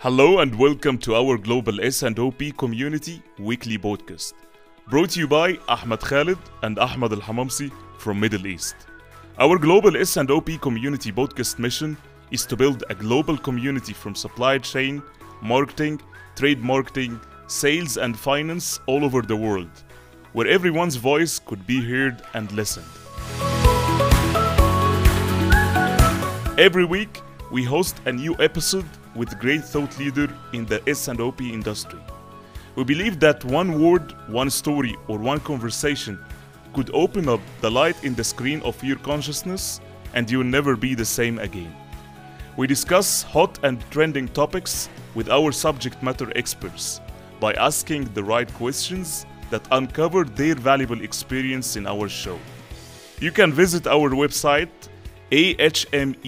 Hello 0.00 0.38
and 0.38 0.54
welcome 0.54 0.96
to 0.98 1.16
our 1.16 1.36
Global 1.36 1.80
S&OP 1.80 2.56
Community 2.56 3.20
Weekly 3.36 3.76
Podcast. 3.76 4.34
Brought 4.88 5.10
to 5.10 5.18
you 5.18 5.26
by 5.26 5.58
Ahmed 5.66 5.98
Khalid 5.98 6.38
and 6.62 6.78
Ahmed 6.78 7.14
Al-Hamamsi 7.14 7.72
from 7.98 8.20
Middle 8.20 8.46
East. 8.46 8.76
Our 9.40 9.58
Global 9.58 9.96
S&OP 9.96 10.60
Community 10.60 11.10
Podcast 11.10 11.58
mission 11.58 11.96
is 12.30 12.46
to 12.46 12.56
build 12.56 12.84
a 12.90 12.94
global 12.94 13.36
community 13.36 13.92
from 13.92 14.14
supply 14.14 14.58
chain, 14.58 15.02
marketing, 15.42 16.00
trade 16.36 16.60
marketing, 16.62 17.20
sales 17.48 17.96
and 17.96 18.16
finance 18.16 18.78
all 18.86 19.04
over 19.04 19.20
the 19.20 19.34
world, 19.34 19.82
where 20.32 20.46
everyone's 20.46 20.94
voice 20.94 21.40
could 21.40 21.66
be 21.66 21.80
heard 21.80 22.22
and 22.34 22.52
listened. 22.52 22.86
Every 26.56 26.84
week, 26.84 27.20
we 27.50 27.64
host 27.64 27.96
a 28.04 28.12
new 28.12 28.36
episode 28.38 28.86
with 29.18 29.38
great 29.38 29.64
thought 29.64 29.98
leader 29.98 30.32
in 30.52 30.64
the 30.64 30.80
S&OP 30.88 31.42
industry. 31.42 31.98
We 32.76 32.84
believe 32.84 33.18
that 33.20 33.44
one 33.44 33.82
word, 33.82 34.14
one 34.28 34.50
story, 34.50 34.96
or 35.08 35.18
one 35.18 35.40
conversation 35.40 36.18
could 36.72 36.90
open 36.94 37.28
up 37.28 37.40
the 37.60 37.70
light 37.70 38.02
in 38.04 38.14
the 38.14 38.22
screen 38.22 38.62
of 38.62 38.82
your 38.84 38.98
consciousness 38.98 39.80
and 40.14 40.30
you'll 40.30 40.44
never 40.44 40.76
be 40.76 40.94
the 40.94 41.04
same 41.04 41.40
again. 41.40 41.74
We 42.56 42.66
discuss 42.66 43.22
hot 43.22 43.58
and 43.62 43.78
trending 43.90 44.28
topics 44.28 44.88
with 45.14 45.28
our 45.28 45.52
subject 45.52 46.02
matter 46.02 46.32
experts 46.36 47.00
by 47.40 47.54
asking 47.54 48.04
the 48.14 48.22
right 48.22 48.52
questions 48.54 49.26
that 49.50 49.66
uncover 49.72 50.24
their 50.24 50.54
valuable 50.54 51.02
experience 51.02 51.76
in 51.76 51.86
our 51.86 52.08
show. 52.08 52.38
You 53.20 53.32
can 53.32 53.52
visit 53.52 53.86
our 53.86 54.10
website 54.10 54.68
ahmedkhaled 55.32 56.18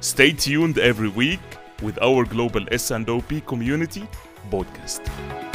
Stay 0.00 0.32
tuned 0.32 0.78
every 0.78 1.08
week 1.08 1.40
with 1.82 2.00
our 2.00 2.24
global 2.24 2.64
S&OP 2.72 3.46
community 3.46 4.06
podcast. 4.50 5.51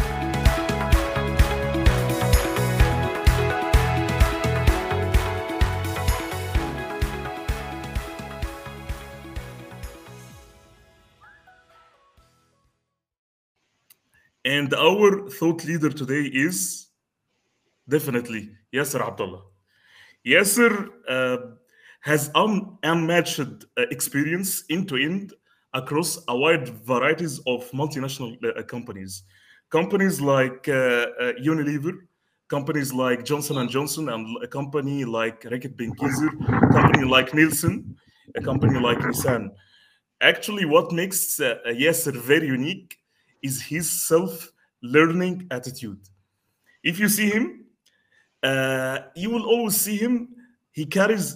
And 14.48 14.74
our 14.76 15.30
thought 15.30 15.66
leader 15.66 15.90
today 15.90 16.22
is 16.22 16.88
definitely 17.90 18.52
Yasser 18.74 19.06
Abdullah. 19.06 19.42
Yasser 20.26 20.88
uh, 21.10 21.38
has 22.00 22.32
un- 22.34 22.78
unmatched 22.84 23.42
uh, 23.42 23.82
experience 23.92 24.64
end 24.70 24.88
to 24.88 24.96
end 24.96 25.34
across 25.74 26.24
a 26.30 26.38
wide 26.38 26.70
varieties 26.70 27.40
of 27.40 27.70
multinational 27.72 28.38
uh, 28.46 28.64
companies. 28.64 29.24
Companies 29.70 30.22
like 30.22 30.70
uh, 30.70 31.08
uh, 31.20 31.34
Unilever, 31.44 31.98
companies 32.48 32.94
like 32.94 33.26
Johnson 33.26 33.58
and 33.58 33.70
Johnson, 33.70 34.08
and 34.08 34.26
a 34.42 34.48
company 34.48 35.04
like 35.04 35.42
Reckitt 35.42 35.76
Benckiser, 35.76 36.72
company 36.72 37.04
like 37.04 37.34
Nielsen, 37.34 37.98
a 38.34 38.42
company 38.42 38.80
like 38.80 39.00
Nissan. 39.00 39.50
Actually, 40.22 40.64
what 40.64 40.94
makes 40.94 41.38
uh, 41.42 41.56
Yasser 41.68 42.16
very 42.16 42.48
unique 42.48 42.98
is 43.48 43.56
his 43.62 43.86
self-learning 43.90 45.48
attitude. 45.58 46.02
If 46.84 47.00
you 47.00 47.10
see 47.18 47.30
him, 47.30 47.44
uh, 48.44 48.98
you 49.16 49.30
will 49.34 49.46
always 49.54 49.78
see 49.86 49.98
him. 49.98 50.14
He 50.72 50.86
carries 50.86 51.28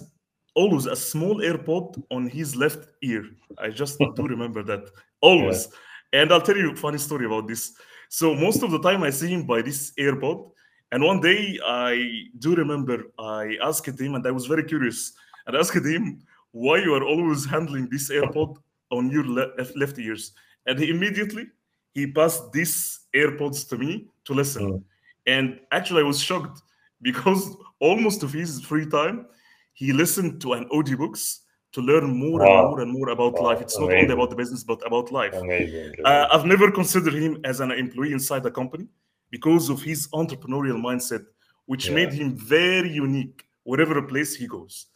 always 0.54 0.86
a 0.86 0.96
small 0.96 1.36
AirPod 1.48 2.02
on 2.10 2.28
his 2.28 2.54
left 2.54 2.82
ear. 3.02 3.24
I 3.58 3.68
just 3.70 3.98
do 4.16 4.22
remember 4.34 4.62
that 4.70 4.84
always. 5.20 5.68
And 6.12 6.32
I'll 6.32 6.46
tell 6.48 6.56
you 6.56 6.72
a 6.72 6.76
funny 6.76 6.98
story 6.98 7.26
about 7.26 7.48
this. 7.48 7.72
So 8.08 8.34
most 8.34 8.62
of 8.62 8.70
the 8.70 8.80
time 8.88 9.02
I 9.02 9.10
see 9.10 9.28
him 9.28 9.46
by 9.46 9.62
this 9.62 9.92
AirPod. 9.98 10.50
And 10.92 11.02
one 11.02 11.20
day 11.20 11.58
I 11.64 12.28
do 12.38 12.54
remember 12.54 12.96
I 13.18 13.56
asked 13.62 13.98
him, 13.98 14.14
and 14.14 14.26
I 14.26 14.30
was 14.30 14.44
very 14.46 14.64
curious, 14.64 15.14
and 15.46 15.56
I 15.56 15.60
asked 15.60 15.86
him 15.86 16.20
why 16.50 16.76
you 16.84 16.92
are 16.94 17.02
always 17.02 17.46
handling 17.46 17.88
this 17.88 18.10
AirPod 18.10 18.56
on 18.90 19.10
your 19.10 19.24
le- 19.24 19.52
left 19.74 19.98
ears. 19.98 20.32
And 20.66 20.78
he 20.78 20.90
immediately 20.90 21.46
he 21.92 22.06
passed 22.10 22.52
these 22.52 23.00
AirPods 23.14 23.68
to 23.68 23.76
me 23.78 24.08
to 24.24 24.32
listen. 24.34 24.62
Mm. 24.72 24.82
And 25.26 25.60
actually 25.70 26.02
I 26.02 26.06
was 26.06 26.20
shocked 26.20 26.62
because 27.00 27.56
almost 27.80 28.22
of 28.22 28.32
his 28.32 28.60
free 28.62 28.86
time 28.86 29.26
he 29.74 29.92
listened 29.92 30.40
to 30.42 30.52
an 30.54 30.68
audiobooks 30.70 31.40
to 31.72 31.80
learn 31.80 32.04
more 32.18 32.40
Wow. 32.40 32.46
and 32.60 32.68
more 32.70 32.80
and 32.82 32.92
more 32.92 33.08
about 33.10 33.34
Wow, 33.34 33.48
life. 33.48 33.60
It's 33.62 33.78
not 33.78 33.92
only 33.92 34.12
about 34.12 34.30
the 34.30 34.36
business, 34.36 34.62
but 34.62 34.80
about 34.86 35.10
life. 35.10 35.34
Amazing. 35.34 35.94
Uh, 36.04 36.26
I've 36.30 36.44
never 36.44 36.70
considered 36.70 37.14
him 37.14 37.40
as 37.44 37.60
an 37.60 37.70
employee 37.72 38.12
inside 38.12 38.42
the 38.42 38.50
company 38.50 38.86
because 39.30 39.70
of 39.70 39.80
his 39.82 40.08
entrepreneurial 40.08 40.78
mindset, 40.88 41.24
which 41.66 41.88
Yeah. 41.88 41.94
made 41.94 42.12
him 42.12 42.36
very 42.36 42.90
unique 42.90 43.46
wherever 43.64 44.02
place 44.02 44.34
he 44.36 44.46
goes. 44.46 44.86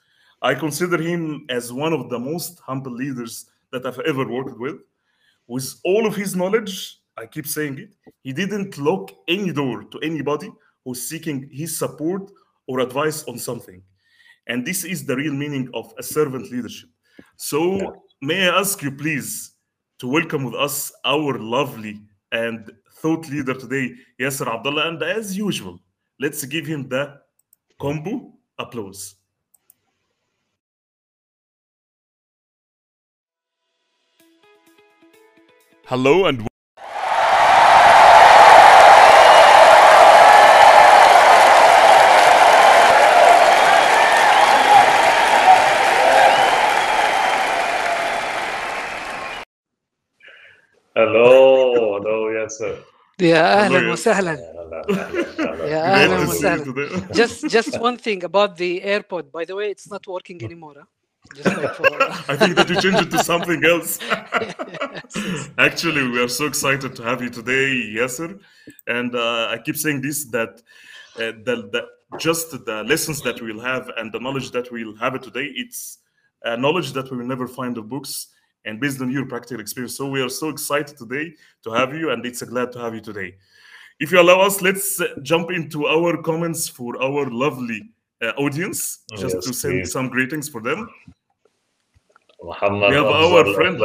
I 0.42 0.54
consider 0.54 0.98
him 1.00 1.46
as 1.48 1.72
one 1.72 1.94
of 1.94 2.10
the 2.10 2.18
most 2.18 2.60
humble 2.60 2.92
leaders 2.92 3.46
that 3.72 3.86
I've 3.86 4.00
ever 4.00 4.26
worked 4.28 4.58
with. 4.58 4.76
With 5.48 5.74
all 5.84 6.06
of 6.06 6.16
his 6.16 6.34
knowledge, 6.34 6.98
I 7.16 7.26
keep 7.26 7.46
saying 7.46 7.78
it, 7.78 7.94
he 8.22 8.32
didn't 8.32 8.76
lock 8.78 9.10
any 9.28 9.52
door 9.52 9.84
to 9.84 9.98
anybody 10.00 10.50
who's 10.84 11.08
seeking 11.08 11.48
his 11.52 11.78
support 11.78 12.30
or 12.66 12.80
advice 12.80 13.24
on 13.24 13.38
something. 13.38 13.82
And 14.48 14.66
this 14.66 14.84
is 14.84 15.04
the 15.06 15.16
real 15.16 15.32
meaning 15.32 15.68
of 15.74 15.92
a 15.98 16.02
servant 16.02 16.50
leadership. 16.50 16.90
So, 17.36 17.76
Yeah. 17.76 17.90
may 18.20 18.48
I 18.48 18.58
ask 18.60 18.82
you, 18.82 18.90
please, 18.92 19.52
to 19.98 20.08
welcome 20.08 20.44
with 20.44 20.54
us 20.54 20.92
our 21.04 21.38
lovely 21.38 22.00
and 22.32 22.70
thought 23.00 23.28
leader 23.30 23.54
today, 23.54 23.94
Yasser 24.20 24.46
Abdullah. 24.46 24.88
And 24.88 25.02
as 25.02 25.36
usual, 25.36 25.80
let's 26.20 26.44
give 26.44 26.66
him 26.66 26.88
the 26.88 27.20
combo 27.80 28.32
applause. 28.58 29.16
Hello 35.86 36.26
and 36.26 36.46
Hello, 50.94 51.98
hello, 51.98 52.28
yes 52.30 52.58
sir. 52.58 52.74
يا 53.20 53.64
اهلا 53.64 53.92
وسهلا 53.92 54.32
يا 55.64 55.94
اهلا 55.94 56.16
وسهلا 56.28 56.64
just 57.12 57.48
just 57.48 57.80
one 57.88 57.96
thing 57.96 58.24
about 58.24 58.56
the 58.56 58.80
AirPod. 58.80 59.32
by 59.32 59.44
the 59.44 59.54
way 59.54 59.70
it's 59.70 59.88
not 59.90 60.06
working 60.06 60.38
anymore 60.44 60.74
huh? 60.76 60.84
Just 61.34 61.56
like 61.56 61.74
for 61.74 61.86
I 62.32 62.36
think 62.36 62.56
that 62.56 62.68
you 62.68 62.80
changed 62.80 63.00
it 63.02 63.10
to 63.10 63.24
something 63.24 63.64
else. 63.64 63.98
Actually, 65.58 66.08
we 66.10 66.20
are 66.20 66.28
so 66.28 66.46
excited 66.46 66.94
to 66.96 67.02
have 67.02 67.22
you 67.22 67.30
today, 67.30 67.94
Yasser. 67.96 68.38
And 68.86 69.14
uh, 69.14 69.48
I 69.50 69.58
keep 69.64 69.76
saying 69.76 70.02
this 70.02 70.24
that 70.26 70.62
uh, 71.16 71.32
the, 71.44 71.68
the 71.72 71.86
just 72.18 72.50
the 72.64 72.84
lessons 72.84 73.22
that 73.22 73.40
we'll 73.40 73.60
have 73.60 73.90
and 73.96 74.12
the 74.12 74.20
knowledge 74.20 74.50
that 74.52 74.70
we'll 74.70 74.96
have 74.96 75.14
it 75.14 75.22
today, 75.22 75.50
it's 75.56 75.98
uh, 76.44 76.56
knowledge 76.56 76.92
that 76.92 77.10
we 77.10 77.16
will 77.16 77.26
never 77.26 77.48
find 77.48 77.76
in 77.76 77.88
books 77.88 78.28
and 78.64 78.80
based 78.80 79.00
on 79.00 79.10
your 79.10 79.26
practical 79.26 79.60
experience. 79.60 79.96
So 79.96 80.08
we 80.08 80.20
are 80.20 80.28
so 80.28 80.48
excited 80.48 80.96
today 80.96 81.32
to 81.64 81.70
have 81.70 81.94
you, 81.94 82.10
and 82.10 82.24
it's 82.26 82.42
a 82.42 82.46
glad 82.46 82.72
to 82.72 82.78
have 82.80 82.94
you 82.94 83.00
today. 83.00 83.36
If 83.98 84.12
you 84.12 84.20
allow 84.20 84.40
us, 84.40 84.60
let's 84.60 85.00
uh, 85.00 85.06
jump 85.22 85.50
into 85.50 85.86
our 85.86 86.20
comments 86.22 86.68
for 86.68 87.00
our 87.02 87.30
lovely 87.30 87.90
uh, 88.22 88.32
audience, 88.36 89.04
just 89.16 89.36
Yes, 89.36 89.44
to 89.46 89.52
send 89.54 89.80
please. 89.82 89.92
some 89.92 90.08
greetings 90.08 90.48
for 90.48 90.60
them. 90.60 90.88
Muhammad 92.46 92.90
We 92.90 92.96
have 92.96 93.06
Afzal 93.06 93.32
our 93.38 93.54
friend. 93.54 93.78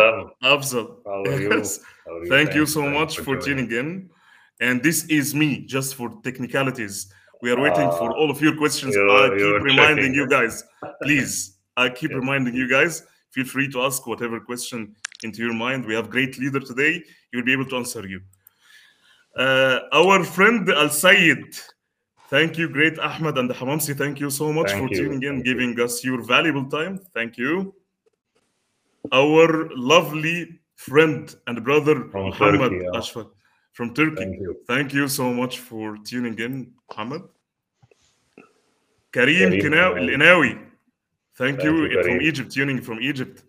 Afzal. 0.44 0.88
You? 1.42 1.58
Yes. 1.58 1.80
How 2.06 2.12
are 2.16 2.24
you? 2.24 2.30
Thank 2.30 2.50
you 2.58 2.66
Thanks, 2.66 2.74
so 2.74 2.82
thanks 2.84 3.00
much 3.00 3.14
for 3.26 3.34
tuning 3.46 3.70
in. 3.72 4.10
And 4.60 4.76
this 4.88 5.06
is 5.06 5.34
me, 5.42 5.50
just 5.76 5.96
for 5.96 6.08
technicalities. 6.28 6.96
We 7.42 7.52
are 7.54 7.60
waiting 7.60 7.90
for 8.00 8.08
Ah, 8.12 8.20
all 8.20 8.30
of 8.30 8.40
your 8.46 8.56
questions. 8.64 8.96
I 8.96 9.02
keep 9.38 9.64
reminding 9.72 9.98
checking. 9.98 10.14
you 10.20 10.28
guys, 10.38 10.64
please. 11.04 11.34
I 11.84 11.90
keep 11.90 12.12
Yeah. 12.12 12.18
reminding 12.24 12.54
you 12.62 12.68
guys. 12.78 12.94
Feel 13.36 13.46
free 13.54 13.68
to 13.74 13.82
ask 13.88 14.06
whatever 14.06 14.38
question 14.52 14.80
into 15.24 15.40
your 15.46 15.54
mind. 15.66 15.80
We 15.86 15.96
have 16.00 16.08
great 16.16 16.38
leader 16.38 16.60
today. 16.60 16.94
You'll 17.32 17.46
be 17.50 17.54
able 17.58 17.66
to 17.74 17.78
answer 17.82 18.04
you. 18.14 18.20
Uh, 19.44 19.80
our 19.94 20.24
friend 20.36 20.70
Al 20.70 20.90
Sayed. 20.90 21.56
Thank 22.30 22.58
you, 22.60 22.70
great 22.70 22.98
Ahmed 23.00 23.38
and 23.38 23.50
Hamamsi. 23.50 23.94
Thank 24.04 24.20
you 24.20 24.30
so 24.30 24.46
much 24.54 24.70
Thank 24.72 24.82
for 24.90 24.90
you, 24.96 25.04
tuning 25.04 25.24
in, 25.24 25.36
thank 25.36 25.46
you. 25.48 25.54
giving 25.54 25.80
us 25.86 25.94
your 26.04 26.22
valuable 26.36 26.66
time. 26.70 27.00
Thank 27.14 27.38
you. 27.38 27.74
Our 29.12 29.70
lovely 29.76 30.60
friend 30.76 31.34
and 31.48 31.64
brother 31.64 32.10
From 32.12 32.26
Muhammad 32.26 32.72
Turkey, 32.72 32.86
yeah. 32.86 33.00
Ashfaq. 33.00 33.30
from 33.74 33.94
Turkey. 33.94 34.16
Thank 34.16 34.40
you. 34.40 34.56
Thank 34.68 34.94
you 34.94 35.08
so 35.08 35.34
much 35.34 35.60
for 35.60 35.98
tuning 36.06 36.38
in, 36.40 36.72
Muhammad. 36.90 37.24
Karim 39.12 39.38
Karim 39.38 39.60
Kinawi- 39.62 40.00
Kinawi. 40.00 40.14
Inawi. 40.16 40.52
Thank, 41.38 41.60
Thank 41.60 41.64
you, 41.64 41.86
you, 41.88 42.04
from 42.04 42.22
Egypt, 42.22 42.52
tuning 42.52 42.82
from 42.82 43.00
Egypt. 43.02 43.44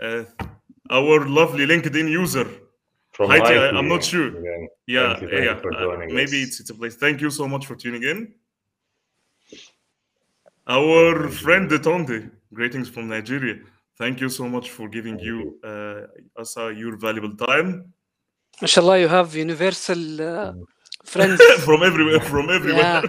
Uh, 0.00 0.24
our 0.90 1.26
lovely 1.26 1.66
LinkedIn 1.66 2.08
user. 2.10 2.46
From 3.12 3.30
Haiti, 3.30 3.44
I- 3.46 3.48
Haiti 3.66 3.76
I'm 3.78 3.88
not 3.88 4.04
sure. 4.04 4.28
again. 4.28 4.68
Yeah, 4.86 5.20
you, 5.20 5.28
yeah. 5.30 5.52
uh, 5.52 5.96
maybe 6.20 6.42
it's 6.42 6.60
it's 6.60 6.70
a 6.70 6.74
place. 6.74 6.96
Thank 6.96 7.20
you 7.20 7.30
so 7.30 7.48
much 7.48 7.66
for 7.66 7.74
tuning 7.74 8.02
in. 8.02 8.34
Our 10.68 11.28
friend 11.28 11.68
Detonde, 11.70 12.30
greetings 12.52 12.88
from 12.88 13.08
Nigeria. 13.08 13.56
Thank 13.98 14.20
you 14.20 14.28
so 14.28 14.48
much 14.48 14.70
for 14.70 14.88
giving 14.88 15.18
you 15.18 15.58
uh, 15.64 16.40
us 16.40 16.56
uh, 16.56 16.68
your 16.68 16.96
valuable 16.96 17.34
time 17.36 17.92
Inshallah, 18.62 18.98
you 19.00 19.08
have 19.08 19.34
universal 19.34 19.98
uh, 20.20 20.52
Mm. 20.52 20.64
friends. 21.04 21.40
from 21.68 21.82
everywhere. 21.82 22.20
From 22.20 22.48
everywhere. 22.48 23.02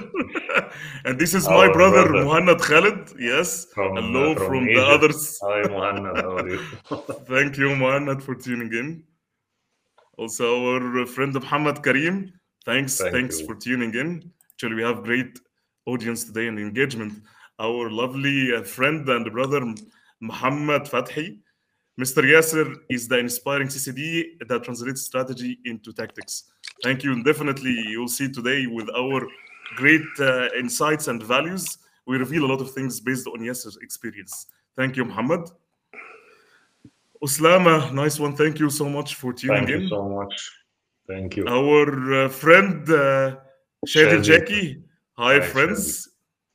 and 1.06 1.18
this 1.18 1.34
is 1.34 1.48
my 1.48 1.68
brother, 1.72 2.04
brother. 2.10 2.26
Muhannad 2.26 2.60
Khalid. 2.60 3.00
Yes. 3.18 3.68
From, 3.74 3.96
Hello 3.96 4.32
uh, 4.32 4.36
from, 4.36 4.48
from 4.48 4.66
the 4.66 4.72
Egypt. 4.72 4.88
others. 4.96 5.40
Hi, 5.44 5.62
Muhammad. 5.74 6.18
How 6.24 6.32
are 6.40 6.50
you? 6.50 6.60
Thank 7.34 7.58
you, 7.58 7.70
Muhannad, 7.82 8.22
for 8.22 8.36
tuning 8.36 8.72
in. 8.82 9.04
Also, 10.18 10.46
our 10.74 11.06
friend 11.06 11.34
Muhammad 11.34 11.82
Karim. 11.82 12.34
Thanks, 12.66 12.98
Thank 13.00 13.14
thanks 13.16 13.40
you. 13.40 13.46
for 13.46 13.56
tuning 13.56 13.94
in. 13.96 14.10
Actually, 14.54 14.76
we 14.76 14.84
have 14.84 15.04
great 15.04 15.40
audience 15.86 16.26
today 16.26 16.48
and 16.48 16.60
engagement. 16.60 17.14
Our 17.60 17.90
lovely 17.90 18.54
uh, 18.54 18.64
friend 18.64 19.08
and 19.08 19.32
brother 19.32 19.62
Muhammad 20.22 20.84
Fathi. 20.84 21.40
Mr. 22.00 22.24
Yasser 22.24 22.76
is 22.90 23.08
the 23.08 23.18
inspiring 23.18 23.68
CCD 23.68 24.38
that 24.48 24.64
translates 24.64 25.02
strategy 25.02 25.58
into 25.66 25.92
tactics. 25.94 26.44
Thank 26.84 27.04
you. 27.04 27.12
And 27.14 27.26
definitely, 27.26 27.72
you'll 27.72 28.08
see 28.08 28.32
today 28.32 28.68
with 28.68 28.88
our 28.96 29.28
great 29.76 30.06
uh, 30.20 30.50
insights 30.58 31.08
and 31.08 31.22
values, 31.24 31.80
we 32.06 32.18
reveal 32.18 32.46
a 32.46 32.50
lot 32.54 32.62
of 32.62 32.72
things 32.72 33.00
based 33.00 33.28
on 33.28 33.40
Yasser's 33.40 33.78
experience. 33.82 34.48
Thank 34.76 34.96
you, 34.96 35.06
Muhammad. 35.06 35.50
Uslama, 37.24 37.92
nice 37.94 38.20
one. 38.20 38.36
Thank 38.36 38.60
you 38.60 38.70
so 38.70 38.88
much 38.88 39.16
for 39.16 39.34
tuning 39.34 39.58
Thank 39.58 39.70
in. 39.70 39.82
you 39.82 39.90
so 39.90 40.08
much. 40.08 40.52
Thank 41.08 41.36
you. 41.36 41.48
Our 41.48 42.26
uh, 42.26 42.30
friend 42.30 42.88
uh, 42.90 43.38
Shadi. 43.88 44.24
Jackie. 44.24 44.84
Hi, 45.18 45.40
Hi, 45.40 45.42
friends. 45.42 46.10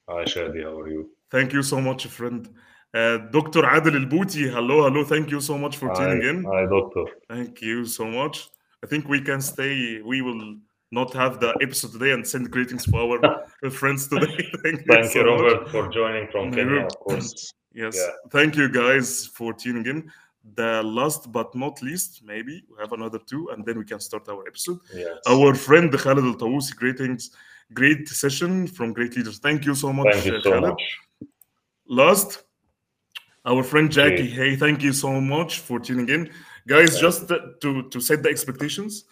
Hi, 0.09 0.25
Shadi. 0.25 0.62
How 0.62 0.79
are 0.79 0.88
you? 0.88 1.11
Thank 1.31 1.53
you 1.53 1.62
so 1.62 1.81
much, 1.81 2.06
friend. 2.06 2.49
Uh, 2.94 3.19
Dr. 3.31 3.65
Adel 3.65 3.97
El 3.97 4.06
Bouti. 4.06 4.49
Hello, 4.50 4.83
hello. 4.85 5.05
Thank 5.05 5.31
you 5.31 5.41
so 5.41 5.56
much 5.56 5.77
for 5.79 5.89
Hi, 5.89 5.94
tuning 5.94 6.23
in. 6.29 6.44
hi, 6.44 6.67
doctor. 6.67 7.05
Thank 7.29 7.62
you 7.62 7.85
so 7.87 8.05
much. 8.05 8.50
I 8.85 8.87
think 8.87 9.09
we 9.09 9.21
can 9.21 9.41
stay. 9.41 10.03
We 10.03 10.21
will 10.21 10.56
not 10.91 11.15
have 11.15 11.41
the 11.41 11.55
episode 11.62 11.93
today 11.93 12.11
and 12.12 12.27
send 12.27 12.50
greetings 12.50 12.85
for 12.85 13.00
our 13.00 13.71
friends 13.71 14.09
today. 14.09 14.27
Thank 14.62 14.81
you, 14.87 14.93
Thank 14.93 15.06
so 15.12 15.21
you, 15.21 15.25
much. 15.31 15.41
Robert, 15.41 15.71
for 15.71 15.89
joining 15.89 16.29
from 16.31 16.53
Kenya, 16.53 16.85
of 16.87 16.97
course. 16.99 17.55
Yes. 17.73 17.97
Yeah. 17.97 18.11
Thank 18.31 18.56
you 18.56 18.69
guys 18.69 19.27
for 19.27 19.55
tuning 19.55 19.87
in. 19.87 20.11
The 20.55 20.83
last 20.83 21.33
but 21.33 21.55
not 21.55 21.81
least, 21.83 22.23
maybe 22.27 22.62
we 22.69 22.77
have 22.81 22.93
another 22.93 23.21
two, 23.31 23.49
and 23.53 23.65
then 23.65 23.79
we 23.79 23.85
can 23.87 24.00
start 24.00 24.29
our 24.29 24.47
episode. 24.47 24.81
Yes. 24.93 25.17
Our 25.27 25.55
friend 25.55 25.91
Khalid 25.91 26.25
Al 26.25 26.35
Tawusi, 26.35 26.75
greetings, 26.77 27.31
great 27.73 28.06
session 28.09 28.67
from 28.67 28.93
great 28.93 29.17
leaders. 29.17 29.38
Thank 29.38 29.65
you 29.65 29.75
so 29.75 29.93
much, 29.93 30.12
Thank 30.12 30.27
you 30.27 30.41
so 30.43 30.50
Khalid. 30.50 30.71
much. 30.71 30.83
Last, 31.87 32.43
our 33.44 33.62
friend 33.62 33.91
Jackie. 33.91 34.15
Okay. 34.15 34.27
Hey, 34.29 34.56
thank 34.56 34.83
you 34.83 34.93
so 34.93 35.21
much 35.21 35.61
for 35.61 35.81
tuning 35.81 36.09
in, 36.09 36.31
guys. 36.67 36.99
Just 37.00 37.29
to 37.29 37.89
to 37.91 38.00
set 38.00 38.23
the 38.23 38.29
expectations, 38.29 39.05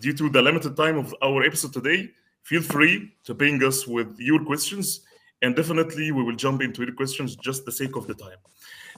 due 0.00 0.12
to 0.14 0.28
the 0.28 0.42
limited 0.42 0.76
time 0.76 0.98
of 0.98 1.14
our 1.22 1.42
episode 1.42 1.72
today, 1.72 2.10
feel 2.42 2.62
free 2.62 3.14
to 3.24 3.34
ping 3.34 3.62
us 3.62 3.86
with 3.86 4.18
your 4.18 4.44
questions, 4.44 5.00
and 5.42 5.54
definitely 5.54 6.10
we 6.10 6.22
will 6.22 6.36
jump 6.36 6.62
into 6.62 6.82
your 6.82 6.94
questions 6.94 7.36
just 7.36 7.64
the 7.64 7.72
sake 7.72 7.96
of 7.96 8.06
the 8.06 8.14
time. 8.14 8.38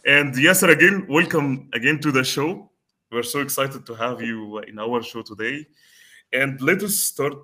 And 0.07 0.35
Yasser, 0.35 0.71
again, 0.71 1.07
welcome 1.09 1.69
again 1.73 2.01
to 2.01 2.11
the 2.11 2.25
show. 2.25 2.71
We're 3.11 3.23
so 3.23 3.41
excited 3.41 3.85
to 3.87 3.95
have 3.95 4.23
you 4.23 4.59
in 4.61 4.79
our 4.79 5.03
show 5.03 5.23
today. 5.23 5.67
And 6.33 6.61
let 6.63 6.83
us 6.83 6.97
start 6.97 7.35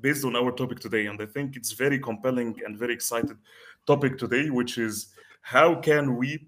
based 0.00 0.24
on 0.24 0.36
our 0.36 0.52
topic 0.52 0.78
today. 0.78 1.06
And 1.06 1.20
I 1.20 1.26
think 1.26 1.56
it's 1.56 1.72
very 1.72 1.98
compelling 1.98 2.54
and 2.64 2.78
very 2.78 2.94
excited 2.94 3.36
topic 3.86 4.18
today, 4.18 4.50
which 4.50 4.78
is 4.78 5.08
how 5.40 5.74
can 5.74 6.16
we 6.16 6.46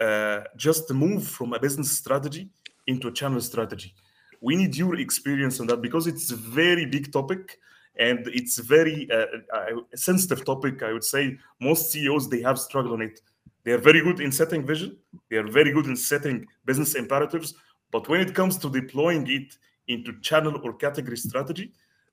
uh, 0.00 0.40
just 0.56 0.92
move 0.92 1.26
from 1.26 1.52
a 1.52 1.58
business 1.58 1.96
strategy 1.96 2.48
into 2.86 3.08
a 3.08 3.12
channel 3.12 3.40
strategy? 3.40 3.94
We 4.40 4.56
need 4.56 4.76
your 4.76 4.96
experience 4.96 5.60
on 5.60 5.66
that 5.68 5.80
because 5.80 6.06
it's 6.06 6.30
a 6.30 6.36
very 6.36 6.86
big 6.86 7.12
topic 7.12 7.58
and 7.96 8.26
it's 8.26 8.58
a 8.58 8.62
very 8.62 9.08
uh, 9.10 9.26
uh, 9.54 9.80
sensitive 9.94 10.44
topic. 10.44 10.82
I 10.82 10.92
would 10.92 11.04
say 11.04 11.38
most 11.60 11.92
CEOs 11.92 12.28
they 12.28 12.42
have 12.42 12.58
struggled 12.58 12.94
on 12.94 13.02
it. 13.02 13.20
They 13.64 13.72
are 13.72 13.78
very 13.78 14.02
good 14.02 14.20
in 14.20 14.30
setting 14.30 14.66
vision. 14.66 14.98
They 15.30 15.36
are 15.36 15.48
very 15.48 15.72
good 15.72 15.86
in 15.86 15.96
setting 15.96 16.46
business 16.64 16.94
imperatives. 16.94 17.54
But 17.90 18.08
when 18.08 18.20
it 18.20 18.34
comes 18.34 18.58
to 18.58 18.70
deploying 18.70 19.26
it 19.30 19.56
into 19.88 20.20
channel 20.20 20.60
or 20.62 20.74
category 20.74 21.16
strategy, 21.16 21.72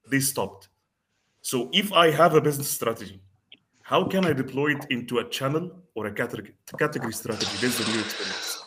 they 0.09 0.19
stopped. 0.19 0.69
So 1.41 1.69
if 1.73 1.91
I 1.91 2.11
have 2.11 2.35
a 2.35 2.41
business 2.41 2.69
strategy, 2.69 3.21
how 3.81 4.05
can 4.05 4.25
I 4.25 4.33
deploy 4.33 4.75
it 4.75 4.85
into 4.89 5.19
a 5.19 5.29
channel 5.29 5.71
or 5.94 6.06
a 6.06 6.12
category 6.20 6.52
category 6.78 7.12
strategy 7.12 7.56
based 7.62 7.80
on 7.82 7.86
your 7.94 8.02
experience? 8.04 8.62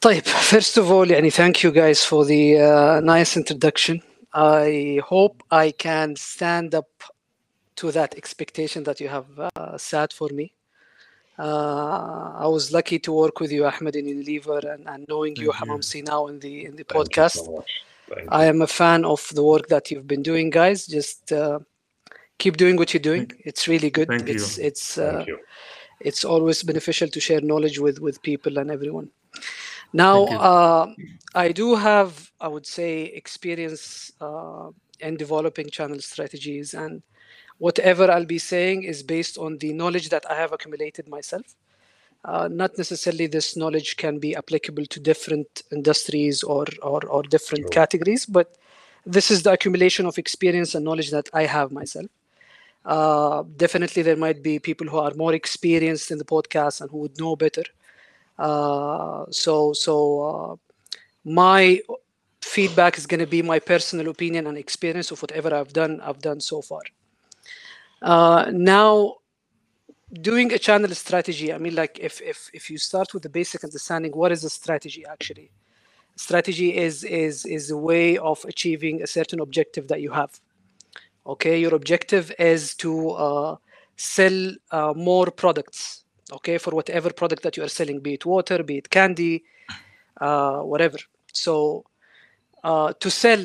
طيب 0.00 0.22
first 0.26 0.76
of 0.78 0.90
all 0.90 1.10
يعني 1.10 1.30
thank 1.30 1.62
you 1.64 1.70
guys 1.72 2.04
for 2.04 2.24
the 2.24 2.44
uh, 2.60 3.00
nice 3.00 3.36
introduction 3.36 4.00
I 4.34 5.00
hope 5.12 5.36
I 5.50 5.70
can 5.86 6.16
stand 6.16 6.74
up 6.74 6.90
to 7.80 7.90
that 7.92 8.14
expectation 8.16 8.80
that 8.84 9.00
you 9.00 9.08
have 9.08 9.26
uh, 9.38 9.78
set 9.78 10.12
for 10.12 10.28
me 10.38 10.46
uh, 11.38 12.32
I 12.44 12.46
was 12.56 12.72
lucky 12.72 12.98
to 13.06 13.10
work 13.12 13.40
with 13.40 13.52
you 13.52 13.62
Ahmed 13.66 13.94
in 13.96 14.06
Unilever 14.06 14.60
and, 14.72 14.82
and 14.92 15.00
knowing 15.08 15.34
you 15.36 15.52
Thank 15.52 15.66
you. 15.66 15.72
Hamamsi 15.72 16.00
now 16.12 16.26
in 16.30 16.36
the 16.44 16.54
in 16.68 16.72
the 16.76 16.84
Thank 16.84 16.94
you 16.94 16.98
podcast 16.98 17.36
so 17.44 17.52
much. 17.58 17.70
Thank 18.14 18.28
I 18.40 18.44
am 18.52 18.62
a 18.62 18.70
fan 18.80 19.00
of 19.04 19.20
the 19.38 19.44
work 19.52 19.66
that 19.74 19.84
you've 19.90 20.08
been 20.14 20.22
doing 20.30 20.48
guys 20.50 20.78
just 20.86 21.20
uh, 21.32 21.58
keep 22.42 22.54
doing 22.62 22.76
what 22.80 22.88
you're 22.92 23.08
doing 23.12 23.24
Thank- 23.26 23.42
it's 23.50 23.62
really 23.72 23.90
good 23.98 24.08
thank 24.08 24.28
it's 24.34 24.48
you. 24.58 24.64
it's 24.68 24.86
you. 24.96 25.02
uh, 25.04 25.12
Thank 25.16 25.28
you. 25.32 25.38
it's 26.03 26.23
always 26.23 26.63
beneficial 26.63 27.07
to 27.09 27.19
share 27.19 27.41
knowledge 27.41 27.79
with 27.79 27.99
with 27.99 28.21
people 28.21 28.57
and 28.57 28.71
everyone. 28.71 29.09
Now 29.93 30.23
uh, 30.25 30.87
i 31.33 31.51
do 31.51 31.75
have 31.75 32.31
i 32.39 32.47
would 32.47 32.65
say 32.65 33.03
experience 33.05 34.11
uh, 34.21 34.69
in 34.99 35.17
developing 35.17 35.69
channel 35.69 35.99
strategies 35.99 36.73
and 36.73 37.01
whatever 37.57 38.09
i'll 38.11 38.25
be 38.25 38.39
saying 38.39 38.83
is 38.83 39.03
based 39.03 39.37
on 39.37 39.57
the 39.57 39.73
knowledge 39.73 40.09
that 40.09 40.25
i 40.29 40.35
have 40.35 40.51
accumulated 40.53 41.07
myself. 41.07 41.55
Uh, 42.23 42.47
not 42.47 42.77
necessarily 42.77 43.25
this 43.25 43.57
knowledge 43.57 43.97
can 43.97 44.19
be 44.19 44.35
applicable 44.35 44.85
to 44.85 44.99
different 44.99 45.63
industries 45.71 46.43
or 46.43 46.65
or, 46.83 47.03
or 47.07 47.23
different 47.23 47.63
True. 47.63 47.69
categories 47.81 48.25
but 48.25 48.55
this 49.05 49.31
is 49.31 49.41
the 49.41 49.51
accumulation 49.51 50.05
of 50.05 50.17
experience 50.19 50.75
and 50.75 50.85
knowledge 50.85 51.09
that 51.11 51.29
i 51.33 51.45
have 51.45 51.71
myself 51.71 52.05
uh, 52.85 53.43
definitely 53.57 54.01
there 54.01 54.15
might 54.15 54.41
be 54.41 54.59
people 54.59 54.87
who 54.87 54.97
are 54.97 55.13
more 55.15 55.33
experienced 55.33 56.11
in 56.11 56.17
the 56.17 56.25
podcast 56.25 56.81
and 56.81 56.89
who 56.89 56.97
would 56.97 57.19
know 57.19 57.35
better. 57.35 57.63
Uh, 58.39 59.25
so 59.29 59.73
so 59.73 60.21
uh, 60.21 60.55
my 61.23 61.79
feedback 62.41 62.97
is 62.97 63.05
going 63.05 63.19
to 63.19 63.27
be 63.27 63.41
my 63.41 63.59
personal 63.59 64.09
opinion 64.09 64.47
and 64.47 64.57
experience 64.57 65.11
of 65.11 65.21
whatever 65.21 65.53
i've 65.53 65.71
done 65.73 66.01
i've 66.01 66.21
done 66.21 66.39
so 66.39 66.61
far. 66.61 66.81
Uh, 68.01 68.49
now 68.51 69.15
doing 70.21 70.51
a 70.51 70.57
channel 70.57 70.89
strategy 70.93 71.53
i 71.53 71.57
mean 71.57 71.73
like 71.75 71.97
if, 71.99 72.19
if 72.21 72.49
if 72.53 72.69
you 72.69 72.77
start 72.77 73.13
with 73.13 73.23
the 73.23 73.29
basic 73.29 73.63
understanding 73.63 74.11
what 74.11 74.31
is 74.31 74.43
a 74.43 74.49
strategy 74.49 75.05
actually? 75.07 75.51
Strategy 76.15 76.75
is 76.75 77.03
is 77.03 77.45
is 77.45 77.69
a 77.69 77.77
way 77.77 78.17
of 78.17 78.43
achieving 78.45 79.03
a 79.03 79.07
certain 79.07 79.39
objective 79.39 79.87
that 79.87 80.01
you 80.01 80.11
have 80.11 80.39
okay 81.25 81.59
your 81.59 81.75
objective 81.75 82.31
is 82.39 82.75
to 82.75 83.11
uh, 83.11 83.55
sell 83.95 84.51
uh, 84.71 84.93
more 84.95 85.31
products. 85.31 86.03
Okay 86.31 86.57
for 86.57 86.71
whatever 86.71 87.11
product 87.11 87.43
that 87.43 87.57
you 87.57 87.63
are 87.63 87.67
selling 87.67 87.99
be 87.99 88.13
it 88.13 88.25
water 88.25 88.63
be 88.63 88.77
it 88.77 88.89
candy 88.89 89.43
uh, 90.19 90.59
whatever. 90.59 90.97
So 91.33 91.83
uh, 92.63 92.93
to 92.93 93.11
sell 93.11 93.43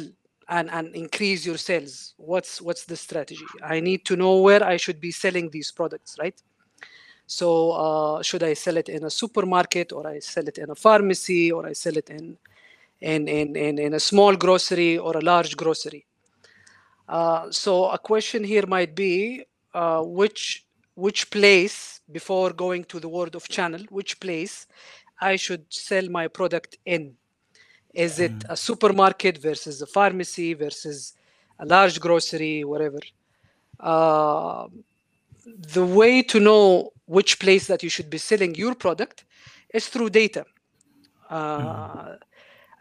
and, 0.49 0.71
and 0.71 0.95
increase 0.95 1.45
your 1.45 1.59
sales 1.59 2.15
what's 2.17 2.63
what's 2.63 2.85
the 2.85 2.97
strategy? 2.97 3.45
I 3.63 3.81
need 3.81 4.05
to 4.07 4.17
know 4.17 4.39
where 4.39 4.63
i 4.63 4.77
should 4.77 5.01
be 5.01 5.11
selling 5.11 5.51
these 5.51 5.73
products 5.73 6.17
right? 6.21 6.41
So 7.27 7.73
uh, 7.73 8.23
should 8.23 8.45
i 8.45 8.55
sell 8.55 8.77
it 8.77 8.89
in 8.89 9.05
a 9.05 9.11
supermarket 9.11 9.93
or 9.93 10.07
i 10.07 10.21
sell 10.21 10.47
it 10.47 10.59
in 10.59 10.71
a 10.71 10.77
pharmacy 10.77 11.51
or 11.51 11.67
i 11.67 11.73
sell 11.73 11.97
it 11.97 12.09
in 12.11 12.39
in 13.01 13.27
in 13.27 13.57
in, 13.57 13.79
in 13.79 13.95
a 13.95 14.01
small 14.01 14.37
grocery 14.37 14.97
or 14.99 15.17
a 15.17 15.21
large 15.21 15.57
grocery 15.57 16.06
uh, 17.09 17.51
so 17.51 17.91
a 17.91 17.99
question 17.99 18.45
here 18.45 18.67
might 18.67 18.95
be 18.95 19.45
uh, 19.75 20.03
which 20.03 20.65
which 20.95 21.31
place 21.31 22.01
before 22.11 22.51
going 22.53 22.85
to 22.85 22.99
the 22.99 23.09
word 23.09 23.35
of 23.35 23.49
channel 23.49 23.83
which 23.91 24.19
place 24.21 24.67
i 25.21 25.37
should 25.37 25.65
sell 25.71 26.09
my 26.09 26.27
product 26.29 26.79
in 26.85 27.15
is 27.95 28.21
it 28.21 28.45
a 28.51 28.57
supermarket 28.57 29.39
versus 29.39 29.81
a 29.81 29.87
pharmacy 29.87 30.53
versus 30.53 31.15
a 31.59 31.67
large 31.67 32.01
grocery, 32.01 32.65
whatever. 32.65 32.99
Uh, 33.81 34.67
the 35.47 35.85
way 35.85 36.23
to 36.23 36.41
know 36.41 36.93
which 37.07 37.39
place 37.39 37.67
that 37.69 37.83
you 37.83 37.89
should 37.89 38.11
be 38.11 38.19
selling 38.19 38.55
your 38.55 38.75
product 38.75 39.25
is 39.73 39.89
through 39.89 40.11
data. 40.11 40.45
Uh, 41.31 42.17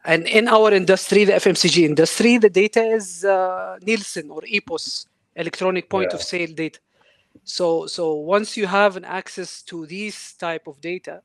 and 0.05 0.27
in 0.27 0.47
our 0.47 0.73
industry, 0.73 1.25
the 1.25 1.33
FMCG 1.35 1.83
industry, 1.85 2.37
the 2.37 2.49
data 2.49 2.81
is 2.83 3.25
uh, 3.25 3.77
Nielsen 3.81 4.29
or 4.29 4.41
EPOS, 4.43 5.05
electronic 5.35 5.89
point 5.89 6.13
Yeah. 6.13 6.15
of 6.15 6.21
sale 6.21 6.53
data. 6.53 6.79
So, 7.43 7.87
so 7.87 8.13
once 8.15 8.57
you 8.57 8.67
have 8.67 8.97
an 8.97 9.05
access 9.05 9.61
to 9.63 9.85
these 9.85 10.33
type 10.33 10.67
of 10.67 10.81
data, 10.81 11.21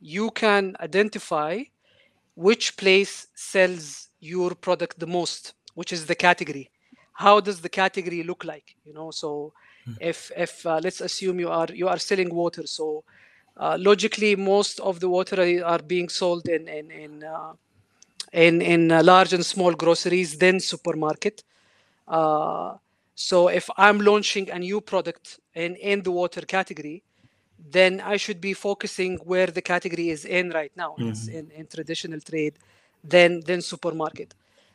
you 0.00 0.30
can 0.30 0.76
identify 0.80 1.62
which 2.34 2.76
place 2.76 3.26
sells 3.34 4.08
your 4.20 4.54
product 4.54 4.98
the 4.98 5.06
most, 5.06 5.54
which 5.74 5.92
is 5.92 6.06
the 6.06 6.14
category. 6.14 6.70
How 7.12 7.40
does 7.40 7.60
the 7.60 7.68
category 7.70 8.22
look 8.22 8.44
like? 8.44 8.76
You 8.84 8.94
know, 8.94 9.10
so 9.10 9.52
if 9.98 10.30
if 10.36 10.64
uh, 10.66 10.80
let's 10.82 11.00
assume 11.00 11.40
you 11.40 11.50
are 11.50 11.68
you 11.72 11.88
are 11.88 11.98
selling 11.98 12.34
water, 12.34 12.66
so 12.66 13.04
uh, 13.56 13.76
logically 13.80 14.36
most 14.36 14.80
of 14.80 15.00
the 15.00 15.08
water 15.08 15.36
are, 15.40 15.64
are 15.64 15.82
being 15.82 16.08
sold 16.08 16.48
in 16.48 16.68
in 16.68 16.90
in 16.90 17.24
uh, 17.24 17.52
in, 18.36 18.60
in 18.60 18.92
uh, 18.92 19.02
large 19.02 19.32
and 19.32 19.44
small 19.44 19.72
groceries, 19.72 20.36
then 20.36 20.60
supermarket. 20.60 21.42
Uh, 22.06 22.74
so 23.14 23.48
if 23.48 23.68
I'm 23.78 23.98
launching 24.00 24.50
a 24.50 24.58
new 24.58 24.80
product 24.80 25.40
in 25.54 25.74
in 25.76 26.02
the 26.02 26.12
water 26.12 26.42
category, 26.42 27.02
then 27.76 28.00
I 28.00 28.16
should 28.18 28.40
be 28.40 28.52
focusing 28.54 29.12
where 29.24 29.46
the 29.46 29.62
category 29.62 30.10
is 30.10 30.24
in 30.26 30.50
right 30.50 30.72
now. 30.76 30.96
It's 31.08 31.28
in, 31.28 31.50
in 31.58 31.66
traditional 31.66 32.20
trade, 32.20 32.54
then 33.02 33.40
then 33.48 33.62
supermarket. 33.62 34.34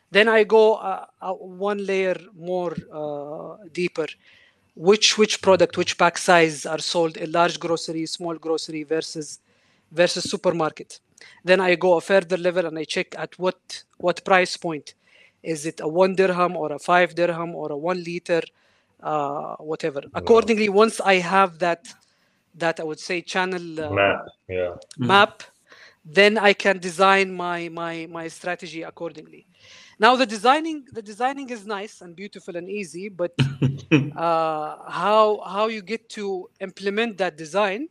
Then 0.09 0.27
I 0.27 0.43
go 0.43 0.75
uh, 0.75 1.05
uh, 1.21 1.33
one 1.33 1.85
layer 1.85 2.17
more 2.33 2.75
uh, 2.91 3.57
deeper. 3.71 4.07
Which 4.73 5.17
which 5.19 5.41
product, 5.41 5.77
which 5.77 5.97
pack 5.97 6.17
size 6.17 6.65
are 6.65 6.79
sold 6.79 7.17
in 7.17 7.31
large 7.31 7.59
grocery, 7.59 8.05
small 8.07 8.35
grocery 8.35 8.83
versus 8.83 9.39
versus 9.91 10.23
supermarket. 10.33 10.99
Then 11.43 11.59
I 11.59 11.75
go 11.75 11.97
a 11.97 12.01
further 12.01 12.37
level 12.37 12.65
and 12.65 12.77
I 12.77 12.83
check 12.83 13.15
at 13.17 13.37
what 13.37 13.83
what 13.97 14.23
price 14.23 14.57
point. 14.57 14.95
Is 15.43 15.65
it 15.65 15.79
a 15.81 15.87
one 15.87 16.15
dirham 16.15 16.55
or 16.55 16.71
a 16.71 16.79
five 16.79 17.15
dirham 17.15 17.55
or 17.55 17.71
a 17.71 17.77
one 17.77 18.03
liter, 18.03 18.41
uh, 19.01 19.55
whatever. 19.55 20.01
Accordingly, 20.13 20.69
once 20.69 21.01
I 21.01 21.15
have 21.15 21.59
that 21.59 21.87
that 22.55 22.79
I 22.79 22.83
would 22.83 22.99
say 22.99 23.21
channel 23.21 23.79
uh, 23.79 23.89
Map. 23.91 24.25
Yeah. 24.47 24.75
map, 24.97 25.43
then 26.03 26.37
I 26.37 26.53
can 26.53 26.79
design 26.79 27.31
my 27.33 27.69
my 27.69 28.07
my 28.09 28.27
strategy 28.27 28.83
accordingly. 28.83 29.47
Now 29.99 30.15
the 30.15 30.25
designing 30.25 30.85
the 30.91 31.01
designing 31.01 31.49
is 31.49 31.65
nice 31.65 32.01
and 32.01 32.15
beautiful 32.15 32.55
and 32.55 32.69
easy, 32.69 33.09
but 33.09 33.33
uh, 34.15 34.77
how 34.89 35.41
how 35.45 35.67
you 35.67 35.81
get 35.81 36.09
to 36.09 36.49
implement 36.59 37.17
that 37.17 37.37
design 37.37 37.87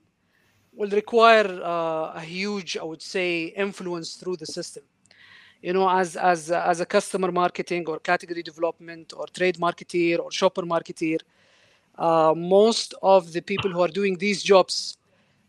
will 0.80 0.94
require 1.02 1.48
uh, 1.62 2.20
a 2.22 2.22
huge, 2.36 2.70
I 2.82 2.84
would 2.90 3.02
say, 3.02 3.30
influence 3.66 4.08
through 4.20 4.36
the 4.42 4.46
system. 4.58 4.84
You 5.66 5.72
know, 5.76 5.86
as 6.02 6.16
as 6.32 6.40
as 6.50 6.78
a 6.80 6.86
customer 6.96 7.30
marketing 7.42 7.82
or 7.90 7.96
category 8.12 8.42
development 8.50 9.06
or 9.18 9.26
trade 9.38 9.56
marketeer 9.66 10.16
or 10.24 10.30
shopper 10.40 10.64
marketeer, 10.74 11.20
uh, 12.06 12.32
most 12.34 12.88
of 13.14 13.20
the 13.34 13.42
people 13.50 13.70
who 13.74 13.82
are 13.86 13.92
doing 14.00 14.14
these 14.26 14.40
jobs 14.52 14.74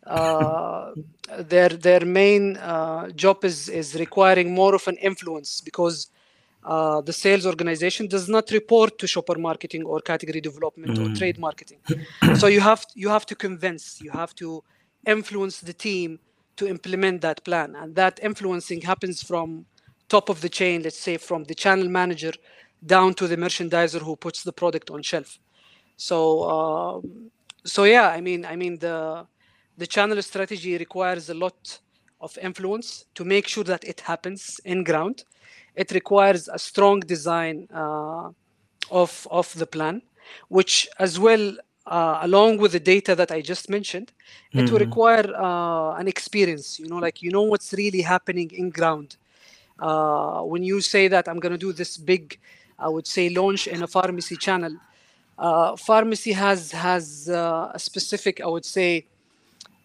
uh, 0.05 0.91
their 1.53 1.69
their 1.69 2.03
main 2.21 2.43
uh, 2.57 3.03
job 3.23 3.37
is 3.51 3.69
is 3.81 3.87
requiring 4.05 4.47
more 4.61 4.73
of 4.79 4.85
an 4.91 4.97
influence 5.09 5.51
because 5.69 5.97
uh, 6.73 6.99
the 7.09 7.15
sales 7.23 7.45
organization 7.53 8.03
does 8.15 8.27
not 8.35 8.45
report 8.59 8.91
to 8.99 9.07
shopper 9.13 9.37
marketing 9.49 9.83
or 9.91 9.97
category 10.11 10.41
development 10.49 10.93
or 10.99 11.07
trade 11.19 11.37
marketing. 11.47 11.79
so 12.41 12.45
you 12.55 12.61
have 12.69 12.81
you 13.03 13.09
have 13.15 13.25
to 13.31 13.35
convince, 13.47 13.85
you 14.05 14.11
have 14.11 14.33
to 14.35 14.61
influence 15.05 15.59
the 15.59 15.73
team 15.73 16.19
to 16.57 16.67
implement 16.67 17.21
that 17.21 17.43
plan, 17.43 17.75
and 17.75 17.95
that 17.95 18.19
influencing 18.21 18.81
happens 18.81 19.23
from 19.23 19.65
top 20.09 20.29
of 20.29 20.41
the 20.41 20.49
chain, 20.49 20.83
let's 20.83 20.99
say 20.99 21.17
from 21.17 21.43
the 21.45 21.55
channel 21.55 21.89
manager 21.89 22.33
down 22.85 23.13
to 23.13 23.27
the 23.27 23.37
merchandiser 23.37 24.01
who 24.01 24.15
puts 24.15 24.43
the 24.43 24.51
product 24.51 24.89
on 24.89 25.01
shelf. 25.01 25.39
So 25.97 26.17
um, 26.49 27.31
so 27.63 27.83
yeah, 27.83 28.09
I 28.09 28.21
mean 28.21 28.45
I 28.45 28.55
mean 28.55 28.77
the 28.79 29.25
the 29.77 29.87
channel 29.87 30.21
strategy 30.21 30.77
requires 30.77 31.29
a 31.29 31.33
lot 31.33 31.79
of 32.19 32.37
influence 32.37 33.05
to 33.15 33.25
make 33.25 33.47
sure 33.47 33.63
that 33.63 33.83
it 33.83 34.01
happens 34.01 34.59
in 34.65 34.83
ground. 34.83 35.23
It 35.75 35.91
requires 35.91 36.47
a 36.47 36.59
strong 36.59 36.99
design 36.99 37.67
uh, 37.73 38.29
of 38.91 39.27
of 39.31 39.53
the 39.57 39.65
plan, 39.65 40.01
which 40.49 40.87
as 40.99 41.19
well, 41.19 41.55
uh, 41.85 42.19
along 42.21 42.57
with 42.57 42.71
the 42.73 42.79
data 42.79 43.15
that 43.15 43.31
I 43.31 43.41
just 43.41 43.69
mentioned, 43.69 44.11
it 44.53 44.69
will 44.71 44.79
require 44.79 45.25
uh, 45.35 45.95
an 45.95 46.07
experience. 46.07 46.79
You 46.79 46.87
know, 46.87 46.97
like 46.97 47.21
you 47.21 47.31
know 47.31 47.43
what's 47.43 47.73
really 47.73 48.01
happening 48.01 48.51
in 48.53 48.69
ground. 48.69 49.17
Uh, 49.79 50.41
when 50.41 50.63
you 50.63 50.81
say 50.81 51.07
that 51.07 51.27
I'm 51.27 51.39
going 51.39 51.51
to 51.53 51.57
do 51.57 51.73
this 51.73 51.97
big, 51.97 52.37
I 52.79 52.89
would 52.89 53.07
say 53.07 53.29
launch 53.29 53.67
in 53.67 53.81
a 53.83 53.87
pharmacy 53.87 54.37
channel, 54.37 54.75
uh, 55.37 55.75
pharmacy 55.75 56.31
has 56.33 56.71
has 56.71 57.29
uh, 57.29 57.71
a 57.73 57.79
specific, 57.79 58.41
I 58.41 58.47
would 58.47 58.65
say, 58.65 59.07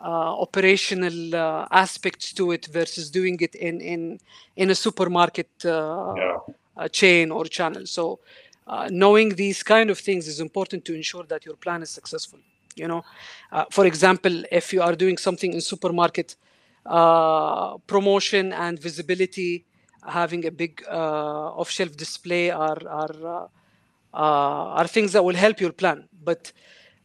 uh, 0.00 0.40
operational 0.40 1.34
uh, 1.34 1.66
aspects 1.70 2.32
to 2.34 2.52
it 2.52 2.66
versus 2.66 3.10
doing 3.10 3.38
it 3.40 3.54
in 3.54 3.80
in 3.80 4.18
in 4.56 4.70
a 4.70 4.74
supermarket 4.74 5.50
uh, 5.64 6.16
Yeah. 6.16 6.36
uh, 6.76 6.88
chain 6.88 7.30
or 7.30 7.44
channel. 7.46 7.86
So, 7.86 8.20
uh, 8.66 8.88
knowing 8.90 9.34
these 9.34 9.62
kind 9.62 9.90
of 9.90 9.98
things 9.98 10.26
is 10.28 10.40
important 10.40 10.84
to 10.84 10.94
ensure 10.94 11.24
that 11.24 11.44
your 11.44 11.56
plan 11.56 11.82
is 11.82 11.90
successful. 11.90 12.38
You 12.74 12.88
know, 12.88 13.04
uh, 13.52 13.64
for 13.70 13.86
example, 13.86 14.44
if 14.52 14.72
you 14.72 14.82
are 14.82 14.94
doing 14.94 15.16
something 15.16 15.52
in 15.52 15.60
supermarket, 15.60 16.36
uh, 16.84 17.78
promotion 17.86 18.52
and 18.52 18.78
visibility, 18.78 19.64
having 20.06 20.46
a 20.46 20.50
big 20.50 20.82
uh, 20.88 21.60
off-shelf 21.60 21.96
display 21.96 22.50
are 22.50 22.78
are 22.88 23.16
uh, 23.24 23.46
uh, 24.14 24.78
are 24.78 24.86
things 24.86 25.12
that 25.12 25.24
will 25.24 25.34
help 25.34 25.60
your 25.60 25.72
plan, 25.72 26.08
but 26.24 26.52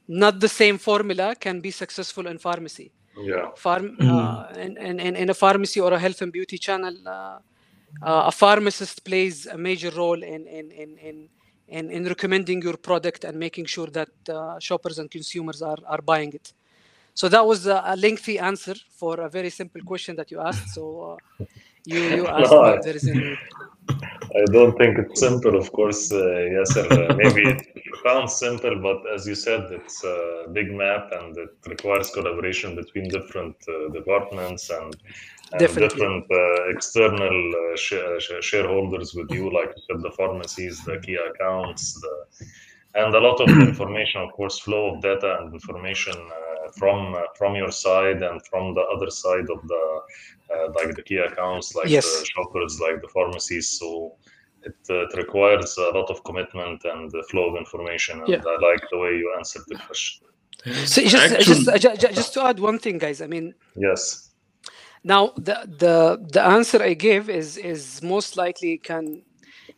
not 0.07 0.39
the 0.39 0.49
same 0.49 0.77
formula 0.77 1.35
can 1.35 1.61
be 1.61 1.71
successful 1.71 2.27
in 2.27 2.37
pharmacy. 2.37 2.91
Yeah. 3.17 3.49
Farm, 3.55 3.97
uh, 4.01 4.47
in, 4.57 4.77
in, 4.77 4.99
in 4.99 5.15
in 5.15 5.29
a 5.29 5.33
pharmacy 5.33 5.79
or 5.79 5.93
a 5.93 5.99
health 5.99 6.21
and 6.21 6.31
beauty 6.31 6.57
channel, 6.57 6.95
uh, 7.05 7.39
uh, 8.01 8.23
a 8.27 8.31
pharmacist 8.31 9.03
plays 9.03 9.45
a 9.45 9.57
major 9.57 9.91
role 9.91 10.21
in 10.23 10.47
in, 10.47 10.71
in, 10.71 10.97
in, 10.97 11.29
in, 11.71 11.89
in 11.89 12.05
recommending 12.05 12.61
your 12.61 12.77
product 12.77 13.23
and 13.23 13.37
making 13.37 13.65
sure 13.65 13.87
that 13.87 14.11
uh, 14.29 14.59
shoppers 14.59 14.99
and 14.99 15.09
consumers 15.09 15.61
are, 15.61 15.81
are 15.87 16.01
buying 16.01 16.33
it. 16.33 16.53
So 17.13 17.27
that 17.29 17.45
was 17.45 17.67
a, 17.67 17.81
a 17.85 17.95
lengthy 17.95 18.39
answer 18.39 18.75
for 18.89 19.21
a 19.21 19.29
very 19.29 19.49
simple 19.49 19.81
question 19.81 20.15
that 20.15 20.31
you 20.31 20.39
asked. 20.39 20.69
So 20.75 20.83
uh, 21.39 21.45
you 21.85 21.99
you 22.17 22.27
asked 22.37 22.51
me 22.51 22.69
if 22.77 22.81
there 22.83 22.95
is 22.95 23.07
any. 23.07 23.37
I 24.39 24.43
don't 24.55 24.77
think 24.77 24.97
it's 24.97 25.19
simple, 25.19 25.55
of 25.57 25.67
course, 25.73 26.11
uh, 26.11 26.23
Yasser. 26.55 26.85
Uh, 26.91 27.15
maybe 27.15 27.41
it 27.51 27.61
sounds 28.05 28.33
simple, 28.35 28.75
but 28.87 28.99
as 29.13 29.27
you 29.27 29.35
said, 29.35 29.61
it's 29.71 30.03
a 30.05 30.45
big 30.53 30.71
map 30.71 31.11
and 31.19 31.37
it 31.37 31.53
requires 31.67 32.09
collaboration 32.11 32.75
between 32.75 33.09
different 33.09 33.57
uh, 33.67 33.89
departments 33.91 34.69
and, 34.69 34.95
and 34.95 35.40
Definitely. 35.59 35.87
different 35.89 36.25
uh, 36.31 36.69
external 36.69 37.51
uh, 37.55 37.75
sh- 37.75 37.93
sh- 38.19 38.43
shareholders 38.49 39.13
with 39.13 39.29
you, 39.31 39.51
like 39.51 39.69
you 39.75 39.83
said, 39.89 40.01
the 40.01 40.11
pharmacies, 40.11 40.83
the 40.85 40.97
key 40.99 41.17
accounts, 41.29 41.99
the, 42.01 42.45
and 42.95 43.13
a 43.15 43.19
lot 43.19 43.39
of 43.41 43.49
information, 43.49 44.21
of 44.21 44.31
course, 44.33 44.59
flow 44.59 44.93
of 44.95 45.01
data 45.01 45.37
and 45.41 45.53
information 45.53 46.13
uh, 46.15 46.71
from 46.77 47.13
uh, 47.15 47.21
from 47.37 47.55
your 47.55 47.71
side 47.71 48.21
and 48.23 48.41
from 48.49 48.73
the 48.75 48.81
other 48.95 49.09
side 49.09 49.47
of 49.55 49.59
the 49.67 49.83
uh, 50.53 50.67
like 50.75 50.95
the 50.95 51.01
key 51.03 51.17
accounts, 51.17 51.75
like 51.75 51.87
Yes. 51.89 52.05
the 52.19 52.25
shoppers, 52.25 52.79
like 52.81 53.01
the 53.01 53.07
pharmacies. 53.09 53.67
So 53.79 54.15
it, 54.63 54.75
uh, 54.89 55.05
it 55.07 55.13
requires 55.17 55.77
a 55.77 55.89
lot 55.97 56.09
of 56.09 56.23
commitment 56.23 56.83
and 56.85 57.09
the 57.11 57.23
flow 57.29 57.49
of 57.49 57.55
information. 57.57 58.19
And 58.19 58.27
Yeah. 58.29 58.43
I 58.45 58.57
like 58.71 58.83
the 58.91 58.97
way 58.97 59.11
you 59.21 59.33
answered 59.37 59.63
the 59.67 59.75
question. 59.87 60.27
So 60.85 61.01
just, 61.01 61.15
Actually- 61.15 61.43
just, 61.45 61.67
uh, 61.67 61.77
ju- 61.77 61.95
ju- 61.97 62.13
just 62.13 62.33
to 62.35 62.43
add 62.43 62.59
one 62.59 62.77
thing, 62.77 62.97
guys. 62.99 63.21
I 63.21 63.27
mean, 63.27 63.53
Yes. 63.75 64.30
Now 65.03 65.31
the 65.37 65.55
the 65.83 66.19
the 66.31 66.43
answer 66.43 66.81
I 66.81 66.93
give 66.93 67.29
is 67.29 67.57
is 67.57 68.01
most 68.03 68.37
likely 68.37 68.77
can 68.77 69.23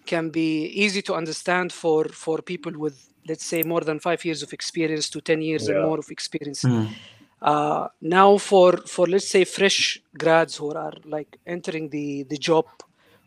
can 0.06 0.30
be 0.30 0.66
easy 0.68 1.02
to 1.04 1.14
understand 1.16 1.72
for 1.74 2.06
for 2.10 2.40
people 2.42 2.74
with 2.78 3.10
let's 3.28 3.46
say 3.46 3.64
more 3.64 3.82
than 3.82 4.00
five 4.00 4.24
years 4.26 4.44
of 4.44 4.54
experience 4.54 5.10
to 5.12 5.22
ten 5.22 5.42
years 5.42 5.70
and 5.70 5.80
Yeah. 5.80 5.82
more 5.82 6.00
of 6.00 6.10
experience. 6.12 6.70
Uh, 7.42 7.88
now 8.02 8.38
for 8.38 8.78
for 8.88 9.08
let's 9.08 9.28
say 9.30 9.44
fresh 9.46 10.00
grads 10.18 10.58
who 10.58 10.72
are 10.74 10.94
like 11.06 11.38
entering 11.46 11.90
the 11.90 12.24
the 12.24 12.38
job 12.38 12.66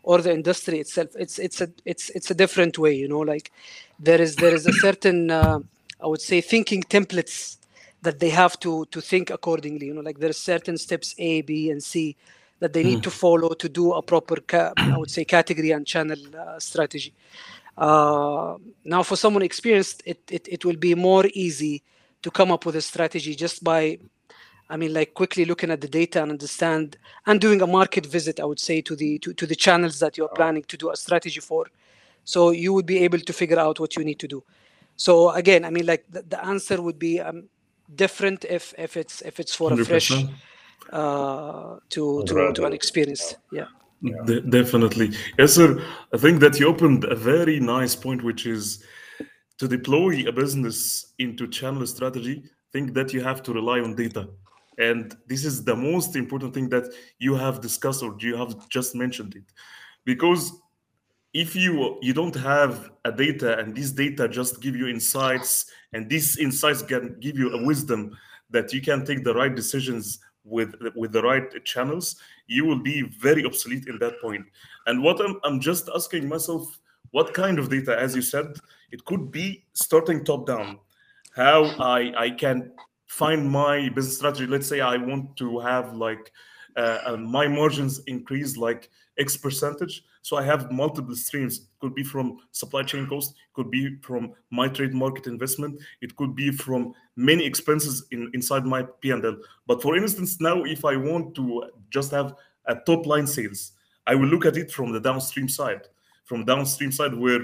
or 0.03 0.21
the 0.21 0.33
industry 0.33 0.79
itself, 0.79 1.09
it's 1.15 1.39
it's 1.39 1.61
a 1.61 1.69
it's 1.85 2.09
it's 2.11 2.31
a 2.31 2.35
different 2.35 2.77
way. 2.77 2.93
You 2.95 3.07
know, 3.09 3.19
like 3.19 3.51
there 3.99 4.21
is 4.21 4.37
there 4.37 4.53
is 4.53 4.65
a 4.67 4.73
certain 4.73 5.31
uh, 5.31 5.59
I 6.01 6.07
would 6.07 6.21
say 6.21 6.41
thinking 6.41 6.83
templates 6.83 7.57
that 8.03 8.19
they 8.19 8.29
have 8.29 8.59
to 8.61 8.85
to 8.87 9.01
think 9.01 9.31
accordingly. 9.31 9.87
You 9.87 9.95
know, 9.95 10.01
like 10.01 10.19
there 10.19 10.31
are 10.31 10.33
certain 10.33 10.77
steps 10.77 11.15
A, 11.19 11.41
B, 11.41 11.71
and 11.71 11.83
C 11.83 12.17
that 12.59 12.73
they 12.73 12.83
need 12.83 13.03
to 13.03 13.11
follow 13.11 13.49
to 13.55 13.69
do 13.69 13.93
a 13.93 14.01
proper, 14.03 14.37
ca- 14.37 14.75
I 14.91 14.97
would 14.97 15.11
say, 15.11 15.25
category 15.25 15.71
and 15.71 15.87
channel 15.87 16.19
uh, 16.37 16.59
strategy. 16.59 17.13
Uh, 17.77 18.57
now, 18.85 19.03
for 19.03 19.15
someone 19.17 19.43
experienced, 19.43 20.03
it, 20.05 20.19
it 20.31 20.47
it 20.49 20.65
will 20.65 20.77
be 20.77 20.95
more 20.95 21.25
easy 21.33 21.83
to 22.23 22.31
come 22.31 22.51
up 22.51 22.65
with 22.65 22.75
a 22.75 22.81
strategy 22.81 23.35
just 23.35 23.63
by, 23.63 23.99
I 24.69 24.77
mean, 24.77 24.93
like 24.93 25.13
quickly 25.15 25.45
looking 25.45 25.71
at 25.71 25.81
the 25.81 25.89
data 25.89 26.21
and 26.23 26.31
understand 26.31 26.97
and 27.27 27.41
doing 27.41 27.61
a 27.61 27.67
market 27.67 28.05
visit. 28.07 28.39
I 28.39 28.45
would 28.45 28.59
say 28.59 28.81
to 28.81 28.95
the 28.95 29.19
to, 29.19 29.33
to 29.33 29.47
the 29.47 29.55
channels 29.55 29.99
that 29.99 30.17
you're 30.17 30.29
planning 30.29 30.63
to 30.65 30.77
do 30.77 30.91
a 30.91 30.97
strategy 30.97 31.41
for, 31.41 31.67
so 32.25 32.51
you 32.51 32.73
would 32.73 32.87
be 32.87 32.99
able 32.99 33.19
to 33.19 33.33
figure 33.33 33.59
out 33.59 33.79
what 33.79 33.95
you 33.97 34.05
need 34.05 34.19
to 34.19 34.27
do. 34.27 34.43
So 34.97 35.31
again, 35.31 35.65
I 35.65 35.71
mean, 35.71 35.85
like 35.87 36.05
the, 36.09 36.23
the 36.23 36.43
answer 36.45 36.81
would 36.81 36.99
be 36.99 37.19
um, 37.21 37.49
different 37.95 38.45
if 38.45 38.73
if 38.77 38.97
it's 38.97 39.21
if 39.21 39.39
it's 39.39 39.55
for 39.55 39.73
a 39.73 39.85
fresh 39.85 40.11
uh, 40.91 41.77
to 41.89 42.23
to 42.23 42.23
to 42.25 42.33
Gradual. 42.33 42.67
an 42.67 42.73
experienced. 42.73 43.37
Yeah. 43.51 43.67
De- 44.25 44.41
definitely. 44.41 45.11
Yes, 45.39 45.53
sir. 45.53 45.81
I 46.13 46.17
think 46.17 46.39
that 46.41 46.59
you 46.59 46.67
opened 46.67 47.03
a 47.05 47.15
very 47.15 47.59
nice 47.59 47.95
point, 47.95 48.23
which 48.23 48.45
is 48.45 48.83
to 49.57 49.67
deploy 49.67 50.27
a 50.27 50.31
business 50.31 51.13
into 51.17 51.47
channel 51.47 51.85
strategy, 51.87 52.43
think 52.71 52.93
that 52.93 53.11
you 53.11 53.21
have 53.23 53.41
to 53.43 53.53
rely 53.53 53.79
on 53.79 53.95
data. 53.95 54.29
And 54.77 55.15
this 55.27 55.43
is 55.43 55.63
the 55.63 55.75
most 55.75 56.15
important 56.15 56.53
thing 56.53 56.69
that 56.69 56.93
you 57.17 57.33
have 57.33 57.59
discussed 57.61 58.03
or 58.03 58.15
you 58.19 58.37
have 58.37 58.69
just 58.69 58.93
mentioned 58.93 59.35
it. 59.35 59.45
Because 60.05 60.51
if 61.33 61.55
you 61.55 61.97
you 62.01 62.13
don't 62.13 62.35
have 62.35 62.91
a 63.05 63.11
data 63.11 63.57
and 63.59 63.75
these 63.75 63.91
data 63.91 64.27
just 64.27 64.61
give 64.61 64.75
you 64.75 64.87
insights 64.87 65.65
and 65.93 66.09
these 66.09 66.37
insights 66.37 66.81
can 66.81 67.15
give 67.19 67.37
you 67.37 67.51
a 67.53 67.65
wisdom 67.65 68.17
that 68.49 68.71
you 68.73 68.81
can 68.81 69.05
take 69.05 69.23
the 69.23 69.33
right 69.33 69.55
decisions 69.55 70.19
with 70.43 70.73
with 70.95 71.11
the 71.11 71.21
right 71.21 71.63
channels 71.65 72.15
you 72.47 72.65
will 72.65 72.79
be 72.79 73.01
very 73.19 73.45
obsolete 73.45 73.87
in 73.87 73.99
that 73.99 74.19
point. 74.21 74.45
And 74.85 75.03
what 75.03 75.19
i'm, 75.21 75.39
I'm 75.43 75.59
just 75.59 75.89
asking 75.93 76.27
myself 76.27 76.79
what 77.11 77.33
kind 77.33 77.59
of 77.59 77.69
data 77.69 77.97
as 77.99 78.15
you 78.15 78.21
said 78.21 78.55
it 78.91 79.03
could 79.05 79.31
be 79.31 79.65
starting 79.73 80.23
top 80.23 80.47
down. 80.47 80.79
How 81.35 81.65
i 81.79 82.13
i 82.17 82.29
can 82.29 82.71
find 83.07 83.49
my 83.49 83.89
business 83.89 84.17
strategy. 84.17 84.47
Let's 84.47 84.67
say 84.67 84.79
i 84.79 84.95
want 84.95 85.35
to 85.37 85.59
have 85.59 85.93
like 85.93 86.31
uh, 86.77 86.99
uh, 87.07 87.17
my 87.17 87.47
margins 87.47 87.99
increase 88.05 88.55
like 88.55 88.89
x 89.17 89.37
percentage. 89.37 90.03
So 90.21 90.37
i 90.37 90.43
have 90.43 90.71
multiple 90.71 91.15
streams. 91.15 91.59
It 91.59 91.79
could 91.79 91.95
be 91.95 92.03
from 92.03 92.39
supply 92.51 92.83
chain 92.83 93.07
cost 93.07 93.31
it 93.31 93.53
could 93.53 93.71
be 93.71 93.97
from 94.01 94.33
my 94.51 94.67
trade 94.67 94.93
market 94.93 95.27
investment 95.27 95.79
it 96.01 96.15
could 96.15 96.35
be 96.35 96.51
from 96.51 96.93
many 97.15 97.45
expenses 97.45 98.05
in, 98.11 98.29
inside 98.33 98.65
my 98.65 98.83
p&l 99.01 99.37
but 99.65 99.81
for 99.81 99.95
instance 99.95 100.41
now 100.41 100.63
if 100.63 100.85
i 100.85 100.95
want 100.95 101.35
to 101.35 101.63
just 101.89 102.11
have 102.11 102.35
a 102.65 102.75
top 102.75 103.05
line 103.05 103.27
sales 103.27 103.73
i 104.07 104.15
will 104.15 104.27
look 104.27 104.45
at 104.45 104.57
it 104.57 104.71
from 104.71 104.91
the 104.91 104.99
downstream 104.99 105.47
side 105.47 105.81
from 106.25 106.45
downstream 106.45 106.91
side 106.91 107.13
where 107.13 107.41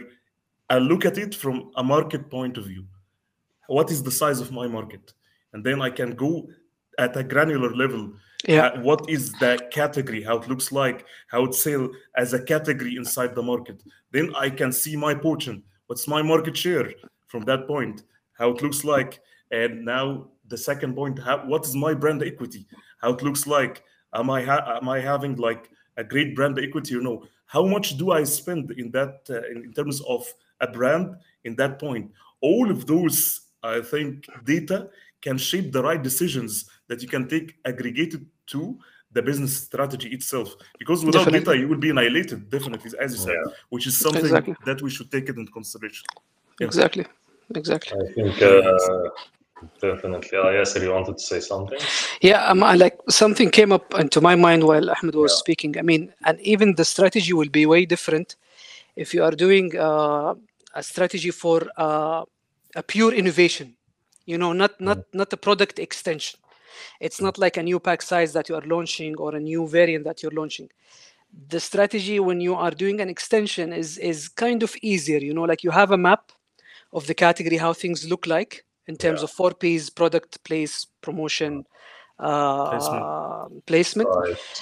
i 0.70 0.78
look 0.78 1.06
at 1.06 1.18
it 1.18 1.34
from 1.36 1.72
a 1.76 1.84
market 1.84 2.30
point 2.30 2.58
of 2.58 2.66
view. 2.66 2.86
What 3.68 3.92
is 3.92 4.04
the 4.04 4.12
size 4.12 4.42
of 4.42 4.52
my 4.52 4.68
market? 4.68 5.14
And 5.54 5.64
then 5.64 5.82
i 5.82 5.90
can 5.90 6.12
go 6.16 6.48
at 6.98 7.16
a 7.18 7.24
granular 7.24 7.74
level 7.76 8.14
Yeah. 8.48 8.68
uh, 8.68 8.82
what 8.82 9.10
is 9.10 9.32
the 9.34 9.58
category? 9.72 10.22
How 10.22 10.38
it 10.38 10.48
looks 10.50 10.72
like? 10.72 11.06
How 11.30 11.46
it 11.46 11.56
sell 11.56 11.90
as 12.18 12.34
a 12.34 12.44
category 12.44 12.98
inside 12.98 13.36
the 13.36 13.42
market? 13.44 13.82
Then 14.12 14.34
i 14.36 14.50
can 14.50 14.72
see 14.72 14.96
my 14.96 15.16
portion. 15.16 15.64
What's 15.88 16.08
my 16.08 16.22
market 16.22 16.58
share 16.58 16.92
from 17.28 17.44
that 17.46 17.68
point? 17.68 18.04
How 18.38 18.52
it 18.52 18.62
looks 18.62 18.84
like? 18.84 19.20
And 19.52 19.86
now 19.86 20.30
the 20.48 20.58
second 20.58 20.96
point 20.96 21.20
how, 21.20 21.46
what 21.46 21.66
is 21.66 21.76
my 21.76 21.94
brand 21.94 22.24
equity? 22.24 22.68
How 23.02 23.14
it 23.14 23.24
looks 23.24 23.48
like? 23.48 23.84
Am 24.14 24.30
i 24.30 24.44
ha- 24.44 24.78
am 24.82 24.90
i 24.90 25.00
having 25.00 25.36
like 25.38 25.70
a 25.98 26.04
great 26.04 26.36
brand 26.36 26.60
equity 26.60 26.96
or 26.96 27.02
no? 27.02 27.24
How 27.46 27.66
much 27.66 27.98
do 27.98 28.12
i 28.12 28.24
spend 28.24 28.72
in 28.72 28.92
that 28.92 29.22
uh, 29.30 29.42
in, 29.52 29.64
in 29.64 29.74
terms 29.74 30.02
of 30.02 30.26
a 30.60 30.68
brand 30.68 31.16
in 31.46 31.56
that 31.56 31.80
point? 31.80 32.12
All 32.42 32.70
of 32.70 32.86
those 32.88 33.42
i 33.64 33.80
think 33.80 34.26
data 34.44 34.90
can 35.22 35.38
shape 35.38 35.72
the 35.72 35.82
right 35.82 36.04
decisions 36.04 36.66
that 36.94 37.02
you 37.04 37.10
can 37.16 37.28
take 37.28 37.48
aggregated 37.66 38.22
to 38.54 38.78
the 39.16 39.22
business 39.22 39.54
strategy 39.58 40.10
itself 40.10 40.56
because 40.80 41.04
without 41.06 41.26
Definitely. 41.26 41.40
data 41.40 41.60
you 41.62 41.68
will 41.68 41.78
be 41.88 41.90
annihilated 41.90 42.50
definitely 42.50 42.92
as 43.00 43.10
you 43.14 43.20
said 43.28 43.36
Yeah. 43.36 43.52
which 43.70 43.86
is 43.88 43.96
something 43.98 44.26
Exactly. 44.26 44.56
that 44.66 44.82
we 44.86 44.90
should 44.96 45.10
take 45.16 45.28
it 45.32 45.36
into 45.42 45.52
consideration 45.52 46.06
Yeah. 46.60 46.68
Exactly. 46.68 47.06
Exactly. 47.56 47.92
I 48.02 48.06
think 48.16 48.42
uh, 48.42 49.10
definitely. 49.82 50.38
Uh, 50.38 50.50
yes, 50.50 50.76
you 50.76 50.92
wanted 50.92 51.18
to 51.18 51.24
say 51.24 51.40
something? 51.40 51.80
Yeah, 52.22 52.46
um, 52.52 52.64
I 52.64 52.76
like 52.76 52.98
something 53.10 53.50
came 53.50 53.72
up 53.72 53.94
into 54.04 54.22
my 54.22 54.36
mind 54.36 54.64
while 54.64 54.90
Ahmed 54.90 55.16
was 55.16 55.32
Yeah. 55.32 55.44
speaking. 55.44 55.78
I 55.78 55.82
mean, 55.82 56.14
and 56.28 56.40
even 56.42 56.76
the 56.76 56.86
strategy 56.86 57.34
will 57.34 57.50
be 57.50 57.66
way 57.66 57.86
different 57.86 58.36
if 58.96 59.14
you 59.14 59.24
are 59.24 59.36
doing 59.46 59.78
uh, 59.78 60.34
a 60.74 60.84
strategy 60.84 61.32
for 61.32 61.58
uh, 61.78 62.24
a 62.76 62.84
pure 62.84 63.14
innovation. 63.14 63.76
You 64.26 64.38
know, 64.38 64.54
not 64.54 64.80
not 64.80 65.00
not 65.14 65.34
a 65.34 65.38
product 65.38 65.80
extension. 65.80 66.40
It's 67.00 67.22
not 67.22 67.38
like 67.38 67.58
a 67.58 67.64
new 67.64 67.80
pack 67.80 68.02
size 68.02 68.34
that 68.34 68.50
you 68.50 68.56
are 68.56 68.66
launching 68.66 69.16
or 69.18 69.36
a 69.36 69.40
new 69.40 69.68
variant 69.68 70.06
that 70.06 70.22
you're 70.24 70.32
launching. 70.42 70.70
The 71.50 71.60
strategy 71.60 72.20
when 72.20 72.42
you 72.42 72.56
are 72.56 72.72
doing 72.72 73.02
an 73.02 73.10
extension 73.10 73.74
is 73.74 73.98
is 73.98 74.30
kind 74.30 74.64
of 74.64 74.76
easier. 74.82 75.20
You 75.20 75.34
know, 75.34 75.44
like 75.44 75.64
you 75.64 75.72
have 75.72 75.92
a 75.92 75.98
map 75.98 76.32
of 76.94 77.08
the 77.08 77.14
category, 77.16 77.58
how 77.58 77.74
things 77.74 78.06
look 78.10 78.28
like 78.28 78.66
in 78.88 78.96
terms 78.98 79.22
Yeah. 79.22 79.26
of 79.26 79.32
four 79.32 79.54
P's: 79.54 79.90
product, 79.90 80.44
place, 80.44 80.86
promotion, 81.02 81.66
uh, 82.20 83.48
placement, 83.66 84.10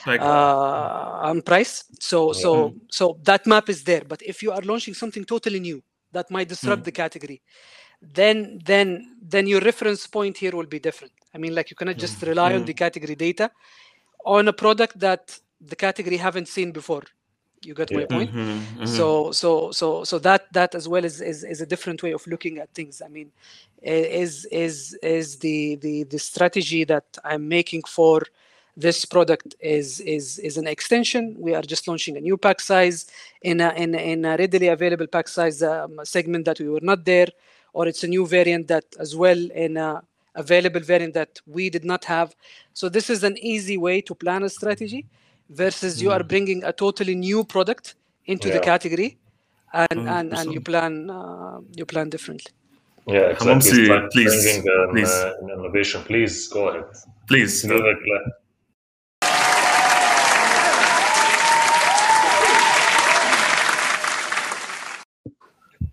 Right. 0.08 0.21
Uh, 0.21 1.19
and 1.30 1.45
price. 1.45 1.84
So 2.00 2.34
so 2.34 2.76
so 2.89 3.19
that 3.24 3.45
map 3.47 3.69
is 3.69 3.84
there. 3.84 4.04
But 4.08 4.21
if 4.24 4.41
you 4.43 4.52
are 4.52 4.62
launching 4.62 4.93
something 4.95 5.26
totally 5.26 5.60
new 5.60 5.84
that 6.13 6.32
might 6.32 6.50
disrupt 6.50 6.84
the 6.86 6.91
category, 6.91 7.41
then 8.02 8.60
then 8.65 9.17
then 9.21 9.47
your 9.47 9.62
reference 9.62 10.08
point 10.08 10.38
here 10.38 10.54
will 10.56 10.67
be 10.67 10.80
different. 10.80 11.13
I 11.33 11.37
mean, 11.37 11.55
like 11.55 11.69
you 11.71 11.75
cannot 11.75 11.97
just 11.97 12.21
rely 12.23 12.53
on 12.55 12.65
the 12.65 12.73
category 12.73 13.15
data 13.15 13.51
on 14.25 14.47
a 14.47 14.53
product 14.53 14.99
that 14.99 15.37
the 15.61 15.75
category 15.75 16.17
haven't 16.17 16.47
seen 16.47 16.71
before. 16.71 17.03
You 17.63 17.73
get 17.75 17.93
my 17.93 18.05
point? 18.05 18.31
mhm, 18.33 18.61
mhm. 18.77 18.87
so 18.87 19.31
so 19.31 19.71
so 19.71 20.03
so 20.03 20.19
that 20.19 20.51
that 20.53 20.75
as 20.75 20.87
well 20.87 21.05
is, 21.05 21.21
is 21.21 21.43
is 21.43 21.61
a 21.61 21.65
different 21.65 22.01
way 22.03 22.11
of 22.13 22.25
looking 22.27 22.57
at 22.59 22.69
things 22.73 23.01
i 23.05 23.07
mean 23.07 23.31
is 23.83 24.45
is 24.45 24.97
is 25.03 25.37
the 25.39 25.75
the 25.77 26.03
the 26.05 26.19
strategy 26.19 26.83
that 26.85 27.05
i'm 27.23 27.47
making 27.47 27.83
for 27.83 28.21
this 28.77 29.05
product 29.05 29.55
is 29.59 29.99
is 30.01 30.39
is 30.39 30.57
an 30.57 30.67
extension 30.67 31.35
we 31.39 31.53
are 31.55 31.61
just 31.61 31.87
launching 31.87 32.17
a 32.17 32.21
new 32.21 32.37
pack 32.37 32.59
size 32.61 33.05
in 33.43 33.61
a 33.61 33.69
in, 33.73 33.95
a- 33.95 34.11
in 34.13 34.25
a 34.25 34.37
readily 34.37 34.67
available 34.67 35.07
pack 35.07 35.27
size 35.27 35.61
um, 35.63 35.99
segment 36.03 36.45
that 36.45 36.59
we 36.59 36.69
were 36.69 36.81
not 36.91 37.05
there 37.05 37.27
or 37.73 37.87
it's 37.87 38.03
a 38.03 38.07
new 38.07 38.25
variant 38.27 38.67
that 38.67 38.85
as 38.99 39.15
well 39.15 39.39
in 39.55 39.77
a 39.77 40.01
available 40.35 40.79
variant 40.79 41.13
that 41.13 41.39
we 41.45 41.69
did 41.69 41.83
not 41.83 42.05
have 42.05 42.35
so 42.73 42.89
this 42.89 43.09
is 43.09 43.23
an 43.23 43.37
easy 43.37 43.77
way 43.77 44.01
to 44.01 44.15
plan 44.15 44.43
a 44.43 44.49
strategy 44.49 45.05
versus 45.49 46.01
you 46.01 46.11
are 46.11 46.23
bringing 46.23 46.63
a 46.63 46.71
totally 46.71 47.15
new 47.15 47.43
product 47.43 47.95
into 48.25 48.49
the 48.49 48.59
category 48.59 49.17
and 49.73 50.07
and, 50.07 50.33
and 50.33 50.53
you 50.53 50.61
plan 50.61 51.09
uh, 51.09 51.59
you 51.75 51.85
plan 51.85 52.09
differently 52.09 52.51
Yeah, 53.07 53.31
exactly. 53.33 53.87
Hamamsi, 53.87 54.05
It's 54.05 54.13
please, 54.13 54.57
an, 54.57 54.89
please. 54.91 55.09
uh, 55.09 55.33
an 55.41 55.49
innovation. 55.49 56.03
Please 56.03 56.47
go 56.47 56.67
ahead. 56.69 56.85
please 57.27 57.63
Give 57.63 57.71
it, 57.71 57.97
uh, 58.15 58.29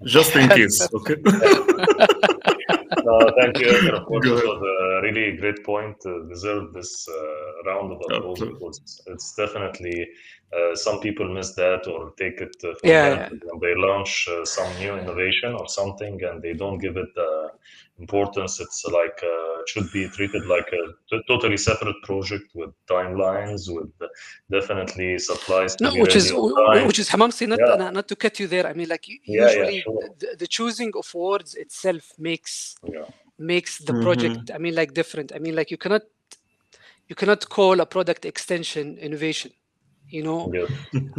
just 0.04 0.36
in 0.36 0.48
case 0.58 0.76
okay 0.94 1.16
No, 3.04 3.30
thank 3.38 3.58
you, 3.58 3.68
Edgar. 3.68 3.96
Of 3.96 4.06
course, 4.06 4.26
Go 4.26 4.36
it 4.36 4.44
was 4.46 4.62
a 4.62 5.02
really 5.02 5.36
great 5.36 5.64
point. 5.64 5.96
Uh, 6.04 6.24
deserved 6.28 6.74
this 6.74 7.06
uh, 7.08 7.70
round 7.70 7.92
of 7.92 8.00
applause 8.10 8.40
because 8.40 8.80
it's, 8.82 9.00
it's 9.06 9.34
definitely 9.34 10.08
uh, 10.56 10.74
some 10.74 11.00
people 11.00 11.28
miss 11.28 11.54
that 11.54 11.86
or 11.86 12.12
take 12.16 12.40
it 12.40 12.56
uh, 12.64 12.74
for 12.80 12.88
Yeah, 12.88 13.16
granted 13.16 13.42
when 13.44 13.60
they 13.60 13.74
launch 13.80 14.28
uh, 14.30 14.44
some 14.44 14.70
new 14.78 14.94
innovation 14.96 15.52
or 15.54 15.68
something 15.68 16.22
and 16.24 16.42
they 16.42 16.54
don't 16.54 16.78
give 16.78 16.96
it 16.96 17.08
the 17.14 17.50
importance. 17.98 18.60
It's 18.60 18.84
like 18.86 19.18
uh, 19.22 19.60
it 19.60 19.68
should 19.68 19.90
be 19.92 20.08
treated 20.08 20.46
like 20.46 20.68
a 20.72 20.82
t- 21.10 21.22
totally 21.28 21.56
separate 21.56 22.00
project 22.02 22.44
with 22.54 22.70
timelines, 22.88 23.68
with 23.68 23.90
uh, 24.00 24.06
definitely 24.50 25.18
supplies. 25.18 25.76
No 25.80 25.90
which 26.00 26.16
is 26.16 26.30
time. 26.30 26.86
which 26.86 26.98
is 26.98 27.08
hamamsi 27.10 27.46
not, 27.46 27.58
Yeah. 27.58 27.76
not 27.76 27.92
not 27.92 28.08
to 28.08 28.16
cut 28.16 28.38
you 28.40 28.46
there 28.46 28.66
i 28.66 28.72
mean 28.72 28.88
like 28.88 29.06
u- 29.08 29.18
Yeah, 29.26 29.40
yeah, 29.42 29.46
usually 29.46 29.80
sure. 29.80 30.02
the, 30.20 30.28
the 30.38 30.46
choosing 30.46 30.92
of 30.96 31.06
words 31.14 31.54
itself 31.54 32.04
makes 32.18 32.76
Yeah. 32.94 33.04
makes 33.38 33.78
the 33.78 33.92
Mhm. 33.92 34.02
project 34.02 34.50
i 34.54 34.58
mean 34.58 34.74
like 34.74 34.92
different 34.94 35.32
i 35.36 35.38
mean 35.38 35.54
like 35.54 35.70
you 35.70 35.78
cannot 35.84 36.02
you 37.08 37.14
cannot 37.20 37.48
call 37.48 37.80
a 37.80 37.86
product 37.86 38.24
extension 38.24 38.96
innovation 38.98 39.50
you 40.10 40.22
know 40.22 40.52
Good. 40.52 40.70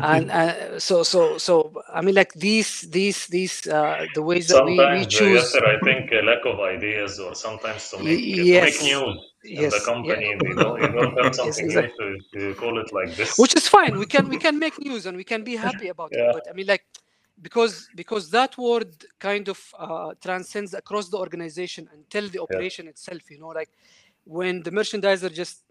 and 0.01 0.31
uh, 0.31 0.79
so 0.79 1.03
so 1.03 1.37
so 1.37 1.81
i 1.93 2.01
mean 2.01 2.15
like 2.15 2.33
these 2.33 2.81
these 2.81 3.27
these 3.27 3.67
uh 3.67 4.07
the 4.13 4.21
ways 4.21 4.47
that 4.47 4.63
we, 4.63 4.85
we 4.87 5.05
Sometimes, 5.05 5.15
uh, 5.15 5.21
choose 5.21 5.25
yes, 5.25 5.51
sir, 5.51 5.65
I 5.65 5.79
think 5.83 6.11
a 6.11 6.21
lack 6.25 6.45
of 6.45 6.59
ideas 6.59 7.19
or 7.19 7.35
sometimes 7.35 7.89
to 7.91 7.99
make, 7.99 8.21
Y- 8.21 8.33
to 8.35 8.45
make 8.59 8.81
yes. 8.81 8.81
news 8.81 9.17
in 9.55 9.63
Yes, 9.63 9.73
the 9.73 9.81
company, 9.81 10.35
they 10.41 10.55
don't, 10.57 10.81
you 10.81 10.91
don't 10.91 11.17
have 11.17 11.33
something 11.35 11.65
exactly. 11.65 11.75
new 11.75 11.89
to, 11.99 12.17
to 12.33 12.55
call 12.55 12.79
it 12.79 12.91
like 12.93 13.15
this. 13.17 13.35
which 13.35 13.55
is 13.55 13.67
fine 13.67 13.97
we 13.97 14.05
can 14.05 14.29
we 14.29 14.37
can 14.37 14.59
make 14.59 14.79
news 14.79 15.05
and 15.05 15.17
we 15.17 15.23
can 15.23 15.43
be 15.43 15.55
happy 15.55 15.87
about 15.95 16.11
Yeah. 16.11 16.17
it 16.17 16.31
but 16.31 16.47
i 16.49 16.53
mean 16.53 16.67
like 16.67 16.85
because 17.41 17.89
because 17.95 18.29
that 18.31 18.57
word 18.57 18.93
kind 19.19 19.47
of 19.49 19.59
uh, 19.77 20.13
transcends 20.21 20.73
across 20.73 21.09
the 21.09 21.17
organization 21.17 21.89
until 21.93 22.27
the 22.29 22.39
operation 22.39 22.85
yeah. 22.85 22.91
itself 22.93 23.29
you 23.31 23.39
know 23.39 23.47
like 23.49 23.69
when 24.25 24.61
the 24.63 24.71
merchandiser 24.71 25.33
just 25.33 25.63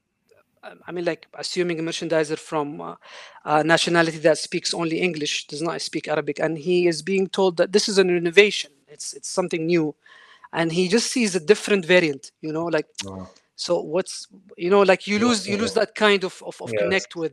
I 0.86 0.92
mean, 0.92 1.04
like 1.04 1.26
assuming 1.34 1.78
a 1.78 1.82
merchandiser 1.82 2.38
from 2.38 2.80
uh, 2.80 2.94
a 3.44 3.64
nationality 3.64 4.18
that 4.18 4.38
speaks 4.38 4.74
only 4.74 5.00
English, 5.00 5.46
does 5.46 5.62
not 5.62 5.80
speak 5.80 6.08
Arabic, 6.08 6.38
and 6.38 6.58
he 6.58 6.86
is 6.86 7.02
being 7.02 7.28
told 7.28 7.56
that 7.58 7.72
this 7.72 7.88
is 7.88 7.98
an 7.98 8.10
innovation. 8.10 8.70
It's 8.88 9.12
it's 9.12 9.28
something 9.28 9.66
new, 9.66 9.94
and 10.52 10.72
he 10.72 10.88
just 10.88 11.12
sees 11.12 11.34
a 11.34 11.40
different 11.40 11.84
variant. 11.86 12.32
You 12.40 12.52
know, 12.52 12.64
like 12.64 12.86
oh. 13.06 13.28
so. 13.56 13.80
What's 13.80 14.26
you 14.56 14.70
know, 14.70 14.82
like 14.82 15.06
you 15.06 15.18
lose 15.18 15.46
you 15.46 15.56
lose 15.56 15.74
that 15.74 15.94
kind 15.94 16.24
of 16.24 16.42
of, 16.46 16.60
of 16.60 16.72
yes. 16.72 16.82
connect 16.82 17.16
with 17.16 17.32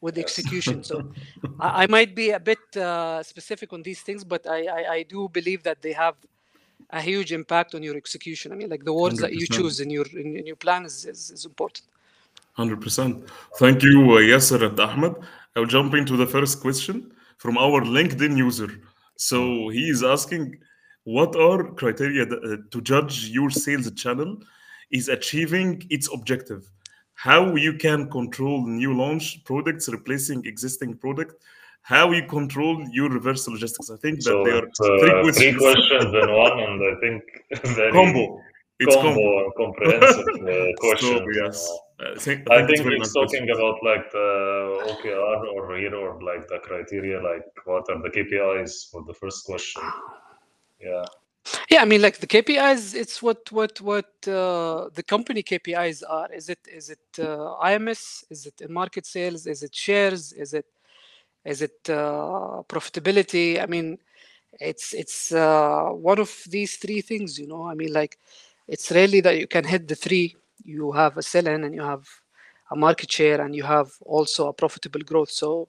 with 0.00 0.16
yes. 0.16 0.24
execution. 0.24 0.84
So 0.84 1.10
I, 1.60 1.84
I, 1.84 1.86
might 1.86 2.14
be 2.14 2.30
a 2.30 2.40
bit 2.40 2.76
uh, 2.76 3.22
specific 3.22 3.72
on 3.72 3.82
these 3.82 4.02
things, 4.02 4.24
but 4.24 4.46
I, 4.46 4.66
I, 4.66 4.92
I 4.96 5.02
do 5.04 5.28
believe 5.28 5.62
that 5.62 5.80
they 5.80 5.92
have 5.92 6.16
a 6.90 7.00
huge 7.00 7.32
impact 7.32 7.74
on 7.74 7.82
your 7.82 7.96
execution. 7.96 8.52
I 8.52 8.56
mean, 8.56 8.68
like 8.68 8.84
the 8.84 8.92
words 8.92 9.18
100%. 9.18 9.20
that 9.22 9.32
you 9.32 9.46
choose 9.46 9.80
in 9.80 9.88
your 9.88 10.06
in, 10.12 10.36
in 10.36 10.46
your 10.46 10.56
plan 10.56 10.84
is, 10.84 11.06
is, 11.06 11.30
is 11.30 11.44
important. 11.46 11.86
Hundred 12.52 12.80
percent. 12.80 13.28
Thank 13.58 13.82
you, 13.82 14.12
uh, 14.12 14.20
Yasser 14.20 14.62
and 14.68 14.78
Ahmed. 14.78 15.14
I'll 15.56 15.66
jump 15.66 15.94
into 15.94 16.16
the 16.16 16.26
first 16.26 16.60
question 16.60 17.12
from 17.38 17.56
our 17.58 17.82
LinkedIn 17.82 18.36
user. 18.36 18.70
So 19.16 19.68
he 19.68 19.88
is 19.88 20.02
asking, 20.02 20.58
what 21.04 21.34
are 21.36 21.72
criteria 21.72 22.26
that, 22.26 22.44
uh, 22.44 22.68
to 22.70 22.80
judge 22.80 23.28
your 23.28 23.50
sales 23.50 23.90
channel 23.92 24.38
is 24.90 25.08
achieving 25.08 25.86
its 25.90 26.12
objective? 26.12 26.70
how 27.22 27.54
you 27.54 27.74
can 27.74 28.10
control 28.10 28.66
new 28.66 28.92
launch 28.96 29.44
products 29.44 29.88
replacing 29.88 30.44
existing 30.44 30.96
product 30.96 31.34
how 31.82 32.10
you 32.12 32.24
control 32.26 32.84
your 32.90 33.08
reverse 33.10 33.46
logistics 33.48 33.90
i 33.90 33.96
think 33.96 34.16
that 34.16 34.24
so 34.24 34.44
there 34.44 34.56
are 34.56 34.66
uh, 34.66 34.98
three, 35.00 35.22
questions. 35.22 35.36
three 35.38 35.54
questions 35.54 36.14
in 36.22 36.28
one 36.44 36.58
and 36.66 36.78
i 36.90 36.94
think 37.02 37.22
very 37.76 37.92
combo 37.92 38.40
it's 38.82 38.96
combo, 38.96 39.14
combo. 39.14 39.44
and 39.44 39.54
comprehensive 39.62 40.26
uh, 40.48 40.72
question 40.80 41.18
so, 41.18 41.44
yes 41.44 41.68
uh, 42.02 42.12
I 42.14 42.18
think, 42.18 42.50
I 42.50 42.66
think 42.66 42.80
he's 42.80 43.12
talking 43.12 43.46
question. 43.46 43.50
about 43.50 43.76
like 43.82 44.10
the 44.10 44.28
OKR 44.90 45.54
or 45.54 45.76
here 45.76 45.94
or 45.94 46.20
like 46.22 46.48
the 46.48 46.58
criteria, 46.58 47.22
like 47.22 47.44
what 47.64 47.88
are 47.90 48.02
the 48.02 48.10
KPIs 48.10 48.90
for 48.90 49.04
the 49.04 49.14
first 49.14 49.44
question? 49.44 49.82
Yeah. 50.80 51.04
Yeah, 51.70 51.82
I 51.82 51.84
mean, 51.84 52.02
like 52.02 52.18
the 52.18 52.26
KPIs, 52.26 52.94
it's 52.94 53.20
what 53.20 53.50
what 53.50 53.80
what 53.80 54.10
uh, 54.28 54.88
the 54.94 55.02
company 55.06 55.42
KPIs 55.42 56.02
are. 56.08 56.32
Is 56.32 56.48
it 56.48 56.60
is 56.72 56.90
it 56.90 57.18
uh, 57.18 57.56
IMS? 57.64 58.24
Is 58.30 58.46
it 58.46 58.70
market 58.70 59.06
sales? 59.06 59.46
Is 59.46 59.62
it 59.62 59.74
shares? 59.74 60.32
Is 60.32 60.54
it 60.54 60.66
is 61.44 61.62
it 61.62 61.78
uh, 61.88 62.62
profitability? 62.68 63.60
I 63.60 63.66
mean, 63.66 63.98
it's 64.60 64.94
it's 64.94 65.32
uh, 65.32 65.88
one 65.90 66.20
of 66.20 66.32
these 66.48 66.76
three 66.76 67.00
things. 67.00 67.38
You 67.38 67.48
know, 67.48 67.64
I 67.66 67.74
mean, 67.74 67.92
like 67.92 68.18
it's 68.72 68.90
rarely 68.90 69.20
that 69.20 69.38
you 69.38 69.46
can 69.46 69.64
hit 69.64 69.86
the 69.86 69.94
three. 69.94 70.34
You 70.64 70.92
have 70.92 71.18
a 71.18 71.22
sell-in 71.22 71.64
and 71.64 71.74
you 71.74 71.82
have 71.82 72.04
a 72.70 72.76
market 72.76 73.10
share 73.12 73.40
and 73.42 73.54
you 73.54 73.64
have 73.64 73.90
also 74.14 74.48
a 74.48 74.54
profitable 74.62 75.02
growth. 75.10 75.30
So, 75.30 75.68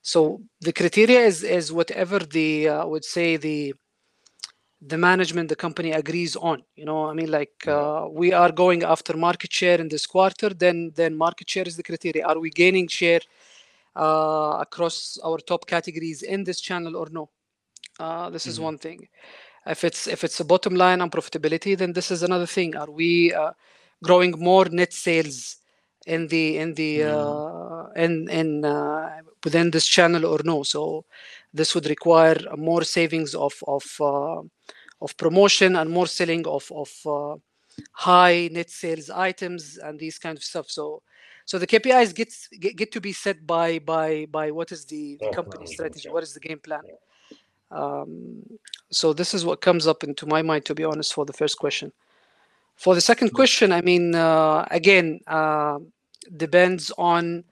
so 0.00 0.40
the 0.66 0.72
criteria 0.72 1.20
is 1.30 1.42
is 1.42 1.66
whatever 1.78 2.18
the 2.38 2.50
uh, 2.68 2.82
I 2.84 2.86
would 2.92 3.04
say 3.04 3.36
the 3.36 3.74
the 4.80 4.96
management 4.96 5.48
the 5.48 5.60
company 5.66 5.90
agrees 5.90 6.36
on 6.36 6.62
you 6.76 6.84
know 6.84 7.00
i 7.10 7.12
mean 7.12 7.30
like 7.38 7.66
uh, 7.66 8.06
we 8.20 8.28
are 8.42 8.52
going 8.52 8.84
after 8.84 9.16
market 9.16 9.52
share 9.52 9.80
in 9.80 9.88
this 9.88 10.06
quarter 10.06 10.50
then 10.50 10.92
then 10.94 11.16
market 11.16 11.50
share 11.50 11.66
is 11.70 11.76
the 11.76 11.82
criteria 11.82 12.24
are 12.24 12.38
we 12.38 12.50
gaining 12.62 12.86
share 12.86 13.20
uh, 13.96 14.54
across 14.66 15.18
our 15.24 15.38
top 15.50 15.66
categories 15.66 16.22
in 16.22 16.44
this 16.44 16.60
channel 16.60 16.94
or 16.96 17.08
no 17.10 17.28
uh, 17.98 18.30
this 18.30 18.42
mm-hmm. 18.42 18.50
is 18.50 18.60
one 18.60 18.78
thing 18.78 19.00
if 19.68 19.84
it's 19.84 20.06
if 20.06 20.24
it's 20.24 20.40
a 20.40 20.44
bottom 20.44 20.74
line 20.74 21.00
on 21.00 21.10
profitability 21.10 21.76
then 21.76 21.92
this 21.92 22.10
is 22.10 22.22
another 22.22 22.46
thing 22.46 22.76
are 22.76 22.90
we 22.90 23.32
uh, 23.34 23.52
growing 24.02 24.34
more 24.38 24.66
net 24.66 24.92
sales 24.92 25.56
in 26.06 26.26
the 26.28 26.56
in 26.58 26.74
the 26.74 27.00
mm-hmm. 27.00 28.00
in 28.00 28.28
in 28.30 28.64
uh, 28.64 29.20
within 29.44 29.70
this 29.70 29.86
channel 29.86 30.24
or 30.26 30.40
no 30.44 30.62
so 30.62 31.04
this 31.52 31.74
would 31.74 31.86
require 31.86 32.36
more 32.56 32.84
savings 32.84 33.34
of 33.34 33.54
of 33.66 33.84
uh, 34.00 34.40
of 35.00 35.16
promotion 35.16 35.76
and 35.76 35.90
more 35.90 36.06
selling 36.06 36.46
of 36.46 36.70
of 36.72 36.90
uh, 37.06 37.36
high 37.92 38.48
net 38.52 38.70
sales 38.70 39.10
items 39.10 39.78
and 39.78 39.98
these 39.98 40.18
kind 40.18 40.36
of 40.36 40.44
stuff. 40.44 40.70
So 40.70 41.02
so 41.44 41.58
the 41.58 41.66
KPIs 41.66 42.14
get 42.14 42.32
get, 42.60 42.76
get 42.76 42.92
to 42.92 43.00
be 43.00 43.12
set 43.12 43.46
by 43.46 43.78
by 43.78 44.26
by 44.30 44.50
what 44.50 44.72
is 44.72 44.84
the, 44.84 45.16
the 45.20 45.30
company 45.30 45.66
strategy, 45.66 46.08
what 46.08 46.22
is 46.22 46.34
the 46.34 46.40
game 46.40 46.58
plan. 46.58 46.82
Um, 47.70 48.42
so 48.90 49.12
this 49.12 49.34
is 49.34 49.44
what 49.44 49.60
comes 49.60 49.86
up 49.86 50.04
into 50.04 50.26
my 50.26 50.42
mind, 50.42 50.64
to 50.66 50.74
be 50.74 50.84
honest, 50.84 51.12
for 51.12 51.24
the 51.24 51.32
first 51.32 51.58
question. 51.58 51.92
For 52.76 52.94
the 52.94 53.00
second 53.00 53.30
question, 53.34 53.72
I 53.72 53.80
mean, 53.80 54.14
uh, 54.14 54.66
again, 54.70 55.20
uh, 55.26 55.78
depends 56.36 56.92
on 56.96 57.44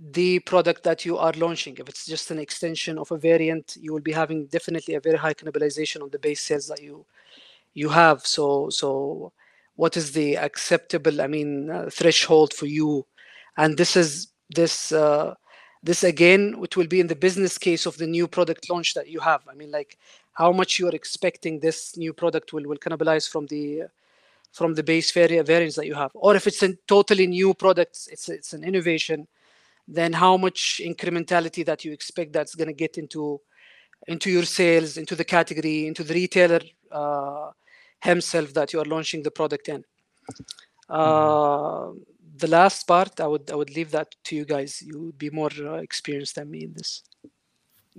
the 0.00 0.38
product 0.40 0.84
that 0.84 1.04
you 1.04 1.18
are 1.18 1.32
launching. 1.32 1.76
If 1.76 1.88
it's 1.88 2.06
just 2.06 2.30
an 2.30 2.38
extension 2.38 2.98
of 2.98 3.10
a 3.10 3.18
variant, 3.18 3.76
you 3.80 3.92
will 3.92 4.00
be 4.00 4.12
having 4.12 4.46
definitely 4.46 4.94
a 4.94 5.00
very 5.00 5.18
high 5.18 5.34
cannibalization 5.34 6.02
on 6.02 6.10
the 6.10 6.18
base 6.18 6.40
sales 6.40 6.68
that 6.68 6.82
you 6.82 7.04
you 7.74 7.88
have. 7.88 8.26
So 8.26 8.70
so 8.70 9.32
what 9.76 9.96
is 9.96 10.12
the 10.12 10.36
acceptable, 10.36 11.20
I 11.20 11.26
mean, 11.26 11.70
uh, 11.70 11.88
threshold 11.90 12.52
for 12.54 12.66
you? 12.66 13.06
And 13.56 13.76
this 13.76 13.96
is 13.96 14.28
this 14.50 14.92
uh, 14.92 15.34
this 15.82 16.04
again, 16.04 16.56
it 16.62 16.76
will 16.76 16.86
be 16.86 17.00
in 17.00 17.06
the 17.06 17.16
business 17.16 17.58
case 17.58 17.86
of 17.86 17.96
the 17.96 18.06
new 18.06 18.26
product 18.26 18.68
launch 18.70 18.94
that 18.94 19.08
you 19.08 19.20
have. 19.20 19.42
I 19.48 19.54
mean, 19.54 19.70
like 19.70 19.98
how 20.32 20.52
much 20.52 20.78
you 20.78 20.88
are 20.88 20.94
expecting 20.94 21.60
this 21.60 21.96
new 21.96 22.12
product 22.12 22.52
will 22.52 22.64
will 22.64 22.78
cannibalize 22.78 23.28
from 23.28 23.46
the 23.46 23.84
from 24.52 24.74
the 24.74 24.82
base 24.82 25.12
variants 25.12 25.76
that 25.76 25.86
you 25.86 25.94
have, 25.94 26.10
or 26.14 26.34
if 26.34 26.46
it's 26.46 26.62
a 26.62 26.74
totally 26.86 27.26
new 27.26 27.54
product, 27.54 28.08
it's 28.10 28.28
it's 28.28 28.52
an 28.52 28.64
innovation 28.64 29.28
then 29.88 30.12
how 30.12 30.36
much 30.36 30.80
incrementality 30.84 31.64
that 31.64 31.84
you 31.84 31.92
expect 31.92 32.32
that's 32.32 32.54
going 32.54 32.68
to 32.68 32.74
get 32.74 32.98
into 32.98 33.40
into 34.06 34.30
your 34.30 34.44
sales, 34.44 34.96
into 34.96 35.16
the 35.16 35.24
category, 35.24 35.86
into 35.86 36.04
the 36.04 36.14
retailer 36.14 36.60
uh, 36.92 37.50
himself 38.00 38.54
that 38.54 38.72
you 38.72 38.80
are 38.80 38.84
launching 38.84 39.22
the 39.22 39.30
product 39.30 39.68
in. 39.68 39.84
Uh, 40.88 41.88
the 42.38 42.48
last 42.48 42.86
part, 42.86 43.20
I 43.20 43.26
would 43.26 43.50
I 43.50 43.54
would 43.54 43.74
leave 43.74 43.90
that 43.92 44.14
to 44.24 44.36
you 44.36 44.44
guys. 44.44 44.82
You 44.82 45.06
would 45.06 45.18
be 45.18 45.30
more 45.30 45.50
uh, 45.60 45.74
experienced 45.74 46.34
than 46.36 46.50
me 46.50 46.64
in 46.64 46.72
this. 46.72 47.02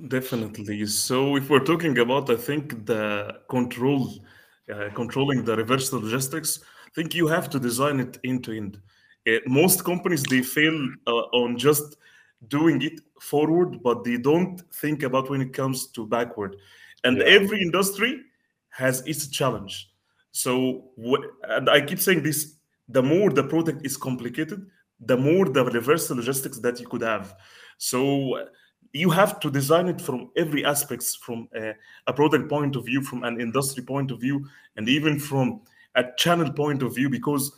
Definitely. 0.08 0.86
So 0.86 1.36
if 1.36 1.50
we're 1.50 1.66
talking 1.66 1.98
about, 2.00 2.30
I 2.30 2.38
think 2.38 2.86
the 2.86 3.42
control, 3.50 4.14
uh, 4.74 4.90
controlling 4.94 5.44
the 5.44 5.58
reverse 5.58 5.92
logistics, 5.92 6.60
I 6.88 6.90
think 6.96 7.14
you 7.14 7.28
have 7.28 7.50
to 7.50 7.60
design 7.60 8.00
it 8.00 8.18
end 8.24 8.44
to 8.46 8.56
end 8.56 8.80
uh, 9.28 9.40
most 9.46 9.84
companies 9.84 10.24
they 10.24 10.42
fail 10.42 10.78
uh, 11.08 11.12
on 11.12 11.58
just 11.58 11.98
doing 12.48 12.82
it 12.82 13.02
forward 13.20 13.82
but 13.84 14.04
they 14.04 14.18
don't 14.18 14.62
think 14.74 15.04
about 15.04 15.30
when 15.30 15.42
it 15.42 15.54
comes 15.54 15.88
to 15.88 16.08
backward 16.08 16.56
and 17.04 17.18
yeah. 17.18 17.26
every 17.26 17.62
industry 17.62 18.22
has 18.70 19.02
its 19.06 19.28
challenge 19.28 19.92
so 20.32 20.90
and 21.44 21.70
i 21.70 21.82
keep 21.82 22.00
saying 22.00 22.24
this 22.24 22.56
the 22.90 23.02
more 23.02 23.30
the 23.30 23.44
product 23.44 23.86
is 23.86 23.96
complicated 23.96 24.66
the 25.00 25.18
more 25.18 25.46
the 25.46 25.66
reverse 25.66 26.10
logistics 26.10 26.60
that 26.60 26.80
you 26.80 26.88
could 26.88 27.02
have. 27.02 27.36
So 27.78 28.48
you 28.92 29.10
have 29.10 29.40
to 29.42 29.52
design 29.52 29.88
it 29.88 30.02
from 30.02 30.32
every 30.36 30.66
aspects 30.66 31.16
from 31.16 31.48
a, 31.56 31.74
a 32.08 32.14
product 32.14 32.50
point 32.50 32.76
of 32.76 32.86
view 32.86 33.02
from 33.02 33.24
an 33.24 33.40
industry 33.40 33.84
point 33.84 34.12
of 34.12 34.20
view 34.20 34.46
and 34.76 34.90
even 34.90 35.20
from 35.20 35.62
a 35.96 36.06
channel 36.18 36.52
point 36.52 36.82
of 36.82 36.96
view 36.96 37.10
because 37.10 37.52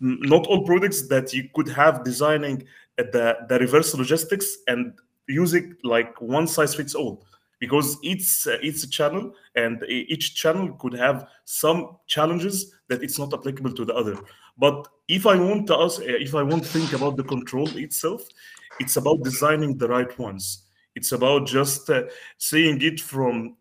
not 0.00 0.46
all 0.46 0.64
products 0.64 1.08
that 1.08 1.32
you 1.32 1.48
could 1.54 1.68
have 1.68 2.04
designing 2.04 2.62
the, 2.96 3.36
the 3.48 3.58
reverse 3.58 3.94
logistics 3.94 4.58
and 4.68 4.92
using 5.28 5.74
like 5.82 6.20
one 6.20 6.46
size 6.46 6.74
fits 6.74 6.94
all. 6.94 7.24
Because 7.58 7.96
it's 8.02 8.46
uh, 8.46 8.58
each 8.60 8.90
channel 8.90 9.32
and 9.54 9.82
each 9.88 10.34
channel 10.34 10.74
could 10.74 10.92
have 10.92 11.26
some 11.46 11.96
challenges 12.06 12.74
that 12.88 13.02
it's 13.02 13.18
not 13.18 13.32
applicable 13.32 13.72
to 13.72 13.84
the 13.86 13.94
other 13.94 14.18
but 14.56 14.86
if 15.08 15.26
i 15.26 15.36
want 15.36 15.66
to 15.66 15.76
ask 15.76 16.00
uh, 16.00 16.04
if 16.04 16.34
i 16.34 16.42
want 16.42 16.62
to 16.62 16.68
think 16.68 16.92
about 16.92 17.16
the 17.16 17.24
control 17.24 17.68
itself 17.76 18.26
it's 18.78 18.96
about 18.96 19.22
designing 19.22 19.76
the 19.76 19.88
right 19.88 20.18
ones. 20.18 20.64
It's 20.94 21.12
about 21.12 21.46
just 21.46 21.88
uh, 21.90 22.04
seeing 22.38 22.80
it 22.82 23.00
from 23.00 23.56